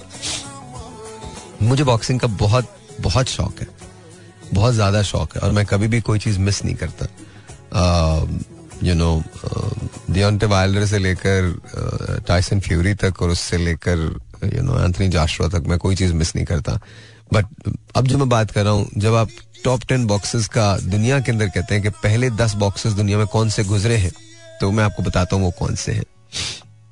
[1.62, 3.68] मुझे बॉक्सिंग का बहुत बहुत शौक है।
[4.54, 7.06] बहुत ज़्यादा शौक है और मैं कभी भी कोई चीज़ मिस नहीं करता।
[8.84, 9.24] यू नो
[10.11, 13.97] डियोंटे वाइल्डर से लेकर टाइसन uh, फ्यूरी तक और उससे लेकर
[14.55, 16.80] यू नो एंथनी जाशुआ तक मैं कोई चीज़ मिस नहीं करता।
[17.34, 17.45] बट
[17.95, 19.30] अब जो मैं बात कर रहा हूँ जब आप
[19.63, 23.28] टॉप टेन बॉक्सेस का दुनिया के अंदर कहते हैं कि पहले दस बॉक्सेस दुनिया में
[23.28, 24.11] कौन से गुजरे हैं
[24.61, 26.03] तो मैं आपको बताता हूँ वो कौन से हैं।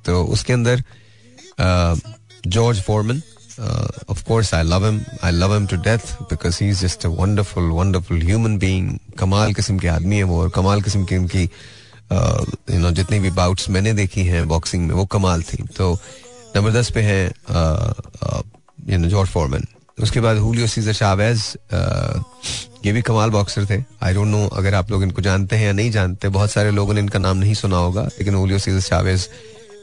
[0.04, 0.82] तो उसके अंदर
[2.46, 3.22] George Foreman
[3.60, 7.08] of course I love him I love him to death because he is just a
[7.20, 11.42] wonderful wonderful human being कमाल किस्म के आदमी है वो और कमाल किस्म की उनकी
[11.42, 15.92] यू नो जितनी भी बाउट्स मैंने देखी हैं बॉक्सिंग में वो कमाल थी तो
[16.56, 17.24] नंबर दस पे है
[18.88, 19.66] यू नो जॉर्ज फॉरमन
[19.98, 21.42] उसके बाद हुलियो सीजर शावेज
[22.86, 25.72] ये भी कमाल बॉक्सर थे आई डोंट नो अगर आप लोग इनको जानते हैं या
[25.72, 29.28] नहीं जानते बहुत सारे लोगों ने इनका नाम नहीं सुना होगा लेकिन Julio Cesar Chavez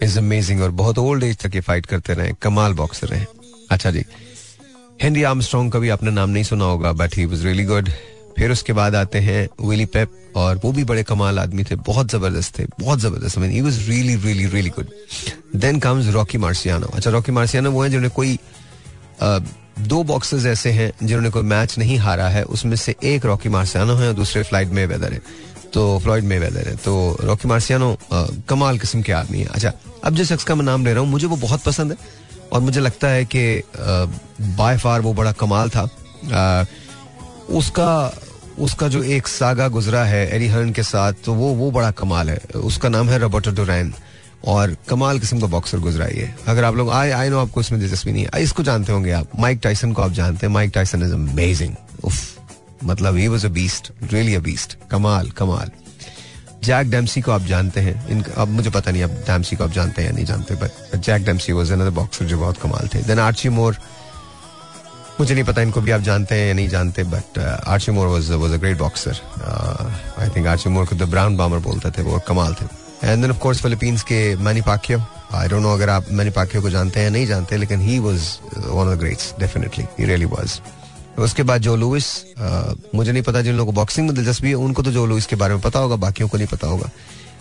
[0.04, 3.26] is amazing और बहुत ओल्ड एज तक ये फाइट करते रहे कमाल बॉक्सर रहे
[3.74, 4.06] अच्छा जी।
[5.02, 7.90] हेनरी आर्मस्ट्रॉन्ग का भी आपने नाम नहीं सुना होगा but he was really good
[8.38, 12.12] फिर उसके बाद आते हैं विली पेप और वो भी बड़े कमाल आदमी थे, बहुत
[12.12, 14.88] ज़बरदस्त थे, बहुत ज़बरदस्त। He was really really really good
[15.56, 18.38] then comes Rocky Marciano अच्छा रॉकी मार्सियानो वो है जिन्होंने कोई
[19.82, 23.96] दो बॉक्सेस ऐसे हैं जिन्होंने कोई मैच नहीं हारा है। उसमें से एक रॉकी मार्सियानो
[23.96, 25.22] है और दूसरे फ़्लाइट में वेदर है।
[25.74, 27.98] तो फ्लॉइड में वेदर है। तो रॉकी मार्सियानो
[28.50, 29.72] कमाल किस्म के आदमी है। अच्छा
[30.04, 31.98] अब जिस शख्स का मैं नाम ले रहा हूँ, मुझे वो बहुत पसंद है।
[32.54, 33.64] और मुझे लगता है कि
[34.58, 35.88] बाय फार वो बड़ा कमाल था।
[36.34, 36.66] आ,
[37.50, 38.14] उसका
[38.60, 42.30] उसका जो एक सागा गुजरा है एरी हर्न के साथ तो वो वो बड़ा कमाल
[42.30, 43.94] है। उसका नाम है रोबोटो डोरैन
[44.46, 47.80] और कमाल किस्म का बॉक्सर गुजरा है अगर आप लोग आए आई नो आपको इसमें
[47.82, 51.04] दिलचस्पी नहीं है। इसको जानते होंगे आप। माइक टाइसन को आप जानते हैं। माइक टाइसन
[51.04, 51.76] इज़ अमेजिंग
[52.84, 55.72] मतलब he was a beast really a beast कमाल कमाल।
[56.64, 59.72] जैक डेम्सी को आप जानते हैं। इन अब मुझे पता नहीं अब डेम्सी को आप
[59.72, 63.02] जानते हैं या नहीं जानते but Jack Dempsey was another boxer जो बहुत कमाल थे।
[63.04, 63.78] देन आर्ची मोर
[65.20, 68.32] मुझे नहीं पता इनको भी आप जानते हैं या नहीं जानते but Archie Moore was
[68.34, 69.20] was a great boxer
[70.20, 72.66] I think Archie Moore को द ब्राउन बामर बोलते थे, वो कमाल थे।
[73.04, 75.02] And then of course Philippines के Manny Pacquiao
[75.34, 78.38] I don't know अगर आप मैनी पाकियो को जानते हैं नहीं जानते, लेकिन he was
[78.58, 80.60] one of the greats definitely he really was
[81.20, 82.06] उसके बाद जो लुइस
[82.96, 85.36] मुझे नहीं पता जिन लोगों को बॉक्सिंग में दिलचस्पी है, उनको तो जो लुइस के
[85.36, 86.90] बारे में पता होगा, बाकियों को नहीं पता होगा।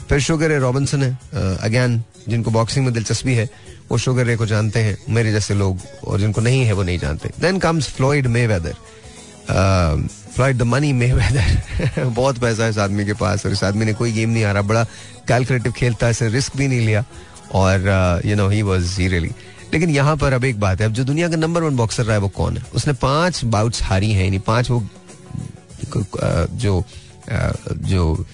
[0.08, 3.48] फिर शुगर रे रॉबिन्सन है अगेन जिनको बॉक्सिंग में दिलचस्पी है,
[3.90, 6.98] वो शुगर रे को जानते हैं, मेरे जैसे लोग, और जिनको नहीं है, वो नहीं
[6.98, 8.74] जानते। Then comes Floyd Mayweather
[10.34, 13.92] Floyd the Money Mayweather बहुत पैसा है इस आदमी के पास, और इस आदमी ने
[13.94, 14.84] कोई गेम नहीं रहा बड़ा
[15.28, 17.04] कैलकुलेटिव खेलता है रिस्क भी नहीं लिया,
[17.52, 19.30] और you know he was he really
[19.72, 22.14] लेकिन यहाँ पर अब एक बात है, अब जो दुनिया का नंबर वन बॉक्सर रहा
[22.14, 22.64] है वो कौन है?
[22.74, 24.82] उसने पाँच बाउट्स हारी हैं, यानी पाँच वो
[26.56, 26.84] जो
[27.84, 28.26] जो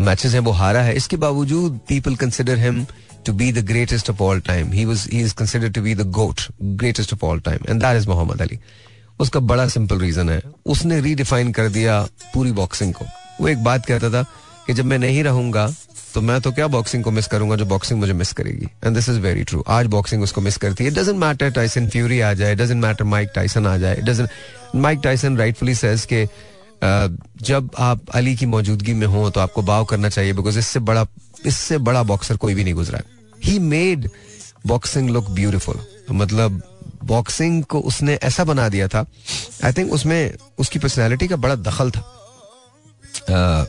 [0.00, 2.84] मैचेस हैं वो हारा है। इसके बावजूद people consider him
[3.26, 6.10] to be the greatest of all time he was he is considered to be the
[6.12, 8.58] GOAT greatest of all time and that is Muhammad Ali
[9.20, 12.00] उसका बड़ा सिंपल रीजन है। उसने रीडिफाइन कर दिया
[12.34, 13.04] पूरी boxing को।
[13.40, 14.22] वो एक बात कहता था
[14.66, 15.66] कि जब मैं नहीं रहूँगा
[16.14, 18.66] तो मैं तो क्या बॉक्सिंग को मिस करूँगा जो बॉक्सिंग मुझे मिस करेगी?
[18.84, 20.90] And this is very true आज बॉक्सिंग उसको मिस करती है.
[20.90, 22.54] डजेंट मैटर टाइसन फ्यूरी आ जाए.
[22.54, 23.96] डजेंट मैटर माइक टाइसन आ जाए.
[23.96, 24.28] Doesn't
[24.76, 26.26] Mike Tyson rightfully says के
[27.44, 31.06] जब आप अली की मौजूदगी में हो तो आपको बाव करना चाहिए बिकॉज़ इससे बड़ा
[31.46, 33.00] इससे बड़ा बॉक्सर कोई भी नहीं गुजरा
[33.44, 33.58] ही.
[33.58, 34.08] मेड
[34.66, 35.80] बॉक्सिंग लुक ब्यूटिफुल
[36.10, 36.62] मतलब
[37.04, 39.04] बॉक्सिंग को उसने ऐसा बना दिया था.
[39.64, 42.14] आई थिंक उसमें उसकी पर्सनैलिटी का बड़ा दखल था.
[43.28, 43.64] Uh,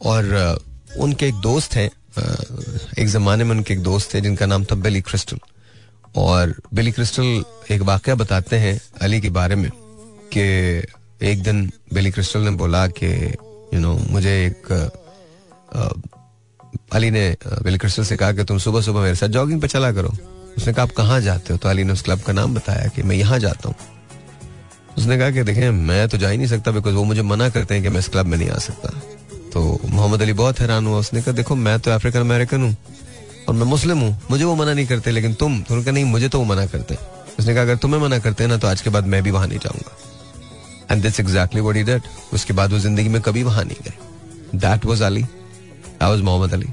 [0.00, 1.90] और uh, उनके एक दोस्त हैं
[2.98, 5.38] एक जमाने में उनके एक दोस्त थे जिनका नाम था बिली क्रिस्टल।
[6.16, 9.70] और बिली क्रिस्टल एक वाक्य बताते हैं अली के बारे में
[10.36, 10.42] कि
[11.22, 13.34] एक दिन बिली क्रिस्टल ने बोला कि
[13.74, 14.72] यू नो मुझे एक
[16.92, 19.92] अली ने बिली क्रिस्टल से कहा कि तुम सुबह सुबह मेरे साथ जॉगिंग पे चला
[19.92, 20.08] करो।
[20.56, 21.58] उसने कहा, आप कहाँ जाते हो?
[21.58, 23.74] तो अली ने उस क्लब का नाम बताया कि मैं यहाँ जाता हूँ।
[24.98, 27.74] उसने कहा कि, देखें, मैं तो जा ही नहीं सकता बिकॉज़ वो मुझे मना करते
[27.74, 29.00] हैं कि मैं इस क्लब में नहीं आ सकता।
[29.54, 32.76] तो मोहम्मद अली बहुत हैरान हुआ। उसने कहा, देखो, मैं तो अफ्रीकन अमेरिकन हूँ
[33.48, 36.28] और मैं मुस्लिम हूँ। मुझे वो मना नहीं करते, लेकिन तुम तो कहा, नहीं, मुझे
[36.28, 36.98] तो वो मना करते
[37.38, 39.46] उसने कहा, अगर तुम्हें मना करते हैं ना तो आज के बाद मैं भी वहाँ
[39.48, 39.96] नहीं जाऊँगा।
[40.90, 42.02] And that's exactly what he did
[42.32, 46.52] उसके बाद वो ज़िंदगी में कभी वहाँ नहीं गए। That was Ali I was Muhammad
[46.52, 46.68] Ali.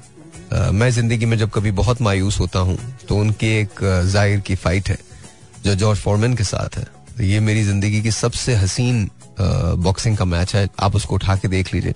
[0.74, 2.78] मैं ज़िंदगी में जब कभी बहुत मायूस होता हूँ
[3.10, 4.98] तो उनकी एक ज़ाहिर की फाइट है,
[5.64, 6.86] जो जॉर्ज फॉरमैन के साथ है।
[7.22, 9.10] ये मेरी ज़िंदगी की सबसे हसीन
[9.40, 11.94] बॉक्सिंग का मैच है। आप उसको उठा के देख लीजिए।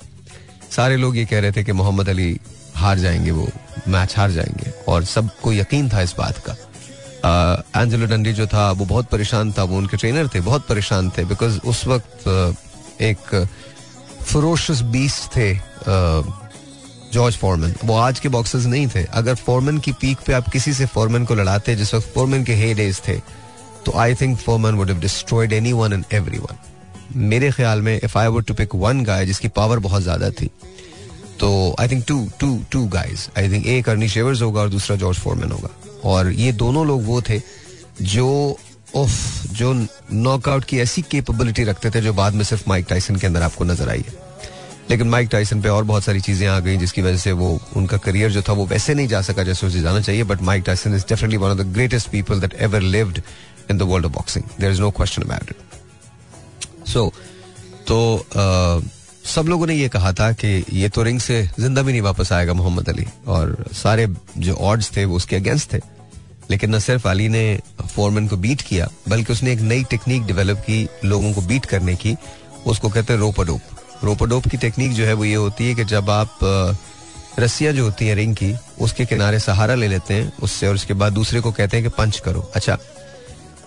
[0.75, 2.39] सारे लोग ये कह रहे थे कि मोहम्मद अली
[2.75, 3.47] हार जाएँगे, वो
[3.87, 6.55] मैच हार जाएँगे। और सबको यकीन था इस बात का।
[7.75, 11.25] एंजेलो डंडी जो था, वो बहुत परेशान था। वो उनके ट्रेनर थे, बहुत परेशान थे
[11.25, 12.27] बिकॉज़ उस वक्त
[13.01, 13.47] एक
[14.23, 15.53] फरोशस बीस्ट थे
[17.13, 20.73] जॉर्ज फॉरमैन वो आज के बॉक्सर्स नहीं थे। अगर फॉरमैन की पीक पे आप किसी
[20.73, 23.19] से फॉरमैन को लड़ाते, जिस वक्त फॉरमैन के हे डेज़ थे
[23.85, 26.57] तो I think Foreman would have destroyed anyone and everyone
[27.15, 30.49] मेरे ख्याल में if I would to pick one guy जिसकी पावर बहुत ज़्यादा थी
[31.39, 34.95] तो I think two two two guys I think एक अर्नी शेवर्स होगा और दूसरा
[34.97, 35.69] जॉर्ज फॉरमैन होगा।
[36.05, 37.41] और ये दोनों लोग वो थे
[38.01, 38.57] जो,
[38.95, 39.73] उफ, जो
[40.13, 43.63] नॉकआउट की ऐसी कैपेबिलिटी रखते थे जो बाद में सिर्फ़ माइक टाइसन के अंदर आपको
[43.63, 44.23] नज़र आई है।
[44.89, 47.97] लेकिन माइक टाइसन पे और बहुत सारी चीज़ें आ गई जिसकी वजह से वो, उनका
[47.97, 50.95] करियर जो था वो वैसे नहीं जा सका जैसे उसे जाना चाहिए but Mike Tyson
[50.95, 53.21] is definitely one of the greatest people that ever lived
[53.71, 55.74] in the world of boxing there is no question about it
[56.87, 57.11] so
[57.87, 58.89] तो uh,
[59.25, 62.31] सब लोगों ने ये कहा था कि ये तो रिंग से ज़िंदा भी नहीं वापस
[62.33, 64.07] आएगा मोहम्मद अली। और सारे
[64.37, 65.79] जो ऑर्ड्स थे वो उसके अगेंस्ट थे।
[66.49, 67.59] लेकिन न सिर्फ़ अली ने
[67.95, 71.95] फोरमैन को बीट किया बल्कि उसने एक नई टेक्निक डेवलप की लोगों को बीट करने
[71.95, 72.15] की।
[72.65, 73.61] उसको कहते हैं रोपाडोप।
[74.03, 76.37] रोपाडोप की टेक्निक जो है वो ये होती है कि जब आप
[77.39, 80.93] रस्सियाँ जो होती हैं रिंग की उसके किनारे सहारा ले लेते हैं उससे और उसके
[80.93, 82.77] बाद दूसरे को कहते हैं कि पंच करो। अच्छा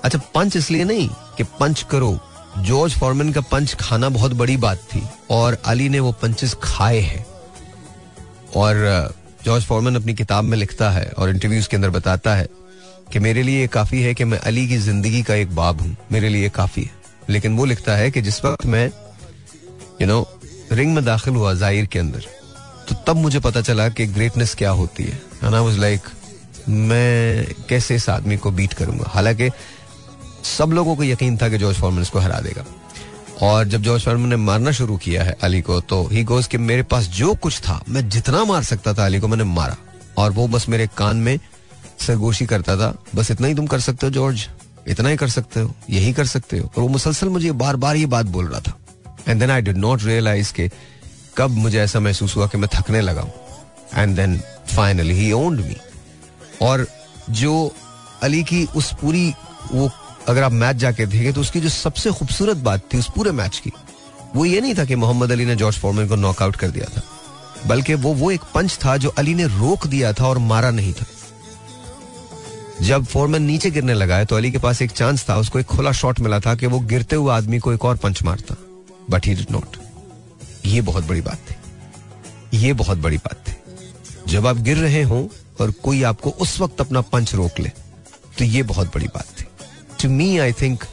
[0.05, 2.19] अच्छा पंच इसलिए नहीं कि पंच करो।
[2.59, 7.01] जॉर्ज फॉर्मन का पंच खाना बहुत बड़ी बात थी, और अली ने वो पंचेस खाए
[7.01, 7.25] हैं।
[8.57, 12.49] और जॉर्ज फॉर्मन अपनी किताब में लिखता है और इंटरव्यूज़ के अंदर बताता है
[13.13, 16.29] कि मेरे लिए काफ़ी है कि मैं अली की ज़िंदगी का एक बाब हूँ। मेरे
[16.29, 16.97] लिए काफ़ी है।
[17.31, 18.87] लेकिन वो लिखता है कि जिस वक्त मैं
[20.01, 20.21] यू नो
[20.73, 22.25] रिंग में दाखिल हुआ ज़ाहिर के अंदर
[22.89, 25.21] तो तब मुझे पता चला कि ग्रेटनेस क्या होती है।
[25.79, 26.09] लाइक
[26.69, 29.05] मैं कैसे इस आदमी को बीट करूँगा?
[29.09, 29.49] हालाँकि
[30.45, 32.65] सब लोगों को यकीन था कि जॉर्ज फॉर्मन इसको हरा देगा।
[33.43, 36.59] और जब जॉर्ज फॉर्मन ने मारना शुरू किया है अली को तो ही गोज कि
[36.59, 39.77] मेरे पास जो कुछ था, मैं जितना मार सकता था अली को मैंने मारा।
[40.19, 41.39] और वो बस मेरे कान में
[42.01, 44.49] सरगोशी करता था, बस इतना ही तुम कर सकते हो जॉर्ज,
[44.89, 47.97] इतना ही कर सकते हो, यही कर सकते हो। और वो मुसलसल मुझे बार बार
[47.97, 48.79] ये बात बोल रहा था।
[49.29, 50.71] And then I did not realise के
[51.37, 53.27] कब मुझे ऐसा महसूस हुआ कि मैं थकने लगा
[53.95, 54.41] and then
[54.75, 55.77] finally he owned me
[56.63, 56.87] और
[57.31, 57.55] जो
[58.23, 59.33] अली की उस पूरी
[59.73, 59.91] वो
[60.29, 63.59] अगर आप मैच जाके देखें तो उसकी जो सबसे खूबसूरत बात थी उस पूरे मैच
[63.59, 63.73] की,
[64.37, 67.03] वो ये नहीं था कि मोहम्मद अली ने जॉर्ज फॉर्मन को नॉकआउट कर दिया था,
[67.67, 70.93] बल्कि वो वो एक पंच था जो अली ने रोक दिया था और मारा नहीं
[70.93, 71.07] था।
[72.83, 75.67] जब फोरमैन नीचे गिरने लगा है तो अली के पास एक चांस था, उसको एक
[75.67, 78.55] खुला शॉट मिला था कि वो गिरते हुए आदमी को एक और पंच मारता,
[79.11, 79.77] बट ही डिड नॉट
[80.67, 83.55] ये बहुत बड़ी बात थी। ये बहुत बड़ी बात थी।
[84.29, 85.29] जब आप गिर रहे हो
[85.61, 87.69] और कोई आपको उस वक्त अपना पंच रोक ले
[88.39, 89.38] तो ये बहुत बड़ी बात
[90.03, 90.85] टू मी आई थिंक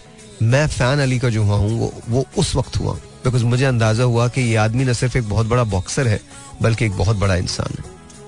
[0.42, 2.94] मैं फ़ैन अली का जो हुआ हूँ वो, वो उस वक्त हुआ।
[3.26, 6.20] बिकॉज़ मुझे अंदाज़ा हुआ कि ये आदमी न सिर्फ़ एक बहुत बड़ा बॉक्सर है
[6.62, 7.84] बल्कि एक बहुत बड़ा इंसान है।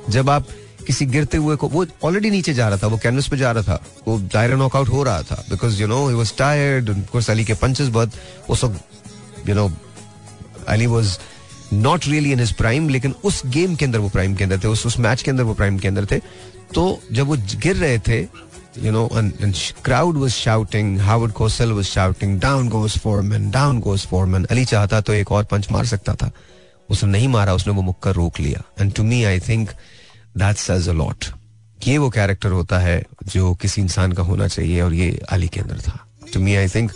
[0.09, 0.47] जब आप
[0.87, 3.63] किसी गिरते हुए को वो ऑलरेडी नीचे जा रहा था वो कैनवस पे जा रहा
[3.63, 7.45] था वो दायरा नॉकआउट हो रहा था because you know he was tired course Ali
[7.45, 8.11] के पंचेस बहुत
[8.49, 9.71] उस वक्त you know
[10.67, 11.17] Ali was
[11.73, 14.67] not really in his prime लेकिन उस गेम के अंदर वो प्राइम के अंदर थे
[14.67, 16.19] उस उस मैच के अंदर वो प्राइम के अंदर थे।
[16.75, 18.21] तो जब वो गिर रहे थे
[18.81, 23.81] you know, and, and crowd was shouting, Howard Cosell was shouting, down goes Foreman, down
[23.87, 24.45] goes Foreman.
[24.51, 26.31] Ali चाहता तो एक और पंच मार सकता था।
[26.89, 29.69] उसने नहीं मारा उसने वो मुक्का रोक लिया। And to me I think
[30.37, 31.25] that says a lot
[31.87, 35.59] ये वो कैरेक्टर होता है जो किसी इंसान का होना चाहिए और ये अली के
[35.59, 35.99] अंदर था।
[36.33, 36.91] To me I think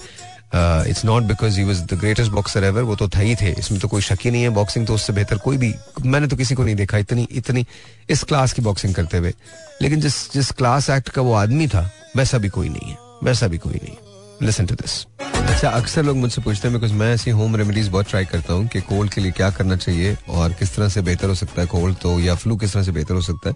[0.54, 3.80] it's not because he was the greatest boxer ever वो तो था ही थे। इसमें
[3.82, 5.74] तो कोई शक ही नहीं है बॉक्सिंग तो उससे बेहतर कोई भी,
[6.06, 7.66] मैंने तो किसी को नहीं देखा इतनी इतनी
[8.10, 9.34] इस क्लास की बॉक्सिंग करते हुए।
[9.82, 13.48] लेकिन जिस जिस क्लास एक्ट का वो आदमी था, वैसा भी कोई नहीं है, वैसा
[13.48, 13.96] भी कोई नहीं।
[14.42, 18.10] लिसन टू दिस अच्छा अक्सर लोग मुझसे पूछते हैं बिकॉज़ मैं ऐसी होम रेमेडीज बहुत
[18.10, 21.30] ट्राई करता हूँ कि कोल्ड के लिए क्या करना चाहिए और किस तरह से बेहतर
[21.30, 23.56] हो सकता है कोल्ड तो या फ्लू किस तरह से बेहतर हो सकता है।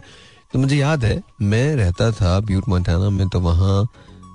[0.54, 3.88] तो मुझे याद है, मैं रहता था ब्यूट मोन्टाना में तो वहाँ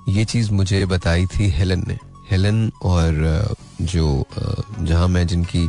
[0.09, 1.97] ये चीज़ मुझे बताई थी हेलन ने।
[2.31, 4.25] हेलन और जो
[4.79, 5.67] जहाँ मैं जिनकी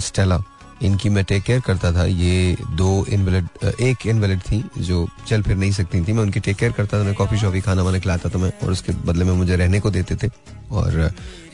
[0.00, 0.42] स्टेला,
[0.82, 5.56] इनकी मैं टेक केयर करता था, ये दो इनवेलिड एक इनवेलिड थी जो चल फिर
[5.56, 8.28] नहीं सकती थी। मैं उनकी टेक केयर करता था, मैं कॉफ़ी शॉफी खाना वाना खिलाता
[8.28, 10.30] था मैं, और उसके बदले में मुझे रहने को देते थे
[10.72, 11.10] और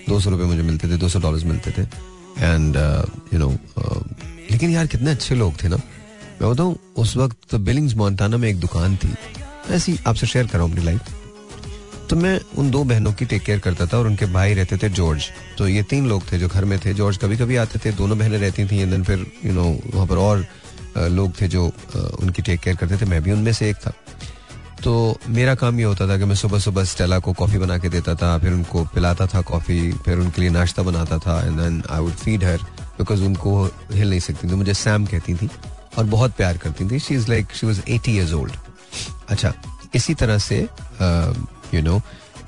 [0.08, 1.82] दो सौ रुपये मुझे मिलते थे, दो सौ डॉलर मिलते थे।
[2.44, 2.76] एंड
[3.32, 3.50] यू नो
[4.50, 5.76] लेकिन यार कितने अच्छे लोग थे ना।
[6.40, 9.14] मैं बताऊँ, उस वक्त बिलिंग्स मोन्टाना में एक दुकान थी।
[9.74, 11.15] ऐसी आपसे शेयर कर रहा हूँ अपनी लाइफ
[12.10, 14.88] तो मैं उन दो बहनों की टेक केयर करता था और उनके भाई रहते थे
[14.90, 15.28] जॉर्ज
[15.58, 18.18] तो ये तीन लोग थे जो घर में थे। जॉर्ज कभी कभी आते थे, दोनों
[18.18, 20.46] बहनें रहती थी एंड फिर यू नो वहाँ पर और
[21.10, 21.64] लोग थे जो
[21.96, 23.92] उनकी टेक केयर करते थे। मैं भी उनमें से एक था।
[24.84, 27.88] तो मेरा काम ये होता था कि मैं सुबह सुबह स्टेला को कॉफ़ी बना के
[27.88, 31.82] देता था, फिर उनको पिलाता था कॉफ़ी फिर उनके लिए नाश्ता बनाता था and then
[31.90, 32.58] I would feed her
[32.98, 35.48] because उनको हिल नहीं सकती थी। मुझे सैम कहती थी
[35.98, 38.52] और बहुत प्यार करती थी। She is like she was eighty years old
[39.30, 39.52] अच्छा
[39.94, 40.66] इसी तरह से
[41.74, 42.00] यू नो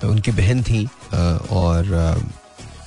[0.04, 2.22] उनकी बहन थी और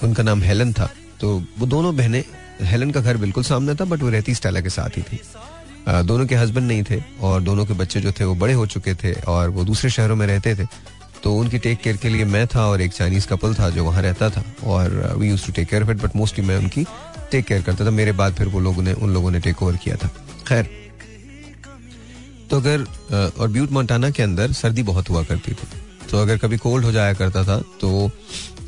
[0.03, 0.89] उनका नाम हेलन था।
[1.21, 2.23] तो वो दोनों बहनें,
[2.61, 5.19] हेलन का घर बिल्कुल सामने था, बट वो रहती स्टेला के साथ ही थी।
[5.87, 8.93] दोनों के हस्बैंड नहीं थे, और दोनों के बच्चे जो थे वो बड़े हो चुके
[8.95, 10.65] थे, और वो दूसरे शहरों में रहते थे।
[11.23, 14.01] तो उनकी टेक केयर के लिए मैं था, और एक चाइनीज़ कपल था जो वहाँ
[14.01, 16.85] रहता था, और we use to take care it but mostly मैं उनकी
[17.31, 19.77] टेक केयर करता था। मेरे बाद फिर वो लोगों ने, उन लोगों ने टेक ओवर
[19.77, 20.09] किया था।
[20.47, 20.69] खैर
[22.49, 22.81] तो अगर
[23.39, 25.67] और ब्यूट मोन्टाना के अंदर सर्दी बहुत हुआ करती थी।
[26.11, 28.09] तो अगर कभी कोल्ड हो जाया करता था तो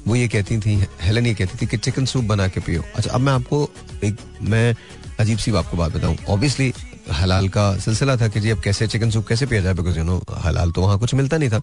[0.08, 3.12] वो ये कहती थी, हेलन ये कहती थी कि चिकन सूप बना के पियो। अच्छा
[3.12, 3.70] अब मैं आपको
[4.04, 4.76] एक, मैं
[5.20, 6.74] अजीब सी आपको बात बताऊँ। ऑब्वियसली
[7.12, 10.04] हलाल का सिलसिला था कि जी अब कैसे चिकन सूप कैसे पिया जाए बिकॉज़ यू
[10.04, 11.62] नो हलाल तो वहाँ कुछ मिलता नहीं था।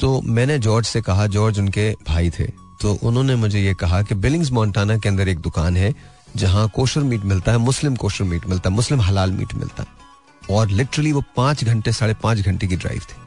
[0.00, 2.44] तो मैंने जॉर्ज से कहा, जॉर्ज उनके भाई थे
[2.82, 5.92] तो उन्होंने मुझे ये कहा कि बिलिंग्स मोन्टाना के अंदर एक दुकान है,
[6.36, 10.56] जहाँ कोशर मीट मिलता है मुस्लिम कोशर मीट मिलता है मुस्लिम हलाल मीट मिलता है।
[10.56, 13.22] और लिटरली वो पाँच घंटे, साढ़े पाँच घंटे की ड्राइव थी।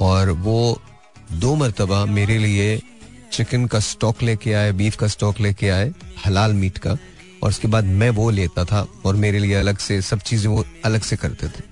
[0.00, 0.80] और वो
[1.32, 2.80] दो मरतबा मेरे लिए
[3.32, 5.92] चिकन का स्टॉक लेके आए, बीफ का स्टॉक लेके आए,
[6.26, 6.96] हलाल मीट का।
[7.42, 10.64] और उसके बाद मैं वो लेता था और मेरे लिए अलग से सब चीज़ें वो
[10.84, 11.62] अलग से करते थे।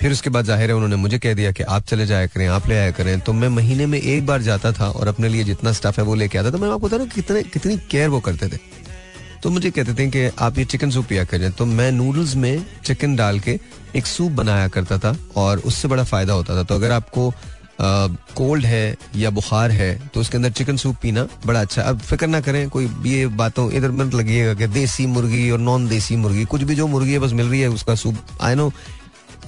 [0.00, 2.68] फिर उसके बाद ज़ाहिर है उन्होंने मुझे कह दिया कि आप चले जाया करें, आप
[2.68, 5.72] ले आया करें। तो मैं महीने में एक बार जाता था और अपने लिए जितना
[5.72, 8.48] स्टफ़ है वो लेके आता था। मैं आपको बता रहा कितने कितनी केयर वो करते
[8.48, 8.58] थे।
[9.42, 12.64] तो मुझे कहते थे कि आप ये चिकन सूप पिया करें। तो मैं नूडल्स में
[12.84, 13.58] चिकन डाल के
[13.96, 17.32] एक सूप बनाया करता था और उससे बड़ा फ़ायदा होता था। तो अगर आपको
[18.36, 22.26] कोल्ड है या बुखार है तो उसके अंदर चिकन सूप पीना बड़ा अच्छा। अब फ़िक्र
[22.26, 26.44] ना करें, कोई ये बातों इधर मत लगिएगा कि देसी मुर्गी और नॉन देसी मुर्गी,
[26.44, 28.72] कुछ भी जो मुर्गी है, बस मिल रही है उसका सूप आई नो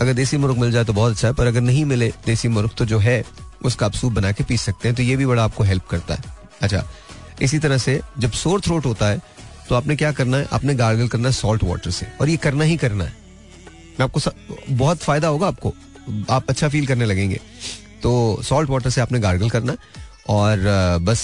[0.01, 2.71] अगर देसी मुर्ग मिल जाए तो बहुत अच्छा है, पर अगर नहीं मिले देसी मुर्ग
[2.79, 3.23] तो जो है,
[3.65, 6.15] उसका आप सूप बना के पी सकते हैं। तो ये भी बड़ा आपको हेल्प करता
[6.15, 6.23] है।
[6.63, 6.85] अच्छा
[7.43, 9.21] इसी तरह से जब सोर थ्रोट होता है
[9.73, 10.47] तो आपने क्या करना है?
[10.53, 13.13] आपने गार्गल करना है सॉल्ट वाटर से। और ये करना ही करना है।
[14.01, 14.21] मैं आपको
[14.71, 15.73] बहुत फ़ायदा होगा आपको।
[16.31, 17.41] आप अच्छा फील करने लगेंगे।
[18.03, 19.77] तो सॉल्ट वाटर से आपने गार्गल करना
[20.29, 21.23] और बस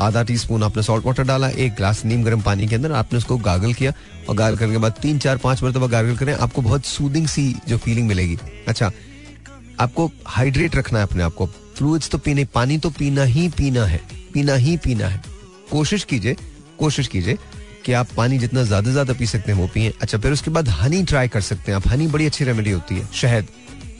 [0.00, 3.18] आधा टी स्पून आपने सॉल्ट वाटर डाला, एक ग्लास नीम गर्म पानी के अंदर आपने
[3.18, 3.92] उसको गार्गल किया।
[4.28, 7.54] और गार्गल करने के बाद तीन, चार, पाँच मरतबा गार्गल करें, आपको बहुत सूदिंग सी
[7.68, 8.90] जो फीलिंग मिलेगी। अच्छा
[9.80, 13.84] आपको हाइड्रेट रखना है अपने आप को। फ्लूइड्स तो पीने, पानी तो पीना ही पीना
[13.84, 14.00] है।
[14.34, 15.22] पीना ही पीना है।
[15.70, 16.36] कोशिश कीजिए
[16.78, 17.38] कोशिश कीजिए
[17.88, 20.68] कि आप पानी जितना ज़्यादा ज़्यादा पी सकते हैं, वो पिए। अच्छा फिर उसके बाद
[20.70, 23.46] हनी ट्राई कर सकते हैं आप। हनी बड़ी अच्छी रेमेडी होती है। शहद।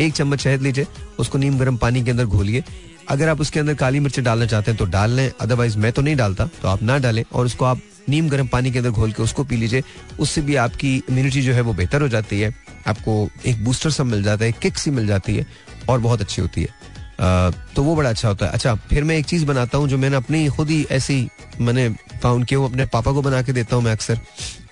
[0.00, 0.86] एक चम्मच शहद लीजिए,
[1.18, 2.62] उसको नीम गर्म पानी के अंदर घोलिए।
[3.08, 6.02] अगर आप उसके अंदर काली मिर्च डालना चाहते हैं तो डाल लें। अदरवाइज़ मैं तो
[6.02, 9.12] नहीं डालता तो आप ना डालें। और उसको आप नीम गर्म पानी के अंदर घोल
[9.12, 9.82] के उसको पी लीजिए।
[10.20, 12.54] उससे भी आपकी इम्यूनिटी जो है, वो बेहतर हो जाती है।
[12.86, 15.46] आपको एक बूस्टर सब मिल जाता है किक सी मिल जाती है,
[15.88, 19.26] और बहुत अच्छी होती है। तो वो बड़ा अच्छा होता है। अच्छा फिर मैं एक
[19.26, 21.28] चीज़ बनाता हूँ, जो मैंने अपनी खुद ही ऐसी
[21.60, 21.88] मैंने
[22.18, 24.18] फाउंड किया अपने पापा को बना के देता हूँ मैं अक्सर।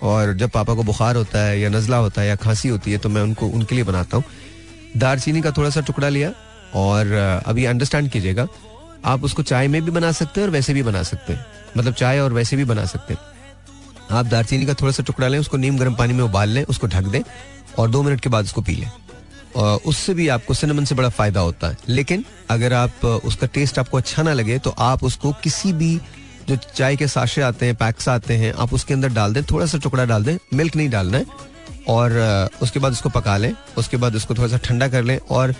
[0.01, 2.97] और जब पापा को बुखार होता है या नजला होता है या खांसी होती है
[2.97, 4.23] तो मैं उनको, उनके लिए बनाता हूँ।
[4.97, 6.31] दारचीनी का थोड़ा सा टुकड़ा लिया
[6.75, 7.13] और
[7.45, 8.47] अभी अंडरस्टैंड कीजिएगा।
[9.05, 11.45] आप उसको चाय में भी बना सकते हैं और वैसे भी बना सकते हैं।
[11.77, 13.21] मतलब चाय और वैसे भी बना सकते हैं।
[14.11, 16.87] आप दारचीनी का थोड़ा सा टुकड़ा लें, उसको नीम गर्म पानी में उबाल लें, उसको
[16.87, 17.21] ढक दें
[17.79, 18.91] और दो मिनट के बाद उसको पी लें।
[19.55, 23.79] और उससे भी आपको सिनेमन से बड़ा फ़ायदा होता है। लेकिन अगर आप, उसका टेस्ट
[23.79, 25.99] आपको अच्छा ना लगे तो आप उसको किसी भी
[26.47, 29.65] जो चाय के साशे आते हैं, पैक्स आते हैं, आप उसके अंदर डाल दें, थोड़ा
[29.65, 31.25] सा टुकड़ा डाल दें, मिल्क नहीं डालना है,
[31.87, 35.53] और उसके बाद उसको पका लें, उसके बाद उसको थोड़ा सा ठंडा कर लें, और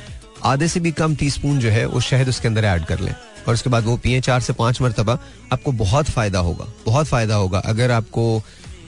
[0.46, 3.14] आधे से भी कम टी स्पून जो है, वो शहद उसके अंदर ऐड कर लें,
[3.48, 5.18] और उसके बाद वो पिए चार से पाँच मरतबा,
[5.54, 8.42] आपको बहुत फ़ायदा होगा, बहुत फ़ायदा होगा। अगर आपको,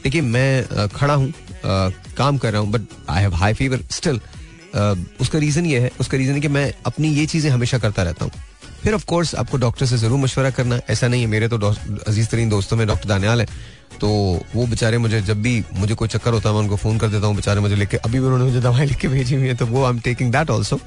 [0.04, 1.34] देखिए, मैं खड़ा हूँ
[2.18, 4.20] काम कर रहा हूँ but I have high fever still
[5.22, 8.26] उसका रीजन ये है, उसका रीजन है कि मैं अपनी ये चीज़ें हमेशा करता रहता
[8.26, 8.32] हूँ।
[8.84, 12.28] फिर ऑफ़ कोर्स आपको डॉक्टर से ज़रूर मशवरा करना ऐसा नहीं है, मेरे तो अज़ीज़
[12.30, 13.48] तरीन दोस्तों में डॉक्टर दानियाल है।
[14.02, 14.10] तो
[14.56, 17.28] वो बेचारे मुझे जब भी मुझे कोई चक्कर होता है, मैं उनको फ़ोन कर देता
[17.28, 19.66] हूँ, बेचारे मुझे लेके अभी भी उन्होंने मुझे दवाई लिख के भेजी हुई है तो
[19.66, 20.80] वो I am taking that also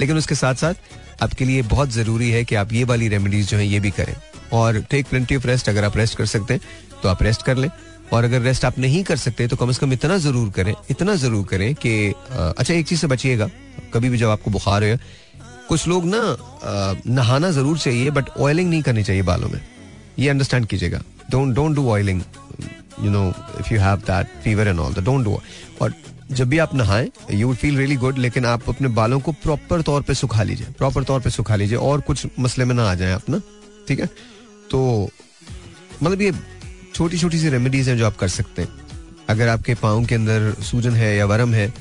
[0.00, 3.56] लेकिन उसके साथ साथ आपके लिए बहुत ज़रूरी है कि आप ये वाली रेमेडीज जो
[3.56, 4.14] है, ये भी करें।
[4.52, 6.60] और टेक प्लेंटी ऑफ़ रेस्ट अगर आप रेस्ट कर सकते हैं
[7.02, 7.70] तो आप रेस्ट कर लें।
[8.12, 11.14] और अगर रेस्ट आप नहीं कर सकते तो कम से कम इतना ज़रूर करें, इतना
[11.16, 13.48] ज़रूर करें कि अच्छा एक चीज़ से बचिएगा।
[13.94, 14.96] कभी भी जब आपको बुखार हो
[15.68, 16.20] कुछ लोग ना
[17.06, 19.60] नहाना ज़रूर चाहिए बट ऑयलिंग नहीं करनी चाहिए बालों में।
[20.18, 22.22] ये अंडरस्टैंड कीजिएगा। Don't don't do oiling
[23.04, 23.28] you know
[23.60, 25.40] if you have that fever and all that don't do
[25.82, 25.94] और
[26.32, 29.82] जब भी आप नहाएँ you would feel really good लेकिन आप अपने बालों को प्रॉपर
[29.82, 32.94] तौर पे सुखा लीजिए प्रॉपर तौर पे सुखा लीजिए, और कुछ मसले में ना आ
[32.94, 33.40] जाए अपना
[33.88, 34.06] ठीक है?
[34.70, 35.10] तो
[36.02, 36.32] मतलब ये
[36.94, 38.68] छोटी छोटी सी रेमेडीज हैं जो आप कर सकते हैं।
[39.28, 41.72] अगर आपके पाँव के अंदर सूजन है या वरम है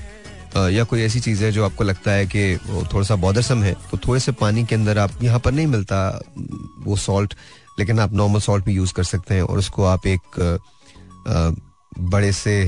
[0.58, 2.58] या कोई ऐसी चीज़ है जो आपको लगता है कि
[2.94, 6.22] थोड़ा सा बॉदरसम है तो थोड़े से पानी के अंदर आप, यहाँ पर नहीं मिलता,
[6.80, 7.34] वो सॉल्ट
[7.80, 10.60] लेकिन आप नॉर्मल सॉल्ट भी यूज़ कर सकते हैं और उसको आप एक
[12.02, 12.64] बड़े से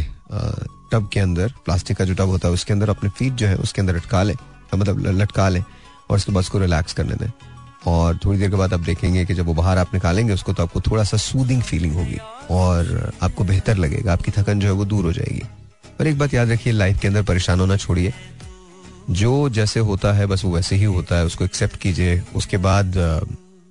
[0.92, 3.56] टब के अंदर प्लास्टिक का जो टब होता है, उसके अंदर अपने फीट जो है,
[3.58, 4.36] उसके अंदर लटका लें
[4.76, 5.64] मतलब लटका लें
[6.10, 7.32] और उसके बाद उसको रिलैक्स करने दें।
[7.88, 10.64] और थोड़ी देर के बाद आप देखेंगे कि जब वो बाहर आप निकालेंगे उसको तो
[10.64, 12.18] आपको थोड़ा सा सूदिंग फीलिंग होगी
[12.52, 15.44] और आपको बेहतर लगेगा, आपकी थकन जो है वो दूर हो जाएगी।
[16.00, 18.14] और एक बात याद रखिए लाइफ के अंदर परेशान होना छोड़िए।
[19.12, 22.93] जो जैसे होता है, बस वो वैसे ही होता है, उसको एक्सेप्ट कीजिए। उसके बाद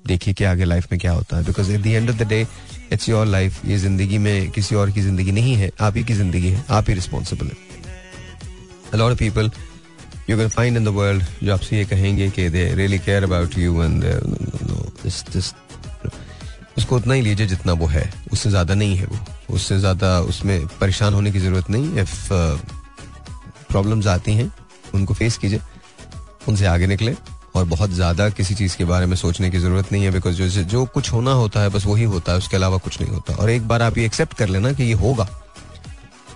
[0.04, 2.46] देखिए कि आगे लाइफ में क्या होता है। Because at the end of the day
[2.92, 6.14] it's your life ये ज़िंदगी में किसी और की ज़िंदगी नहीं है, आप ही की
[6.14, 9.50] ज़िंदगी है, आप ही रिस्पॉन्सिबल है। Lot of people
[10.30, 13.58] you can find in the world जो आपसे ये कहेंगे कि they really care about
[13.58, 14.04] you and
[16.78, 19.18] उसको उतना ही लीजिए जितना वो है। उससे ज़्यादा नहीं है वो।
[19.54, 22.28] उससे ज़्यादा उसमें परेशान होने की ज़रूरत नहीं। इफ़
[23.68, 24.50] प्रॉब्लम्स uh, आती हैं
[24.94, 25.60] उनको फेस कीजिए
[26.48, 27.14] उनसे आगे निकले
[27.54, 30.62] और बहुत ज़्यादा किसी चीज़ के बारे में सोचने की ज़रूरत नहीं है बिकॉज़ जो
[30.64, 33.50] जो कुछ होना होता है बस वही होता है उसके अलावा कुछ नहीं होता। और
[33.50, 35.28] एक बार आप ये एक्सेप्ट कर लेना कि ये होगा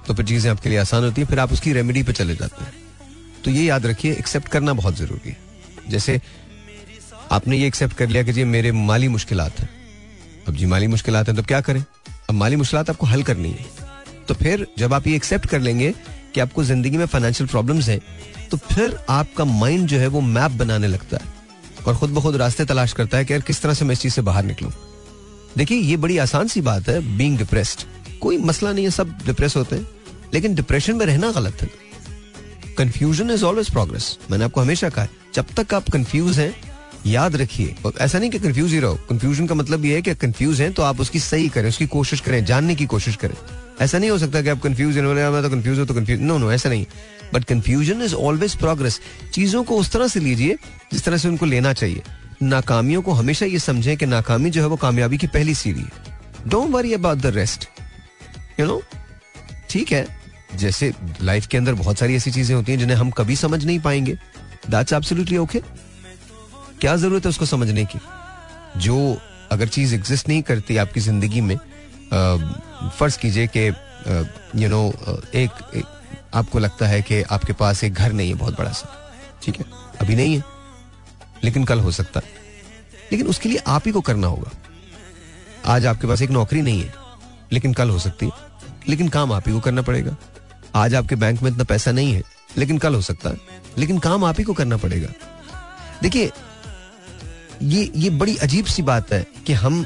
[0.06, 2.64] तो फिर चीज़ें आपके लिए आसान होती है फिर आप उसकी रेमेडी पे चले जाते
[2.64, 2.72] हैं।
[3.44, 5.36] तो ये याद रखिए एक्सेप्ट करना बहुत ज़रूरी है।
[5.88, 6.20] जैसे
[7.32, 9.68] आपने ये एक्सेप्ट कर लिया कि जी मेरे माली मुश्किल हैं।
[10.48, 11.84] अब जी माली मुश्किल हैं तो क्या करें?
[12.28, 13.64] अब माली मुश्किल आपको हल करनी है।
[14.28, 15.92] तो फिर जब आप ये एक्सेप्ट कर लेंगे
[16.34, 18.00] कि आपको ज़िंदगी में फाइनेंशियल प्रॉब्लम्स हैं
[18.50, 21.38] तो फिर आपका माइंड जो है वो मैप बनाने लगता है।
[21.86, 24.00] और खुद ब खुद रास्ते तलाश करता है कि यार किस तरह से मैं इस
[24.00, 24.70] चीज़ से बाहर निकलूं।
[25.56, 27.82] देखिए, ये बड़ी आसान सी बात है बीइंग डिप्रेस्ड
[28.20, 29.88] कोई मसला नहीं है, सब डिप्रेस होते हैं।
[30.34, 31.68] लेकिन डिप्रेशन में रहना गलत है।
[32.78, 36.54] कंफ्यूजन इज़ ऑलवेज प्रोग्रेस मैंने आपको हमेशा कहा जब तक आप कंफ्यूज हैं
[37.06, 40.60] याद रखिए। ऐसा नहीं कि कंफ्यूज ही रहो। कंफ्यूजन का मतलब ये है कि कंफ्यूज
[40.60, 43.34] हैं तो आप उसकी सही करें, उसकी कोशिश करें, जानने की कोशिश करें।
[43.80, 46.52] ऐसा नहीं हो सकता कि आप कंफ्यूज मैं तो कंफ्यूज हो तो कंफ्यूज नो नो
[46.52, 46.86] ऐसा नहीं।
[47.34, 49.00] But confusion is always progress
[49.32, 50.56] चीज़ों को उस तरह से लीजिए
[50.92, 52.02] जिस तरह से उनको लेना चाहिए।
[52.42, 56.48] नाकामियों को हमेशा ये समझें कि नाकामी जो है वो कामयाबी की पहली सीढ़ी है।
[56.48, 57.68] Don't worry about the rest
[58.60, 58.82] you know
[59.70, 60.06] ठीक है।
[60.56, 60.92] जैसे
[61.22, 64.18] लाइफ के अंदर बहुत सारी ऐसी चीज़ें होती हैं जिन्हें हम कभी समझ नहीं पाएँगे।
[64.70, 65.62] दैट्स एब्सोल्युटली ओके
[66.80, 67.98] क्या ज़रूरत है उसको समझने की?
[68.76, 69.18] जो
[69.52, 71.56] अगर चीज़ एग्जिस्ट नहीं करती आपकी ज़िंदगी में
[72.90, 73.66] फ़र्ज़ कीजिए कि
[74.56, 74.86] यू नो
[75.34, 75.84] एक,
[76.34, 78.88] आपको लगता है कि आपके पास एक घर नहीं है बहुत बड़ा सा।
[79.42, 79.64] ठीक है?
[80.00, 80.42] अभी नहीं है
[81.44, 82.38] लेकिन कल हो सकता है।
[83.12, 84.50] लेकिन उसके लिए आप ही को करना होगा।
[85.66, 86.92] आज आपके पास एक नौकरी नहीं है
[87.52, 88.32] लेकिन कल हो सकती है।
[88.88, 90.16] लेकिन काम आप ही को करना पड़ेगा।
[90.74, 92.22] आज आपके बैंक में इतना पैसा नहीं है
[92.58, 93.36] लेकिन कल हो सकता है।
[93.78, 95.08] लेकिन काम आप ही को करना पड़ेगा।
[96.02, 96.30] देखिए
[97.62, 99.84] ये ये बड़ी अजीब सी बात है कि हम,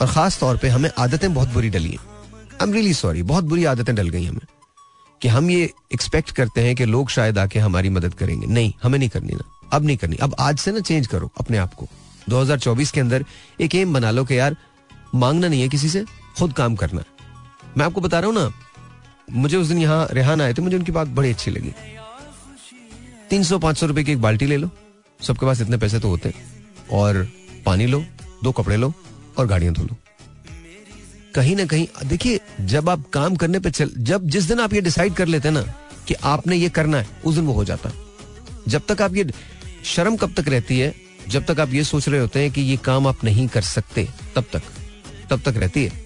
[0.00, 3.44] और खास तौर पे हमें आदतें बहुत बुरी डली हैं। आई एम रियली सॉरी बहुत
[3.44, 4.46] बुरी आदतें डल गई हमें
[5.22, 8.98] कि हम ये एक्सपेक्ट करते हैं कि लोग शायद आके हमारी मदद करेंगे। नहीं, हमें
[8.98, 11.88] नहीं करनी ना। अब नहीं करनी। अब आज से ना चेंज करो अपने आप को।
[12.28, 13.24] 2024 के अंदर
[13.60, 14.56] एक एम बना लो कि यार,
[15.14, 16.04] मांगना नहीं है किसी से,
[16.38, 17.04] खुद काम करना।
[17.78, 18.52] मैं आपको बता रहा हूँ ना,
[19.32, 21.72] मुझे उस दिन यहाँ रेहान आए थे, मुझे उनकी बात बड़ी अच्छी लगी।
[23.30, 24.70] तीन सौ पाँच सौ रुपए की एक बाल्टी ले लो।
[25.20, 26.28] सबके पास इतने पैसे तो होते
[26.90, 27.28] और
[27.66, 28.04] पानी लो,
[28.44, 28.94] दो कपड़े लो
[29.38, 29.96] और गाड़ियाँ धो लो।
[31.34, 34.80] कहीं ना कहीं, देखिए, जब आप काम करने पे चल, जब जिस दिन आप ये
[34.80, 35.62] डिसाइड कर लेते हैं ना
[36.08, 37.94] कि आपने ये करना है, उस दिन वो हो जाता। है
[38.68, 39.30] जब तक आप ये,
[39.84, 40.94] शर्म कब तक रहती है?
[41.28, 44.08] जब तक आप ये सोच रहे होते हैं कि ये काम आप नहीं कर सकते,
[44.34, 44.62] तब तक
[45.30, 46.04] तब तक रहती है।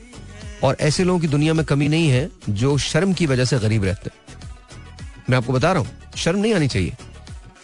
[0.64, 3.84] और ऐसे लोगों की दुनिया में कमी नहीं है जो शर्म की वजह से गरीब
[3.84, 4.10] रहते।
[5.30, 6.96] मैं आपको बता रहा हूँ, शर्म नहीं आनी चाहिए।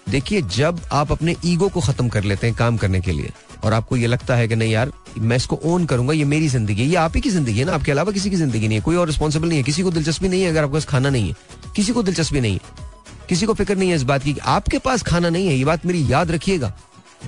[0.06, 3.30] देखिए, जब आप अपने ईगो को खत्म कर लेते हैं काम करने के लिए,
[3.64, 6.82] और आपको ये लगता है कि नहीं यार, मैं इसको ओन करूँगा, ये मेरी ज़िंदगी
[6.82, 8.84] है, ये आप ही की ज़िंदगी है ना, आपके अलावा किसी की ज़िंदगी नहीं है,
[8.84, 11.28] कोई और रिस्पॉन्सिबल नहीं है, किसी को दिलचस्पी नहीं है अगर आपके पास खाना नहीं
[11.28, 11.34] है,
[11.76, 12.60] किसी को दिलचस्पी नहीं है,
[13.28, 15.86] किसी को फ़िक्र नहीं है इस बात की आपके पास खाना नहीं है, ये बात
[15.86, 16.72] मेरी याद रखिएगा,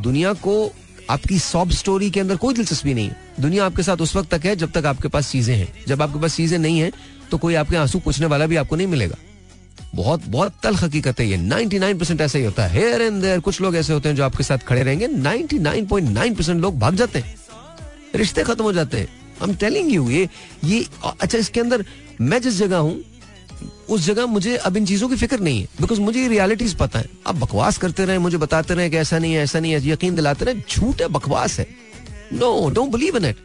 [0.01, 0.73] दुनिया को
[1.11, 4.47] आपकी सॉब स्टोरी के अंदर कोई दिलचस्पी नहीं है, दुनिया आपके साथ उस वक्त तक
[4.47, 6.91] है जब तक आपके पास चीज़ें हैं, जब आपके पास चीज़ें नहीं है
[7.31, 9.17] तो कोई आपके आँसू पूछने वाला भी आपको नहीं मिलेगा।
[9.95, 13.41] बहुत बहुत तल हकीकत है ये। 99 परसेंट ऐसा ही होता है। हेयर एंड देयर
[13.41, 17.19] कुछ लोग ऐसे होते हैं जो आपके साथ खड़े रहेंगे। 99.9 परसेंट लोग भाग जाते
[17.19, 17.35] हैं।
[18.15, 19.09] रिश्ते खत्म हो जाते हैं।
[19.41, 20.29] हम टेलिंग यू ये
[20.65, 20.85] ये
[21.21, 21.85] अच्छा इसके अंदर
[22.21, 23.01] मैं जिस जगह हूँ,
[23.89, 26.99] उस जगह मुझे अब इन चीज़ों की फ़िक्र नहीं है। बिकॉज़ मुझे ये रियलिटीज पता
[26.99, 29.89] है। आप बकवास करते रहे, मुझे बताते रहे कि ऐसा नहीं है, ऐसा नहीं है,
[29.89, 31.67] यकीन दिलाते रहे, झूठ है, बकवास है।
[32.33, 33.37] No don't believe in it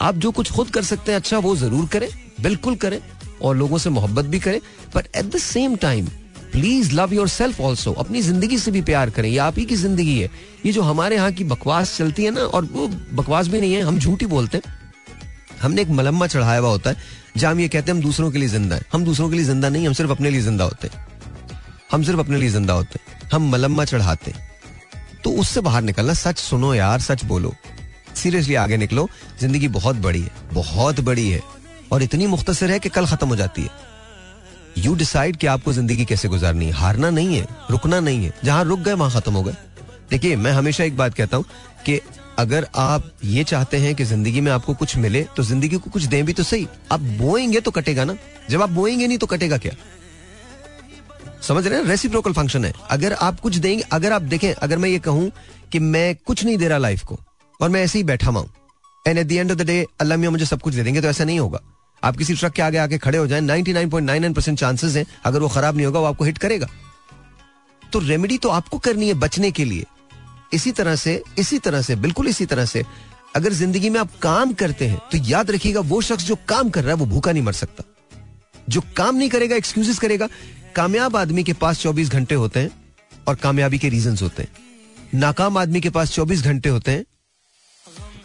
[0.00, 2.08] आप जो कुछ खुद कर सकते हैं अच्छा वो ज़रूर करें,
[2.40, 3.00] बिल्कुल करें।
[3.42, 4.60] और लोगों से मोहब्बत भी करें
[4.94, 6.06] but at the same time
[6.52, 10.18] please love yourself also अपनी ज़िंदगी से भी प्यार करें। ये आप ही की ज़िंदगी
[10.18, 10.30] है।
[10.66, 13.82] ये जो हमारे यहाँ की बकवास चलती है ना, और वो बकवास भी नहीं है,
[13.82, 14.74] हम झूठी बोलते हैं।
[15.62, 16.96] हमने एक मलम्मा चढ़ाया हुआ होता है,
[17.36, 19.44] जहाँ हम ये कहते हैं, हम दूसरों के लिए ज़िंदा है। हम दूसरों के लिए
[19.44, 20.90] ज़िंदा नहीं, हम सिर्फ़ अपने लिए ज़िंदा होते
[21.92, 24.32] हम सिर्फ़ अपने लिए ज़िंदा होते हैं। हम मलम्मा चढ़ाते
[25.24, 27.54] तो उससे बाहर निकलना, सच सुनो यार, सच बोलो।
[28.14, 29.08] सीरियसली आगे निकलो,
[29.40, 31.40] ज़िंदगी बहुत बड़ी है, बहुत बड़ी है।
[31.92, 33.70] और इतनी मुख्तसर है कि कल खत्म हो जाती है।
[34.78, 38.64] यू डिसाइड कि आपको ज़िंदगी कैसे गुजारनी है। हारना नहीं है, रुकना नहीं है। जहाँ
[38.64, 39.54] रुक गए, वहाँ खत्म हो गए।
[40.10, 41.44] देखिए, मैं हमेशा एक बात कहता हूँ
[41.86, 42.00] कि
[42.38, 46.02] अगर आप ये चाहते हैं कि ज़िंदगी में आपको कुछ मिले तो ज़िंदगी को कुछ
[46.04, 48.16] दें भी तो सही। आप बोएँगे तो कटेगा ना।
[48.50, 49.72] जब आप बोएँगे नहीं तो कटेगा क्या?
[51.42, 51.86] समझ रहे हैं?
[51.86, 55.30] रेसिप्रोकल फ़ंक्शन है। अगर आप कुछ देंगे, अगर आप देखें, अगर मैं ये कहूँ
[55.72, 57.18] कि मैं कुछ नहीं दे रहा लाइफ को,
[57.60, 58.44] और मैं ऐसे ही बैठा हुआ
[59.04, 61.08] and at the end of the day अल्लाह मियाँ मुझे सब कुछ दे देंगे तो
[61.08, 61.60] ऐसा नहीं होगा।
[62.06, 65.48] आप किसी ट्रक के आगे आके खड़े हो जाए 99.99 परसेंट चांसेस हैं, अगर वो
[65.48, 66.68] खराब नहीं होगा, वो आपको हिट करेगा।
[67.92, 69.84] तो रेमेडी तो आपको करनी है बचने के लिए।
[70.52, 72.84] इसी तरह से, इसी तरह से, बिल्कुल इसी तरह से,
[73.36, 76.84] अगर ज़िंदगी में आप काम करते हैं तो याद रखिएगा, वो शख्स जो काम कर
[76.84, 77.84] रहा है, वो भूखा नहीं मर सकता।
[78.68, 80.28] जो काम नहीं करेगा एक्सक्यूजेस करेगा।
[80.76, 82.70] कामयाब आदमी के पास 24 घंटे होते हैं
[83.28, 84.50] और कामयाबी के रीजंस होते हैं।
[85.14, 87.04] नाकाम आदमी के पास 24 घंटे होते हैं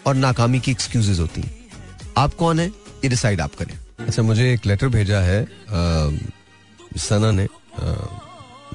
[0.06, 1.52] और नाकामी की एक्सक्यूजेस होती हैं।
[2.18, 2.81] आप कौन है?
[3.04, 5.46] ये डिसाइड आप करें। अच्छा मुझे एक लेटर भेजा है
[7.00, 7.48] सना ने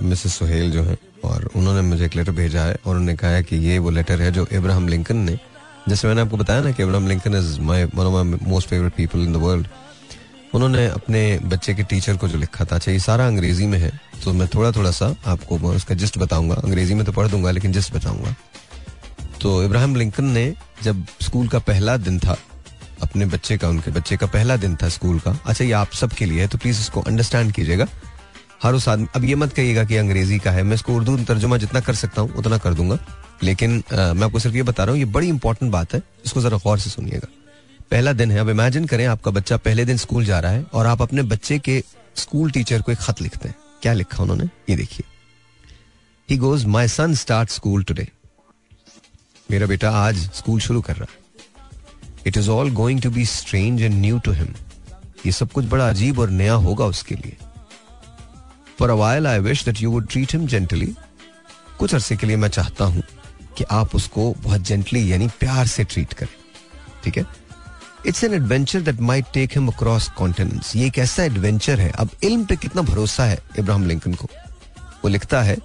[0.03, 3.43] मिसेस सोहेल जो है, और उन्होंने मुझे एक लेटर भेजा है, और उन्होंने कहा है
[3.43, 5.39] कि ये वो लेटर है जो इब्राहिम लिंकन ने,
[5.89, 8.93] जैसे मैंने आपको बताया ना कि Ibrahim Lincoln is my one of my most favourite
[8.95, 9.66] people in the world
[10.55, 13.91] उन्होंने अपने बच्चे के टीचर को जो लिखा था अच्छा ये सारा अंग्रेज़ी में है
[14.24, 17.72] तो मैं थोड़ा थोड़ा सा आपको उसका जिस्ट बताऊँगा। अंग्रेज़ी में तो पढ़ दूँगा, लेकिन
[17.72, 18.35] जिस्ट बताऊँगा।
[19.41, 20.53] तो इब्राहिम लिंकन ने
[20.83, 22.37] जब स्कूल का पहला दिन था
[23.03, 26.26] अपने बच्चे का उनके बच्चे का पहला दिन था स्कूल का। अच्छा ये आप सबके
[26.26, 27.86] लिए है तो प्लीज़ इसको अंडरस्टैंड कीजिएगा।
[28.62, 31.57] हर उस आदमी अब ये मत कहिएगा कि अंग्रेज़ी का है। मैं इसको उर्दू तर्जुमा
[31.57, 32.99] जितना कर सकता हूँ उतना कर दूँगा।
[33.42, 36.40] लेकिन आ, मैं आपको सिर्फ़ ये बता रहा हूँ ये बड़ी इंपॉर्टेंट बात है। इसको
[36.40, 37.28] जरा गौर से सुनिएगा।
[37.90, 40.86] पहला दिन है अब इमेजिन करें आपका बच्चा पहले दिन स्कूल जा रहा है और
[40.86, 41.82] आप अपने बच्चे के
[42.16, 44.44] स्कूल टीचर को एक खत लिखते हैं। क्या लिखा उन्होंने?
[44.70, 45.07] ये देखिए।
[46.28, 48.07] He goes my son start school today
[49.51, 51.24] मेरा बेटा आज स्कूल शुरू कर रहा है।
[52.27, 54.55] It is all going to be strange and new to him
[55.27, 57.37] ये सब कुछ बड़ा अजीब और नया होगा उसके लिए।
[58.79, 60.95] For awhile I wish that you would treat him gently
[61.79, 63.03] कुछ अरसे के लिए मैं चाहता हूँ
[63.59, 66.35] कि आप उसको बहुत जेंटली यानी प्यार से ट्रीट करें।
[67.05, 67.24] ठीक है?
[68.07, 72.11] It's an adventure that might take him across continents ये एक ऐसा एडवेंचर है। अब
[72.22, 74.29] इल्म पे कितना भरोसा है इब्राहिम लिंकन को?
[75.05, 75.57] वो लिखता है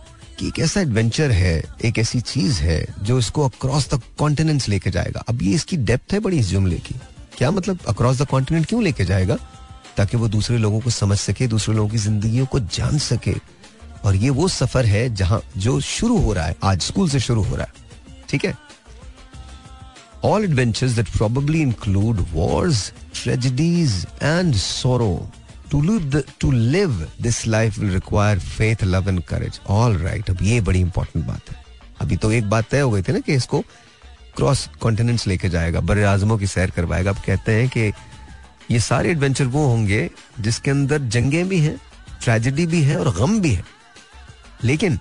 [0.41, 4.91] कि एक ऐसा एडवेंचर है, एक ऐसी चीज़ है जो इसको अक्रॉस द कॉन्टिनेंट्स लेके
[4.91, 6.95] जाएगा। अब ये इसकी डेप्थ है बड़ी इस जुमले की।
[7.37, 9.37] क्या मतलब अक्रॉस द कॉन्टिनेंट क्यों लेके जाएगा?
[9.97, 13.33] ताकि वो दूसरे लोगों को समझ सके, दूसरे लोगों की ज़िंदगी को जान सके।
[14.05, 17.43] और ये वो सफ़र है जहाँ जो शुरू हो रहा है, आज स्कूल से शुरू
[17.43, 17.73] हो रहा है।
[18.29, 18.55] ठीक है?
[20.23, 25.31] All adventures that probably include wars tragedies and sorrow
[25.71, 30.41] to live to live this life will require faith love and courage all right अब
[30.41, 31.63] ये बड़ी इंपॉर्टेंट बात है।
[32.01, 33.61] अभी तो एक बात तय हो गई थी ना कि इसको
[34.35, 37.91] क्रॉस कॉन्टिनेंट्स लेके जाएगा बर आजमों की सैर करवाएगा। अब कहते हैं कि
[38.71, 40.09] ये सारे एडवेंचर वो होंगे
[40.39, 41.79] जिसके अंदर जंगे भी हैं
[42.23, 43.63] ट्रेजिडी भी है और गम भी है।
[44.63, 44.99] लेकिन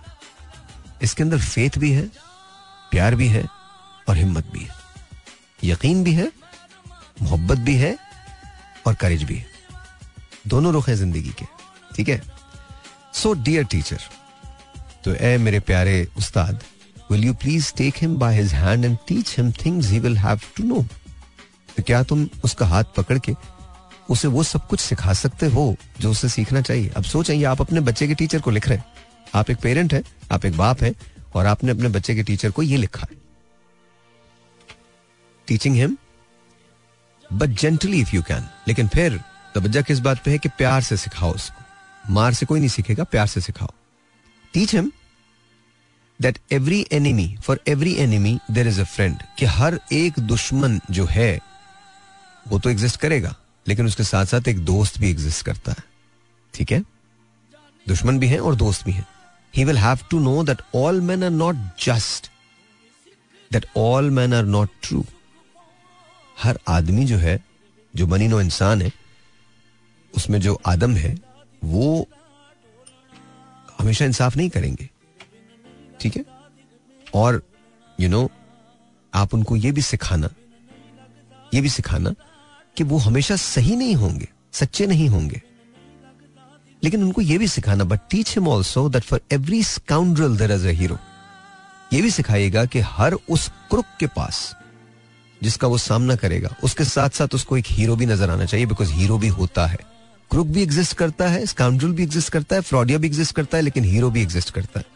[1.02, 2.02] इसके अंदर फेथ भी है,
[2.90, 3.44] प्यार भी है
[4.08, 4.78] और हिम्मत भी है।
[5.64, 6.30] यकीन भी है,
[7.22, 7.96] मोहब्बत भी है
[8.86, 9.49] और करेज भी है।
[10.44, 11.44] दोनों रुख है ज़िंदगी के,
[11.96, 12.22] ठीक है?
[13.14, 14.00] सो डियर टीचर
[15.04, 16.62] तो ए मेरे प्यारे उस्ताद
[17.10, 20.40] will you please take him by his hand and teach him things he will have
[20.56, 20.82] to know
[21.76, 23.34] तो क्या तुम उसका हाथ पकड़ के
[24.10, 26.88] उसे वो सब कुछ सिखा सकते हो जो उसे सीखना चाहिए?
[26.88, 28.84] अब सोचिए आप अपने बच्चे के टीचर को लिख रहे हैं।
[29.34, 30.94] आप एक पेरेंट है, आप एक बाप है,
[31.34, 33.18] और आपने अपने बच्चे के टीचर को ये लिखा है।
[35.48, 35.96] Teaching him
[37.30, 39.20] but gently if you can लेकिन फिर
[39.54, 43.04] तवज्जा किस बात पे है कि प्यार से सिखाओ उसको। मार से कोई नहीं सीखेगा,
[43.04, 43.72] प्यार से सिखाओ।
[44.54, 44.90] Teach him
[46.20, 51.04] that every enemy for every enemy there is a friend कि हर एक दुश्मन जो
[51.06, 51.40] है,
[52.46, 53.34] वो तो एग्जिस्ट करेगा,
[53.66, 55.84] लेकिन उसके साथ साथ एक दोस्त भी एग्जिस्ट करता है।
[56.54, 56.82] ठीक है?
[57.86, 59.06] दुश्मन भी है और दोस्त भी है।
[59.54, 62.30] He will have to know that all man are not just
[63.50, 65.04] that all man are not true
[66.36, 67.38] हर आदमी जो है,
[67.94, 68.92] जो बनी नो इंसान है
[70.14, 71.14] उसमें जो आदम है
[71.64, 72.06] वो
[73.80, 74.88] हमेशा इंसाफ नहीं करेंगे।
[76.00, 76.24] ठीक है?
[77.14, 77.42] और
[77.98, 78.32] यू you नो know,
[79.14, 80.30] आप उनको ये भी सिखाना
[81.54, 82.14] ये भी सिखाना
[82.76, 85.40] कि वो हमेशा सही नहीं होंगे सच्चे नहीं होंगे।
[86.82, 90.66] लेकिन उनको यह भी सिखाना but teach him also that for every scoundrel there is
[90.66, 90.98] a hero
[91.92, 94.56] ये भी सिखाएगा कि हर उस क्रुक के पास
[95.42, 98.92] जिसका वो सामना करेगा उसके साथ साथ उसको एक हीरो भी नज़र आना चाहिए बिकॉज़
[98.92, 99.78] हीरो भी होता है।
[100.30, 103.62] क्रुक भी एग्जिस्ट करता है स्काउंड्रल भी एग्जिस्ट करता है फ्रॉडिया भी एग्जिस्ट करता है,
[103.62, 104.86] लेकिन हीरो भी एग्जिस्ट करता है।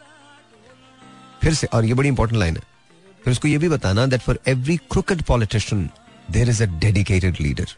[1.41, 2.61] फिर से, और ये बड़ी इंपॉर्टेंट लाइन है।
[3.23, 5.89] फिर उसको ये भी बताना that for every crooked politician
[6.31, 7.75] there is a dedicated leader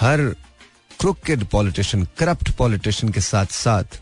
[0.00, 0.20] her
[1.00, 4.00] crooked politician corrupt politician के साथ साथ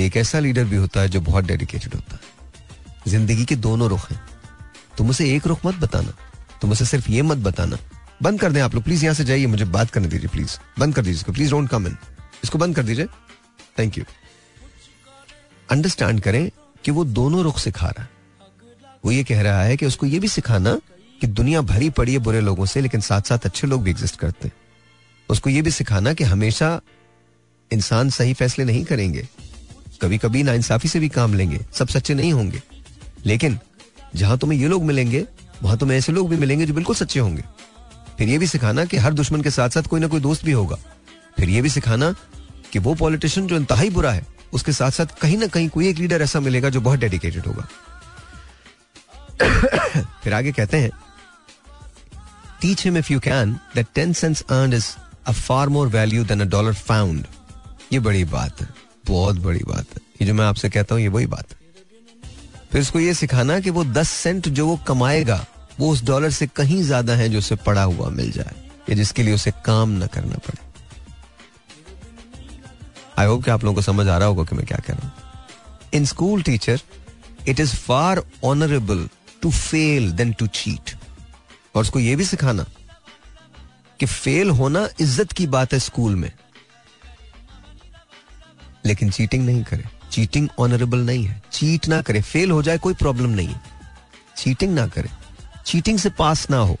[0.00, 4.10] एक ऐसा लीडर भी होता है जो बहुत डेडिकेटेड होता है। ज़िंदगी के दोनों रुख
[4.10, 4.20] हैं।
[4.98, 6.12] तुम उसे एक रुख मत बताना।
[6.60, 7.76] तुम उसे सिर्फ़ ये मत बताना
[8.22, 10.94] बंद कर दें आप लोग। प्लीज़ यहाँ से जाइए, मुझे बात करने दीजिए प्लीज़ बंद
[10.94, 11.96] कर दीजिए प्लीज़ डोंट कम इन
[12.44, 13.06] इसको बंद कर दीजिए।
[13.78, 14.04] थैंक यू
[15.70, 16.50] अंडरस्टैंड करें
[16.84, 18.08] कि वो दोनों रुख सिखा रहा है।
[19.04, 20.80] वो ये कह रहा है कि उसको ये भी सिखाना
[21.20, 24.16] कि दुनिया भरी पड़ी है बुरे लोगों से, लेकिन साथ साथ अच्छे लोग भी एग्जिस्ट
[24.16, 24.54] करते हैं।
[25.28, 26.80] उसको ये भी सिखाना कि हमेशा
[27.72, 29.28] इंसान सही फैसले नहीं करेंगे।
[30.02, 32.62] कभी कभी नाइंसाफी से भी काम लेंगे। सब सच्चे नहीं होंगे।
[33.26, 33.58] लेकिन
[34.14, 35.24] जहाँ तुम्हें ये लोग मिलेंगे,
[35.62, 37.42] वहाँ तुम्हें ऐसे लोग भी मिलेंगे जो बिल्कुल सच्चे होंगे।
[38.18, 40.52] फिर ये भी सिखाना कि हर दुश्मन के साथ साथ कोई ना कोई दोस्त भी
[40.52, 40.76] होगा।
[41.36, 42.14] फिर ये भी सिखाना
[42.72, 45.98] कि वो पॉलिटिशियन जो इंतहाई बुरा है, उसके साथ साथ कहीं ना कहीं कोई एक
[45.98, 47.68] लीडर ऐसा मिलेगा जो बहुत डेडिकेटेड होगा।
[50.24, 50.90] फिर आगे कहते हैं
[52.60, 54.86] teach him if you can that ten cents earned is
[55.26, 57.26] a far more value than a dollar found
[57.92, 58.68] ये बड़ी बात है,
[59.06, 61.56] बहुत बड़ी बात है। ये जो मैं आपसे कहता हूँ, ये वही बात है।
[62.72, 65.44] फिर उसको ये सिखाना कि वो दस सेंट जो वो कमाएगा
[65.80, 68.54] वो उस डॉलर से कहीं ज़्यादा है जो उसे पड़ा हुआ मिल जाए,
[68.90, 70.66] या जिसके लिए उसे काम ना करना पड़े।
[73.18, 75.06] आई होप कि आप लोगों को समझ आ रहा होगा कि मैं क्या कह रहा
[75.06, 76.80] हूँ। In school teacher
[77.48, 79.08] it is far honourable
[79.42, 80.96] to fail than to cheat
[81.74, 82.64] और उसको यह भी सिखाना
[84.00, 86.30] कि फेल होना इज़्ज़त की बात है स्कूल में।
[88.86, 92.94] लेकिन चीटिंग नहीं करे। चीटिंग ऑनरेबल नहीं है। चीट ना करे। फेल हो जाए कोई
[92.94, 93.60] प्रॉब्लम नहीं है।
[94.36, 95.08] चीटिंग ना करे।
[95.68, 96.76] चीटिंग से पास ना हो,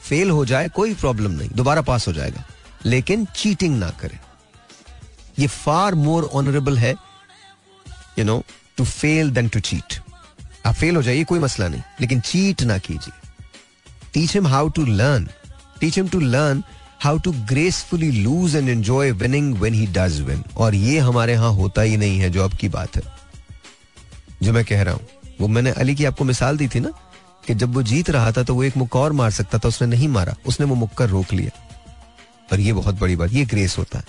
[0.00, 2.44] फेल हो जाए, कोई प्रॉब्लम नहीं, दोबारा पास हो जाएगा।
[2.86, 4.18] लेकिन चीटिंग ना करे।
[5.38, 6.94] ये फार मोर ऑनरेबल है
[8.18, 8.42] you know
[8.76, 9.98] to fail than to cheat
[10.66, 13.12] आप फेल हो जाइए, कोई मसला नहीं, लेकिन चीट ना कीजिए।
[14.12, 15.28] Teach him how to learn
[15.80, 16.62] teach him to learn
[17.02, 21.52] how to gracefully lose and enjoy winning when he does win और ये हमारे यहाँ
[21.52, 23.02] होता ही नहीं है, जो की बात है।
[24.42, 25.06] जो मैं कह रहा हूँ,
[25.40, 26.90] वो मैंने अली की आपको मिसाल दी थी ना?
[27.46, 29.88] कि जब वो जीत रहा था तो वो एक मुक्का और मार सकता था, उसने
[29.88, 31.50] नहीं मारा। उसने वो मुक्का रोक लिया।
[32.52, 34.04] और ये बहुत बड़ी बात, ये ग्रेस होता है।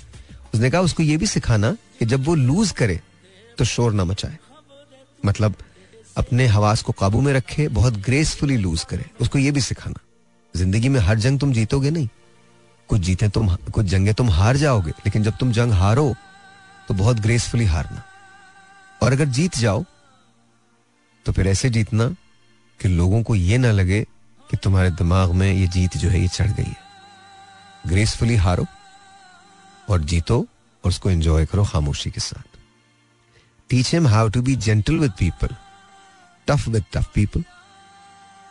[0.53, 2.99] उसने कहा, उसको ये भी सिखाना कि जब वो लूज करे
[3.57, 4.37] तो शोर ना मचाए।
[5.23, 5.55] मतलब
[6.17, 9.99] अपने हवास को काबू में रखे, बहुत ग्रेसफुली लूज करे। उसको ये भी सिखाना।
[10.53, 12.07] ज़िंदगी में हर जंग तुम जीतोगे नहीं।
[12.89, 16.13] कुछ जीते तुम, कुछ जंगे तुम हार जाओगे, लेकिन जब तुम जंग हारो
[16.87, 18.03] तो बहुत ग्रेसफुली हारना।
[19.01, 19.83] और अगर जीत जाओ
[21.25, 22.15] तो फिर ऐसे जीतना
[22.79, 24.01] कि लोगों को यह ना लगे
[24.49, 26.75] कि तुम्हारे दिमाग में ये जीत जो है, ये चढ़ गई है।
[27.85, 28.65] ग्रेसफुली हारो
[29.87, 32.57] और जीतो और उसको एंजॉय करो खामोशी के साथ।
[33.69, 35.55] Teach him how to be gentle with people
[36.47, 37.43] tough with tough people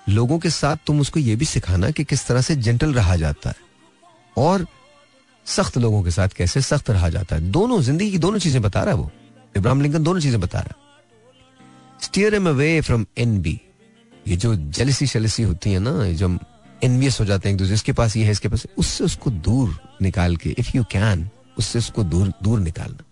[0.07, 3.51] लोगों के साथ तुम उसको यह भी सिखाना कि किस तरह से जेंटल रहा जाता
[3.51, 3.57] है
[4.37, 4.67] और
[5.47, 8.83] सख्त लोगों के साथ कैसे सख्त रहा जाता है। दोनों ज़िंदगी की दोनों चीज़ें बता
[8.83, 9.11] रहा है वो।
[9.57, 10.85] इब्राहिम लिंकन दोनों चीज़ें बता रहा है।
[12.01, 13.61] Steer him away from envy
[14.27, 16.39] ये जो जलसी शलसी होती है ना जो हम
[16.85, 19.79] एनवियस हो जाते हैं एक दूसरे इसके पास ये है, इसके पास उससे उसको दूर
[20.03, 23.03] निकाल के इफ़ यू कैन उससे उसको दूर दूर निकालना।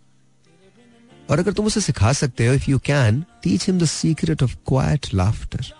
[1.31, 4.57] और अगर तुम उसे सिखा सकते हो if you can teach him the secret of
[4.69, 5.73] quiet laughter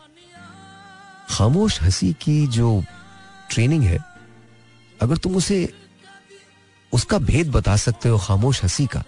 [1.31, 2.83] खामोश हँसी की जो
[3.51, 3.99] ट्रेनिंग है,
[5.01, 5.69] अगर तुम उसे,
[6.93, 9.05] उसका भेद बता सकते हो खामोश हँसी का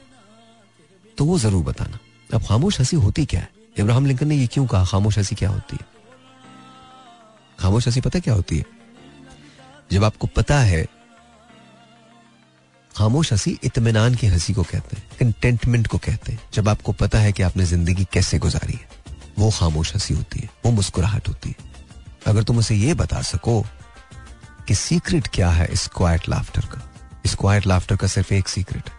[1.18, 1.99] तो वो ज़रूर बताना।
[2.31, 3.49] अब खामोश हँसी होती क्या है?
[3.79, 5.95] इब्राहिम लिंकन ने ये क्यों कहा, खामोश हँसी क्या होती है?
[7.59, 8.64] खामोश हँसी पता क्या होती है?
[9.92, 10.86] जब आपको पता है,
[12.96, 17.18] खामोश हँसी इतमान की हँसी को कहते हैं कंटेंटमेंट को कहते हैं। जब आपको पता
[17.18, 18.88] है कि आपने ज़िंदगी कैसे गुजारी है,
[19.38, 21.74] वो खामोश हँसी होती है, वो मुस्कुराहट होती है।
[22.26, 23.61] अगर तुम उसे ये बता सको
[24.68, 26.82] कि सीक्रेट क्या है इस क्वाइट लाफ्टर का?
[27.24, 28.94] इस क्वाइट लाफ्टर का सिर्फ़ एक सीक्रेट है।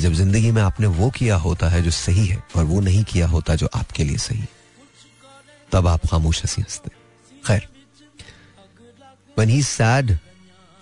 [0.00, 3.26] जब ज़िंदगी में आपने वो किया होता है जो सही है, और वो नहीं किया
[3.26, 4.48] होता जो आपके लिए सही है,
[5.72, 7.03] तब आप खामोश हँसी हँसते
[7.46, 7.68] खैर,
[9.36, 10.12] when he's sad,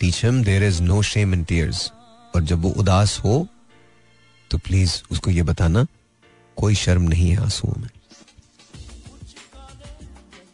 [0.00, 1.90] teach him there is no shame in tears.
[2.34, 3.46] और जब वो उदास हो
[4.50, 5.86] तो प्लीज़ उसको ये बताना,
[6.56, 7.88] कोई शर्म नहीं है आंसुओं में।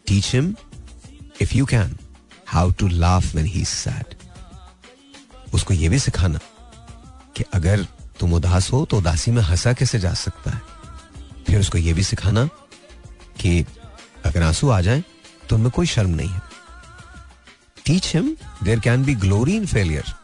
[0.06, 0.54] Teach him
[1.40, 1.96] if you can
[2.48, 4.14] how to laugh when he sad
[5.54, 6.38] उसको यह भी सिखाना
[7.36, 7.86] कि अगर
[8.20, 10.60] तुम उदास हो तो उदासी में हंसा कैसे जा सकता है?
[11.46, 12.44] फिर उसको यह भी सिखाना
[13.40, 13.64] कि
[14.24, 15.04] अगर आँसू आ जाए
[15.50, 16.40] तो उनमें कोई शर्म नहीं है।
[17.86, 20.14] Teach him there can be glory in failure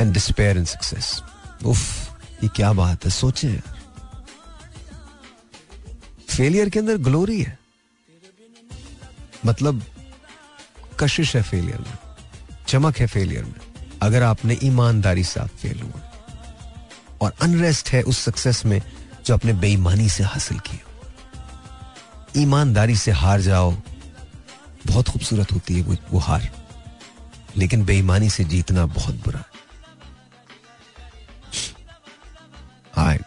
[0.00, 1.20] and despair in success
[1.64, 3.60] उफ ये क्या बात है, सोचे।
[6.28, 7.58] फेलियर के अंदर ग्लोरी है।
[9.46, 9.82] मतलब
[11.00, 11.98] कशिश है फेलियर में,
[12.68, 13.60] चमक है फेलियर में,
[14.02, 16.00] अगर आपने ईमानदारी से आप फेल हुआ
[17.22, 18.80] और अनरेस्ट है उस सक्सेस में
[19.26, 20.80] जो आपने बेईमानी से हासिल की
[22.36, 23.70] ईमानदारी से हार जाओ।
[24.86, 26.50] बहुत खूबसूरत होती है वो, वो हार।
[27.56, 29.52] लेकिन बेईमानी से जीतना बहुत बुरा है।
[32.94, 33.18] हाय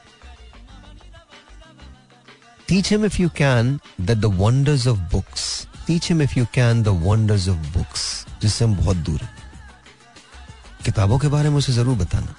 [2.67, 6.84] teach him if you can that the wonders of books teach him if you can
[6.84, 9.35] the wonders of books जिससे हम बहुत दूर हैं।
[10.85, 12.35] किताबों के बारे में उसे ज़रूर बताना।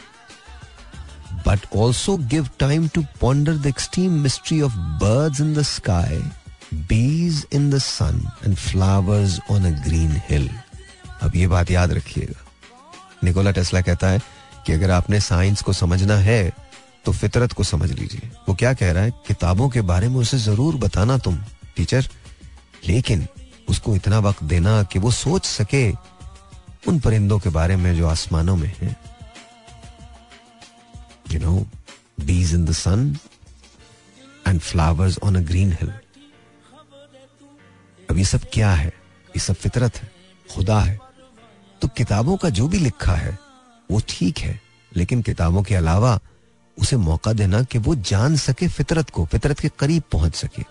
[1.47, 6.23] But also give time to ponder the extreme mystery of birds in the sky,
[6.74, 10.49] bees in the sun and flowers on a green hill
[11.23, 12.45] अब ये बात याद रखिएगा।
[13.24, 14.20] निकोला टेस्ला कहता है
[14.66, 16.53] कि अगर आपने साइंस को समझना है
[17.05, 19.11] तो फितरत को समझ लीजिए। वो क्या कह रहा है?
[19.27, 21.39] किताबों के बारे में उसे ज़रूर बताना तुम,
[21.77, 22.09] टीचर।
[22.89, 23.27] लेकिन
[23.69, 25.90] उसको इतना वक्त देना कि वो सोच सके
[26.89, 28.97] उन परिंदों के बारे में जो आसमानों में हैं।
[31.31, 31.57] You know
[32.20, 33.16] bees in the sun
[34.47, 35.90] and flowers on a green hill.
[38.10, 38.89] अब ये सब क्या है?
[38.89, 40.10] ये सब फितरत है,
[40.48, 40.98] खुदा है।
[41.82, 43.39] तो किताबों का जो भी लिखा है,
[43.90, 44.60] वो ठीक है,
[44.93, 46.18] लेकिन किताबों के अलावा
[46.76, 50.62] उसे मौका देना कि वो जान सके फितरत को, फितरत के करीब पहुँच सके।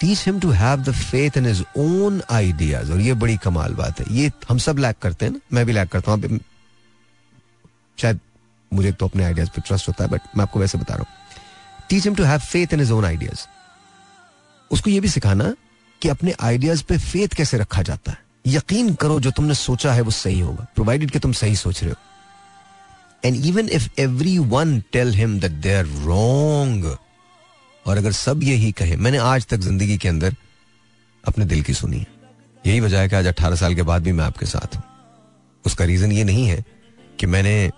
[0.00, 4.00] Teach him to have the faith in his own ideas और ये बड़ी कमाल बात
[4.00, 5.40] है। ये हम सब लैक करते हैं ना?
[5.52, 6.38] मैं भी लैक करता हूँ।
[7.98, 8.20] शायद
[8.72, 11.86] मुझे तो अपने आइडियाज़ पे ट्रस्ट होता है बट मैं आपको वैसे बता रहा हूँ।
[11.88, 13.46] Teach him to have faith in his own ideas
[14.70, 15.52] उसको ये भी सिखाना
[16.02, 18.18] कि अपने आइडियाज़ पे फेथ कैसे रखा जाता है?
[18.46, 21.92] यकीन करो, जो तुमने सोचा है, वो सही होगा। प्रोवाइडेड कि तुम सही सोच रहे
[21.92, 21.96] हो।
[23.24, 23.88] And even if
[24.38, 26.96] everyone tell him that they are wrong
[27.86, 30.34] और अगर सब यही कहे, मैंने आज तक ज़िंदगी के अंदर
[31.24, 32.06] अपने दिल की सुनी है।
[32.66, 34.82] यही वजह है कि आज अट्ठारह साल के बाद भी मैं आपके साथ हूँ।
[35.66, 36.64] उसका रीजन ये नहीं है
[37.20, 37.70] कि मैंने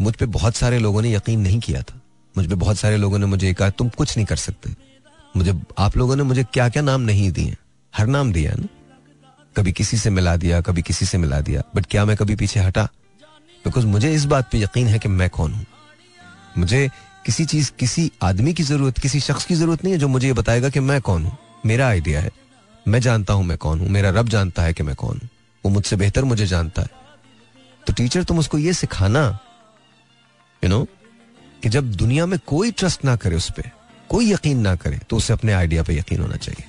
[0.00, 2.00] मुझ पे बहुत सारे लोगों ने यकीन नहीं किया था।
[2.36, 4.70] मुझ पे बहुत सारे लोगों ने मुझे कहा, तुम कुछ नहीं कर सकते।
[5.36, 7.56] मुझे, आप लोगों ने मुझे क्या क्या नाम नहीं दिए?
[7.94, 8.68] हर नाम दिया ना?
[9.56, 12.60] कभी किसी से मिला दिया, कभी किसी से मिला दिया बट क्या मैं कभी पीछे
[12.60, 12.84] हटा?
[13.64, 15.66] बिकॉज़ मुझे इस बात पे यकीन है कि मैं कौन हूँ।
[16.58, 16.88] मुझे
[17.26, 20.32] किसी चीज़, किसी आदमी की ज़रूरत, किसी शख्स की ज़रूरत नहीं है जो मुझे ये
[20.32, 21.36] बताएगा कि मैं कौन हूँ।
[21.66, 22.30] मेरा आइडिया है,
[22.88, 25.28] मैं जानता हूँ मैं कौन हूँ। मेरा रब जानता है कि मैं कौन हूँ।
[25.64, 26.88] वो मुझसे बेहतर मुझे जानता है।
[27.86, 29.38] तो टीचर तुम उसको ये सिखाना
[30.62, 30.84] यू नो
[31.62, 33.70] कि जब दुनिया में कोई ट्रस्ट ना करे उस पर
[34.08, 36.64] कोई यकीन ना करे तो उसे अपने आइडिया पे यकीन होना चाहिए।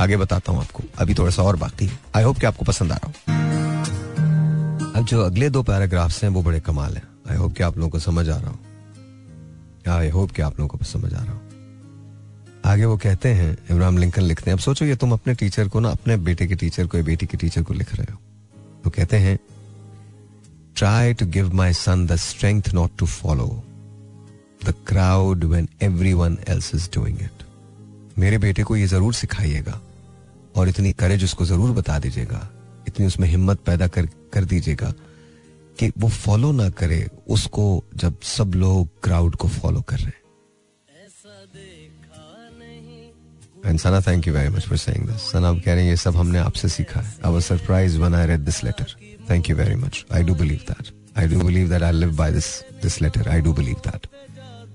[0.00, 2.96] आगे बताता हूँ आपको। अभी थोड़ा सा और बाकी आई होप कि आपको पसंद आ
[2.96, 3.12] रहा हो।
[4.92, 7.90] अब जो अगले दो पैराग्राफ्स हैं, वो बड़े कमाल हैं। आई होप कि आप लोगों
[7.90, 8.58] को समझ आ रहा हो।
[9.98, 11.40] आई होप कि आप लोगों को समझ आ रहा हो।
[12.64, 15.80] आगे वो कहते हैं इब्राहिम लिंकन लिखते हैं, अब सोचो ये तुम अपने टीचर को
[15.80, 18.18] ना, अपने बेटे के टीचर को बेटी के टीचर को लिख रहे हो।
[18.84, 19.38] तो कहते हैं,
[20.76, 23.65] try to give my son the not to to
[24.68, 25.68] the crowd when
[26.14, 27.44] everyone else is doing it
[28.18, 29.80] मेरे बेटे को यह ज़रूर सिखाइएगा
[30.56, 32.48] और इतनी करेज उसको ज़रूर बता दीजिएगा।
[32.88, 34.92] इतनी उसमें हिम्मत पैदा कर कर दीजिएगा
[35.78, 40.24] कि वो फॉलो ना करे, उसको जब सब लोग क्राउड को फॉलो कर रहे हैं।
[43.76, 46.16] Sana thank you very much for saying this Sana आप कह रहे हैं, ये सब
[46.16, 48.96] हमने आपसे सीखा है। I was surprise when I read this letter
[49.30, 52.32] thank you very much I do believe that I do believe that I live by
[52.32, 52.48] this
[52.82, 54.06] this letter I do believe that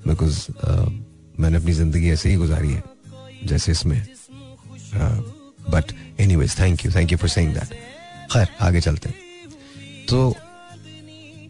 [0.08, 0.90] because uh,
[1.40, 2.84] मैंने अपनी ज़िंदगी ऐसे ही गुजारी है
[3.46, 4.02] जैसे इसमें।
[5.72, 5.94] But
[6.36, 7.74] anyways thank you thank you for saying that
[8.32, 9.16] खैर आगे चलते हैं।
[10.10, 10.36] तो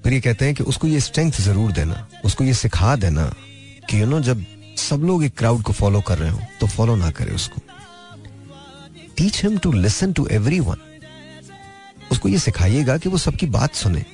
[0.04, 3.26] फिर ये कहते हैं कि उसको ये स्ट्रेंथ ज़रूर देना उसको ये सिखा देना
[3.90, 4.46] कि यू नो जब
[4.80, 7.62] सब लोग एक क्राउड को फॉलो कर रहे हो तो फॉलो ना करे उसको।
[9.18, 10.28] Teach him to listen to
[10.62, 10.78] everyone
[12.12, 14.06] उसको ये सिखाइएगा कि वो सबकी बात सुने।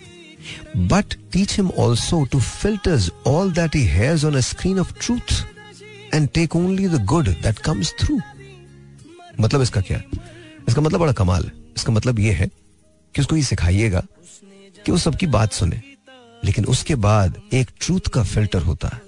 [0.77, 5.45] But teach him also to filters all that he has on a screen of truth
[6.13, 8.21] and take only the good that comes through
[9.41, 10.01] मतलब इसका क्या?
[10.67, 12.47] इसका मतलब बड़ा कमाल है। इसका मतलब ये है
[13.15, 14.03] कि उसको ये सिखाइएगा
[14.85, 15.81] कि वो सबकी बात सुने।
[16.43, 19.01] लेकिन उसके बाद एक ट्रूथ का फ़िल्टर होता है।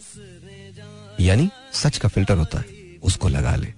[1.20, 2.66] यानी सच का फ़िल्टर होता है।
[3.04, 3.74] उसको लगा ले।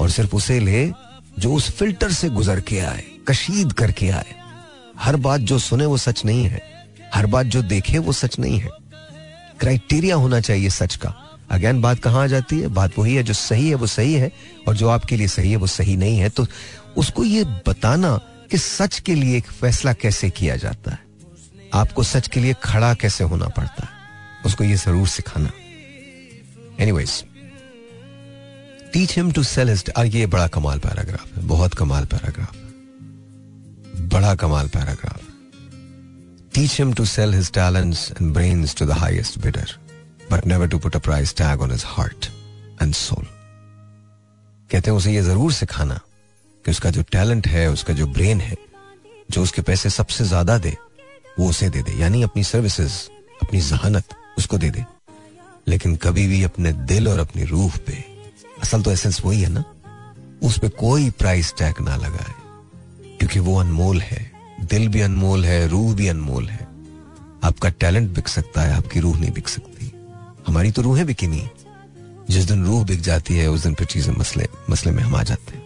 [0.00, 0.92] और सिर्फ़ उसे ले
[1.38, 4.34] जो उस फ़िल्टर से गुजर के आए, कशीद करके आए।
[4.98, 6.73] हर बात जो सुने वो सच नहीं है।
[7.14, 8.68] हर बात जो देखे वो सच नहीं है।
[9.60, 11.14] क्राइटेरिया होना चाहिए सच का।
[11.50, 12.68] अगेन बात कहाँ आ जाती है?
[12.68, 14.30] बात वही है जो सही है, वो सही है,
[14.68, 16.46] और जो आपके लिए सही है, वो सही नहीं है। तो
[16.96, 18.16] उसको ये बताना
[18.50, 20.98] कि सच के लिए एक फैसला कैसे किया जाता है।
[21.74, 23.92] आपको सच के लिए खड़ा कैसे होना पड़ता है?
[24.46, 25.50] उसको ये ज़रूर सिखाना।
[26.80, 27.22] Anyways
[28.92, 29.84] teach him to sell his
[30.14, 32.56] ये बड़ा कमाल पैराग्राफ है, बहुत कमाल पैराग्राफ
[34.12, 35.23] बड़ा कमाल paragraph
[36.54, 39.70] teach him to sell his talents and brains to the highest bidder
[40.30, 42.26] but never to put a price tag on his heart
[42.82, 43.26] and soul
[44.70, 46.00] कहते हैं, उसे ये ज़रूर सिखाना
[46.64, 48.56] कि उसका जो टैलेंट है, उसका जो ब्रेन है,
[49.30, 50.76] जो उसके पैसे सबसे ज़्यादा दे,
[51.38, 52.92] वो उसे दे दे। यानी अपनी सर्विसेज़
[53.42, 54.84] अपनी जहानत, उसको दे दे।
[55.68, 58.04] लेकिन कभी भी अपने दिल और अपनी रूह पे,
[58.62, 59.64] असल तो एसेंस वही है ना,
[60.42, 62.34] उस पर कोई प्राइस टैग ना लगाए,
[63.18, 64.30] क्योंकि वो अनमोल है।
[64.64, 66.68] दिल भी अनमोल है, रूह भी अनमोल है।
[67.44, 69.92] आपका टैलेंट बिक सकता है, आपकी रूह नहीं बिक सकती।
[70.46, 71.48] हमारी तो रूहें बिकी नहीं।
[72.30, 75.22] जिस दिन रूह बिक जाती है, उस दिन फिर चीज़ें मसले मसले में हम आ
[75.22, 75.62] जाते हैं।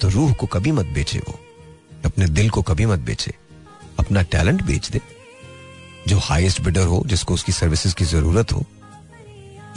[0.00, 1.40] तो रूह को कभी मत बेचे वो।
[2.04, 3.34] अपने दिल को कभी मत बेचे।
[3.98, 5.00] अपना टैलेंट बेच दे।
[6.08, 8.64] जो हाईएस्ट बिडर हो, जिसको उसकी सर्विसेज़ की ज़रूरत हो,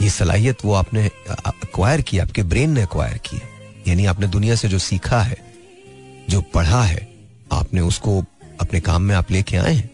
[0.00, 1.10] ये सलाहियत वो आपने
[1.46, 3.50] अक्वायर की, आपके ब्रेन ने अक्वायर की है।
[3.88, 5.54] यानी आपने दुनिया से जो सीखा है,
[6.30, 7.14] जो पढ़ा है,
[7.52, 8.24] आपने उसको
[8.66, 9.90] अपने काम में आप लेके आए हैं।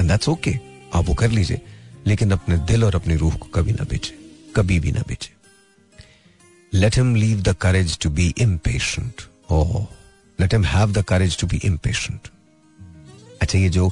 [0.00, 0.58] एंड दैट्स ओके
[0.94, 1.60] आप वो कर लीजिए।
[2.06, 4.18] लेकिन अपने दिल और अपनी रूह को कभी ना बेचे।
[4.56, 5.30] कभी भी ना बेचे।
[6.74, 9.22] Let him leave the courage to be impatient
[10.40, 12.28] let him have the courage to be impatient
[13.42, 13.90] अच्छा ये जो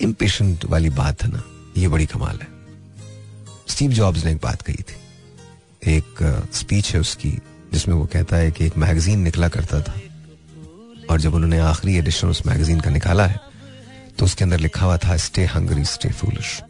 [0.00, 1.42] इम्पेशेंट वाली बात है ना
[1.76, 2.48] ये बड़ी कमाल है।
[3.68, 4.96] स्टीव जॉब्स ने एक बात कही थी।
[5.96, 7.30] एक स्पीच uh, है उसकी
[7.72, 10.00] जिसमें वो कहता है कि एक मैगजीन निकला करता था।
[11.12, 13.40] और जब उन्होंने आखिरी एडिशन उस मैगजीन का निकाला है
[14.18, 16.62] तो उसके अंदर लिखा हुआ था, स्टे हंगरी स्टे फूलिश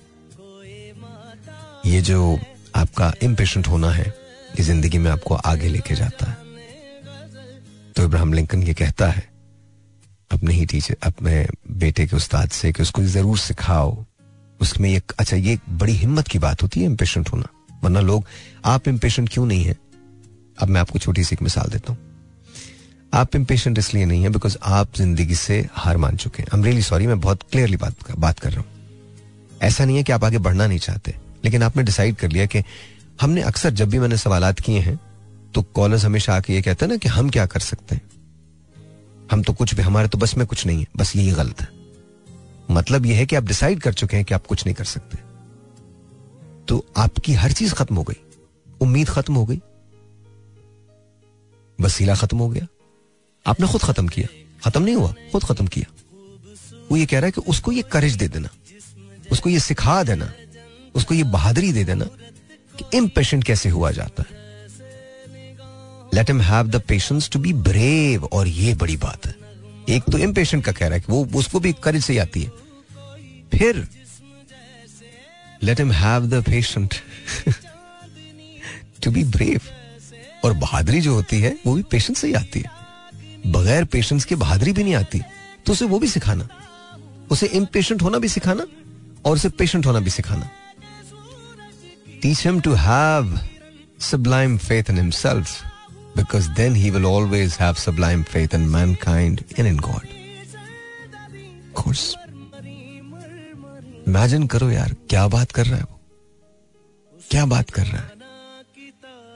[1.87, 2.39] ये जो
[2.77, 4.05] आपका इम्पेशेंट होना है,
[4.59, 6.37] ये ज़िंदगी में आपको आगे लेके जाता है।
[7.97, 9.23] तो इब्राहिम लिंकन ये कहता है,
[10.31, 11.47] अपने ही टीचर अपने
[11.79, 14.05] बेटे के उस्ताद से कि उसको ज़रूर सिखाओ।
[14.61, 17.49] उसमें एक अच्छा ये बड़ी हिम्मत की बात होती है इम्पेशेंट होना।
[17.85, 18.25] वरना लोग,
[18.65, 19.77] आप इम्पेशेंट क्यों नहीं है?
[20.59, 22.12] अब मैं आपको छोटी सी एक मिसाल देता हूँ।
[23.13, 26.83] आप इम्पेशेंट इसलिए नहीं है बिकॉज़ आप ज़िंदगी से हार मान चुके हैं। आई रियली
[26.83, 30.39] सॉरी मैं बहुत क्लियरली बात बात कर रहा हूँ। ऐसा नहीं है कि आप आगे
[30.39, 31.15] बढ़ना नहीं चाहते,
[31.45, 32.63] लेकिन आपने डिसाइड कर लिया कि
[33.21, 34.99] हमने अक्सर जब भी मैंने सवाल किए हैं
[35.55, 38.03] तो कॉलर्स हमेशा आके ये कहते हैं ना कि हम क्या कर सकते हैं?
[39.31, 41.69] हम तो कुछ भी, हमारे तो बस में कुछ नहीं है, बस यही गलत है।
[42.71, 45.19] मतलब यह है कि आप डिसाइड कर चुके हैं कि आप कुछ नहीं कर सकते।
[46.69, 48.17] तो आपकी हर चीज़ खत्म हो गई,
[48.67, 49.61] उम्मीद खत्म हो गई,
[51.79, 52.67] वसीला खत्म हो गया।
[53.47, 54.29] आपने खुद खत्म किया।
[54.65, 55.91] खत्म नहीं हुआ, खुद खत्म किया।
[56.91, 58.49] वो ये कह रहा है कि उसको ये करेज दे देना,
[59.33, 60.33] उसको ये सिखा देना,
[60.95, 62.05] उसको ये बहादुरी दे देना
[62.75, 64.41] कि इम्पेशेंट कैसे हुआ जाता है।
[66.15, 69.35] Late him have the patience to be brave और ये बड़ी बात है।
[69.89, 72.51] एक तो इम्पेशेंट का कह रहा है कि वो, उसको भी करेज से आती है।
[73.55, 73.87] फिर
[75.63, 76.95] late him have the patient
[79.03, 79.61] to be brave
[80.45, 82.82] और बहादुरी जो होती है, वो भी पेशेंस से ही आती है।
[83.47, 85.21] बगैर पेशेंस के बहादुरी भी नहीं आती
[85.67, 86.49] तो उसे वो भी सिखाना।
[87.31, 88.65] उसे इम्पेशेंट होना भी सिखाना
[89.25, 90.51] और उसे पेशेंट होना भी सिखाना।
[92.23, 93.39] Teach him to have
[94.05, 95.51] sublime faith in himself,
[96.17, 100.09] because then he will always have sublime faith in mankind and in God.
[101.83, 102.01] Of.
[104.09, 106.01] Imagine करो यार, क्या बात कर रहा है वो?
[107.31, 108.11] क्या बात कर रहा है?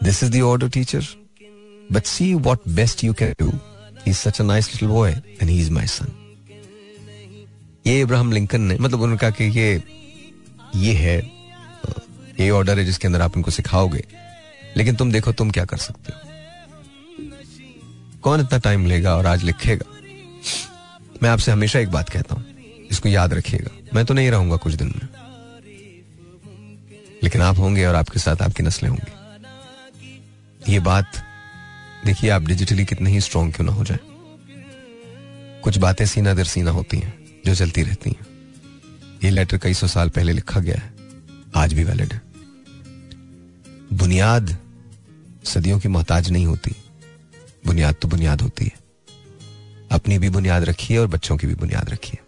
[0.02, 1.04] This is the order teacher
[1.92, 3.50] but see what best you can do
[4.06, 6.12] he such nice little boy and he is my son
[7.86, 9.82] ये इब्राहिम लिंकन ने मतलब उन्होंने कहा कि ये
[10.76, 11.18] ये है
[12.40, 14.04] ये ऑर्डर है जिसके अंदर आप इनको सिखाओगे।
[14.76, 16.18] लेकिन तुम देखो, तुम क्या कर सकते हो?
[18.22, 19.86] कौन इतना टाइम लेगा और आज लिखेगा?
[21.22, 22.44] मैं आपसे हमेशा एक बात कहता हूँ,
[22.90, 25.08] इसको याद रखिएगा। मैं तो नहीं रहूँगा कुछ दिन में।
[27.22, 31.22] लेकिन आप होंगे और आपके साथ आपकी नस्लें होंगी। ये बात
[32.06, 33.98] देखिए, आप डिजिटली कितने ही स्ट्रांग क्यों ना हो जाए।
[35.60, 38.26] कुछ बातें सीना दर सीना होती हैं, जो चलती रहती हैं।
[39.24, 40.94] ये लेटर कई सौ साल पहले लिखा गया है,
[41.56, 42.22] आज भी वैलिड है।
[43.92, 44.56] बुनियाद,
[45.44, 46.74] सदियों की मोहताज नहीं होती।
[47.66, 48.76] बुनियाद तो बुनियाद होती है।
[49.92, 52.18] अपनी भी बुनियाद रखिए और बच्चों की भी बुनियाद रखिए।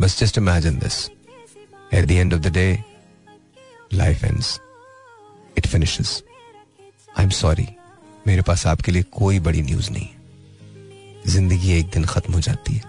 [0.00, 1.10] बस just imagine this
[1.94, 2.84] at the end of the day
[3.94, 4.60] life ends
[5.58, 6.22] it finishes
[7.18, 7.68] I am sorry
[8.26, 10.08] मेरे पास आपके लिए कोई बड़ी न्यूज़ नहीं
[11.26, 12.82] ज़िंदगी एक दिन खत्म हो जाती है।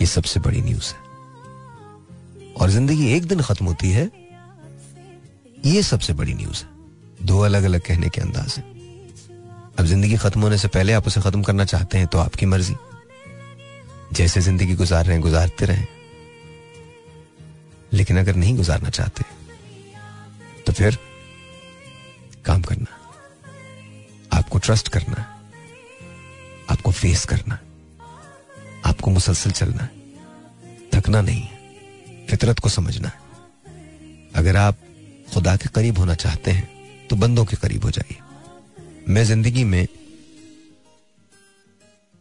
[0.00, 4.10] ये सबसे बड़ी न्यूज़ है। और ज़िंदगी एक दिन खत्म होती है,
[5.66, 8.62] ये सबसे बड़ी न्यूज़ है। दो अलग अलग कहने के अंदाज है।
[9.78, 12.74] अब ज़िंदगी खत्म होने से पहले आप उसे खत्म करना चाहते हैं तो आपकी मर्ज़ी।
[14.12, 15.86] जैसे ज़िंदगी गुजार रहे हैं, गुजारते रहें।
[17.92, 19.24] लेकिन अगर नहीं गुजारना चाहते
[20.66, 20.98] तो फिर
[22.44, 22.96] काम करना।
[24.32, 25.26] आपको ट्रस्ट करना है।
[26.70, 27.68] आपको फेस करना है।
[28.86, 29.90] आपको मुसलसल चलना है।
[30.94, 33.18] थकना नहीं है। फितरत को समझना है।
[34.36, 34.76] अगर आप
[35.34, 36.68] खुदा के करीब होना चाहते हैं
[37.08, 38.18] तो बंदों के करीब हो जाइए।
[39.08, 39.86] मैं ज़िंदगी में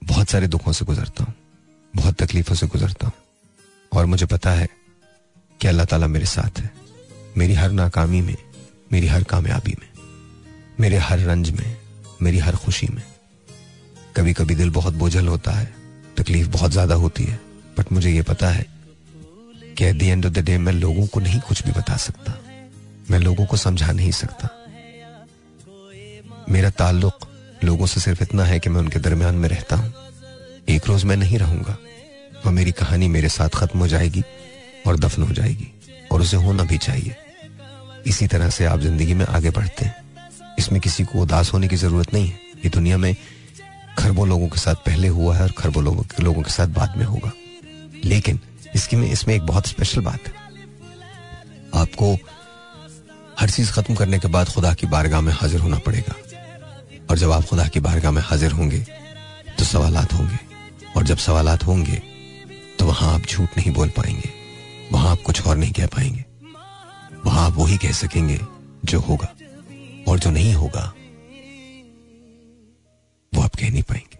[0.02, 1.34] बहुत सारे दुखों से गुजरता हूँ।
[1.94, 3.14] बहुत तकलीफों से गुजरता हूँ।
[3.91, 4.68] और मुझे पता है
[5.60, 6.72] कि अल्लाह ताला मेरे साथ है।
[7.38, 8.36] मेरी हर नाकामी में,
[8.91, 9.88] मेरी हर कामयाबी में,
[10.80, 11.79] मेरे हर रंज में
[12.22, 13.04] मेरी हर खुशी में।
[14.16, 15.74] कभी कभी दिल बहुत बोझल होता है,
[16.18, 17.40] तकलीफ़ बहुत ज़्यादा होती है
[17.78, 18.66] बट मुझे ये पता है
[19.78, 22.38] कि at the end of the day मैं लोगों को नहीं कुछ भी बता सकता।
[23.12, 24.50] मैं लोगों को समझा नहीं सकता।
[26.50, 27.28] मेरा ताल्लुक
[27.64, 29.94] लोगों से सिर्फ़ इतना है कि मैं उनके दरमियान में रहता हूँ।
[30.70, 31.78] एक रोज मैं नहीं रहूँगा
[32.46, 34.24] और मेरी कहानी मेरे साथ खत्म हो जाएगी
[34.88, 35.68] और दफन हो जाएगी,
[36.12, 37.16] और उसे होना भी चाहिए।
[38.08, 40.09] इसी तरह से आप ज़िंदगी में आगे बढ़ते हैं।
[40.60, 43.15] इसमें किसी को उदास होने की ज़रूरत नहीं है। ये दुनिया में
[43.98, 46.98] खरबों लोगों के साथ पहले हुआ है और खरबों लोगों के लोगों के साथ बाद
[46.98, 47.31] में होगा।
[48.06, 48.40] लेकिन
[48.76, 50.34] इसकी में इसमें एक बहुत स्पेशल बात है।
[51.73, 52.14] आपको
[53.40, 56.15] हर चीज़ खत्म करने के बाद खुदा की बारगाह में हाजिर होना पड़ेगा।
[57.10, 58.80] और जब आप खुदा की बारगाह में हाजिर होंगे
[59.60, 60.40] तो सवालात होंगे।
[60.98, 62.02] और जब सवालात होंगे
[62.80, 64.30] तो वहाँ आप झूठ नहीं बोल पाएँगे।
[64.91, 66.26] वहाँ आप कुछ और नहीं कह पाएँगे।
[67.26, 68.40] वहाँ आप वही कह सकेंगे
[68.86, 69.34] जो होगा।
[70.10, 70.86] और जो नहीं होगा,
[73.34, 74.18] वो आप कह नहीं पाएँगे।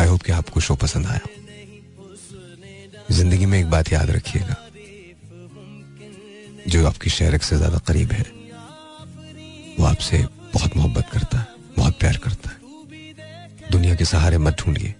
[0.00, 1.20] आई होप कि आपको शो पसंद आया।
[3.10, 4.56] ज़िंदगी में एक बात याद रखिएगा,
[6.68, 8.24] जो आपकी शहरक से ज़्यादा करीब है,
[9.78, 10.24] वो आपसे
[10.54, 14.94] बहुत मोहब्बत करता है, बहुत प्यार करता है। दुनिया के सहारे मत ढूंढिए।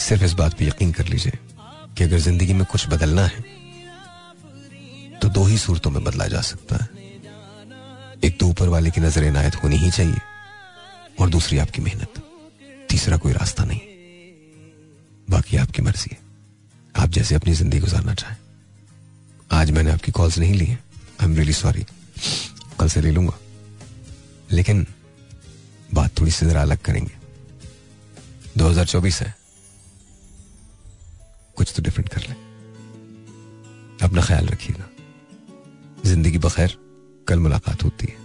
[0.00, 1.38] सिर्फ़ इस बात पे यकीन कर लीजिए
[1.96, 3.44] कि अगर ज़िंदगी में कुछ बदलना है
[5.24, 6.88] तो दो ही सूरतों में बदला जा सकता है।
[8.24, 10.20] एक तो ऊपर वाले की नज़र इनायत होनी ही चाहिए,
[11.20, 12.20] और दूसरी आपकी मेहनत।
[12.90, 13.80] तीसरा कोई रास्ता नहीं।
[15.30, 16.18] बाकी आपकी मर्ज़ी है।
[16.96, 18.36] आप जैसे अपनी ज़िंदगी गुजारना चाहें।
[19.52, 21.86] आज मैंने आपकी कॉल्स नहीं ली आई एम रियली सॉरी
[22.80, 23.38] कल से ले लूँगा।
[24.52, 24.86] लेकिन
[25.94, 27.14] बात थोड़ी सी जरा अलग करेंगे।
[28.58, 29.34] 2024 है।
[31.56, 32.34] कुछ तो डिफरेंट कर ले।
[34.06, 34.88] अपना ख्याल रखिएगा।
[36.04, 36.76] ज़िंदगी बखैर
[37.28, 38.16] कल मुलाकात होती है।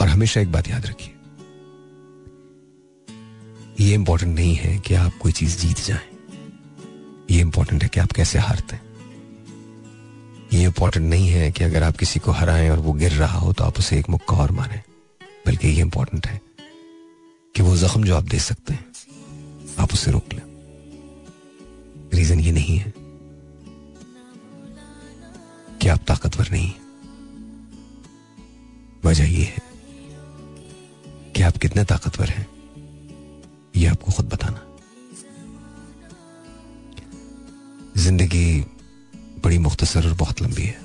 [0.00, 1.12] और हमेशा एक बात याद रखिए।
[3.80, 6.08] ये इंपॉर्टेंट नहीं है कि आप कोई चीज़ जीत जाएँ।
[7.30, 8.84] ये इंपॉर्टेंट है कि आप कैसे हारते हैं।
[10.52, 13.52] ये इंपॉर्टेंट नहीं है कि अगर आप किसी को हराएँ और वो गिर रहा हो
[13.52, 14.82] तो आप उसे एक मुक्का और मारें।
[15.46, 16.40] बल्कि ये इंपॉर्टेंट है
[17.54, 18.84] कि वो जख्म जो आप दे सकते हैं,
[19.78, 20.42] आप उसे रोक लें।
[22.14, 22.92] रीजन ये नहीं है
[25.86, 26.72] कि आप ताकतवर नहीं
[29.04, 29.62] वजह यह है
[31.32, 32.46] कि आप कितने ताकतवर हैं
[33.76, 34.62] यह आपको खुद बताना।
[37.96, 38.60] ज़िंदगी
[39.44, 40.80] बड़ी मुख्तसर और बहुत लंबी है।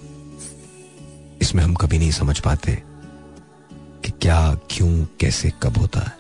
[1.42, 2.84] इसमें हम कभी नहीं समझ पाते
[3.74, 6.18] कि क्या, क्यों, कैसे, कब होता है।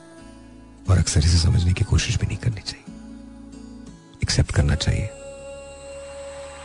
[0.89, 2.85] और अक्सर इसे समझने की कोशिश भी नहीं करनी चाहिए।
[4.23, 5.07] एक्सेप्ट करना चाहिए।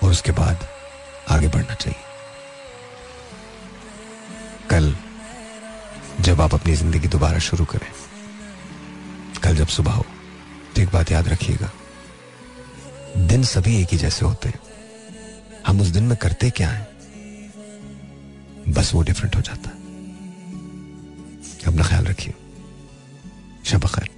[0.03, 0.69] और उसके बाद
[1.31, 2.06] आगे बढ़ना चाहिए।
[4.71, 4.95] कल
[6.21, 7.91] जब आप अपनी ज़िंदगी दोबारा शुरू करें,
[9.43, 10.05] कल जब सुबह हो
[10.75, 11.71] तो एक बात याद रखिएगा।
[13.27, 14.61] दिन सभी एक ही जैसे होते हैं।
[15.67, 16.83] हम उस दिन में करते क्या है?
[18.69, 22.35] बस वो डिफरेंट हो जाता। है अपना ख्याल रखिए।
[23.65, 24.16] शब खैर।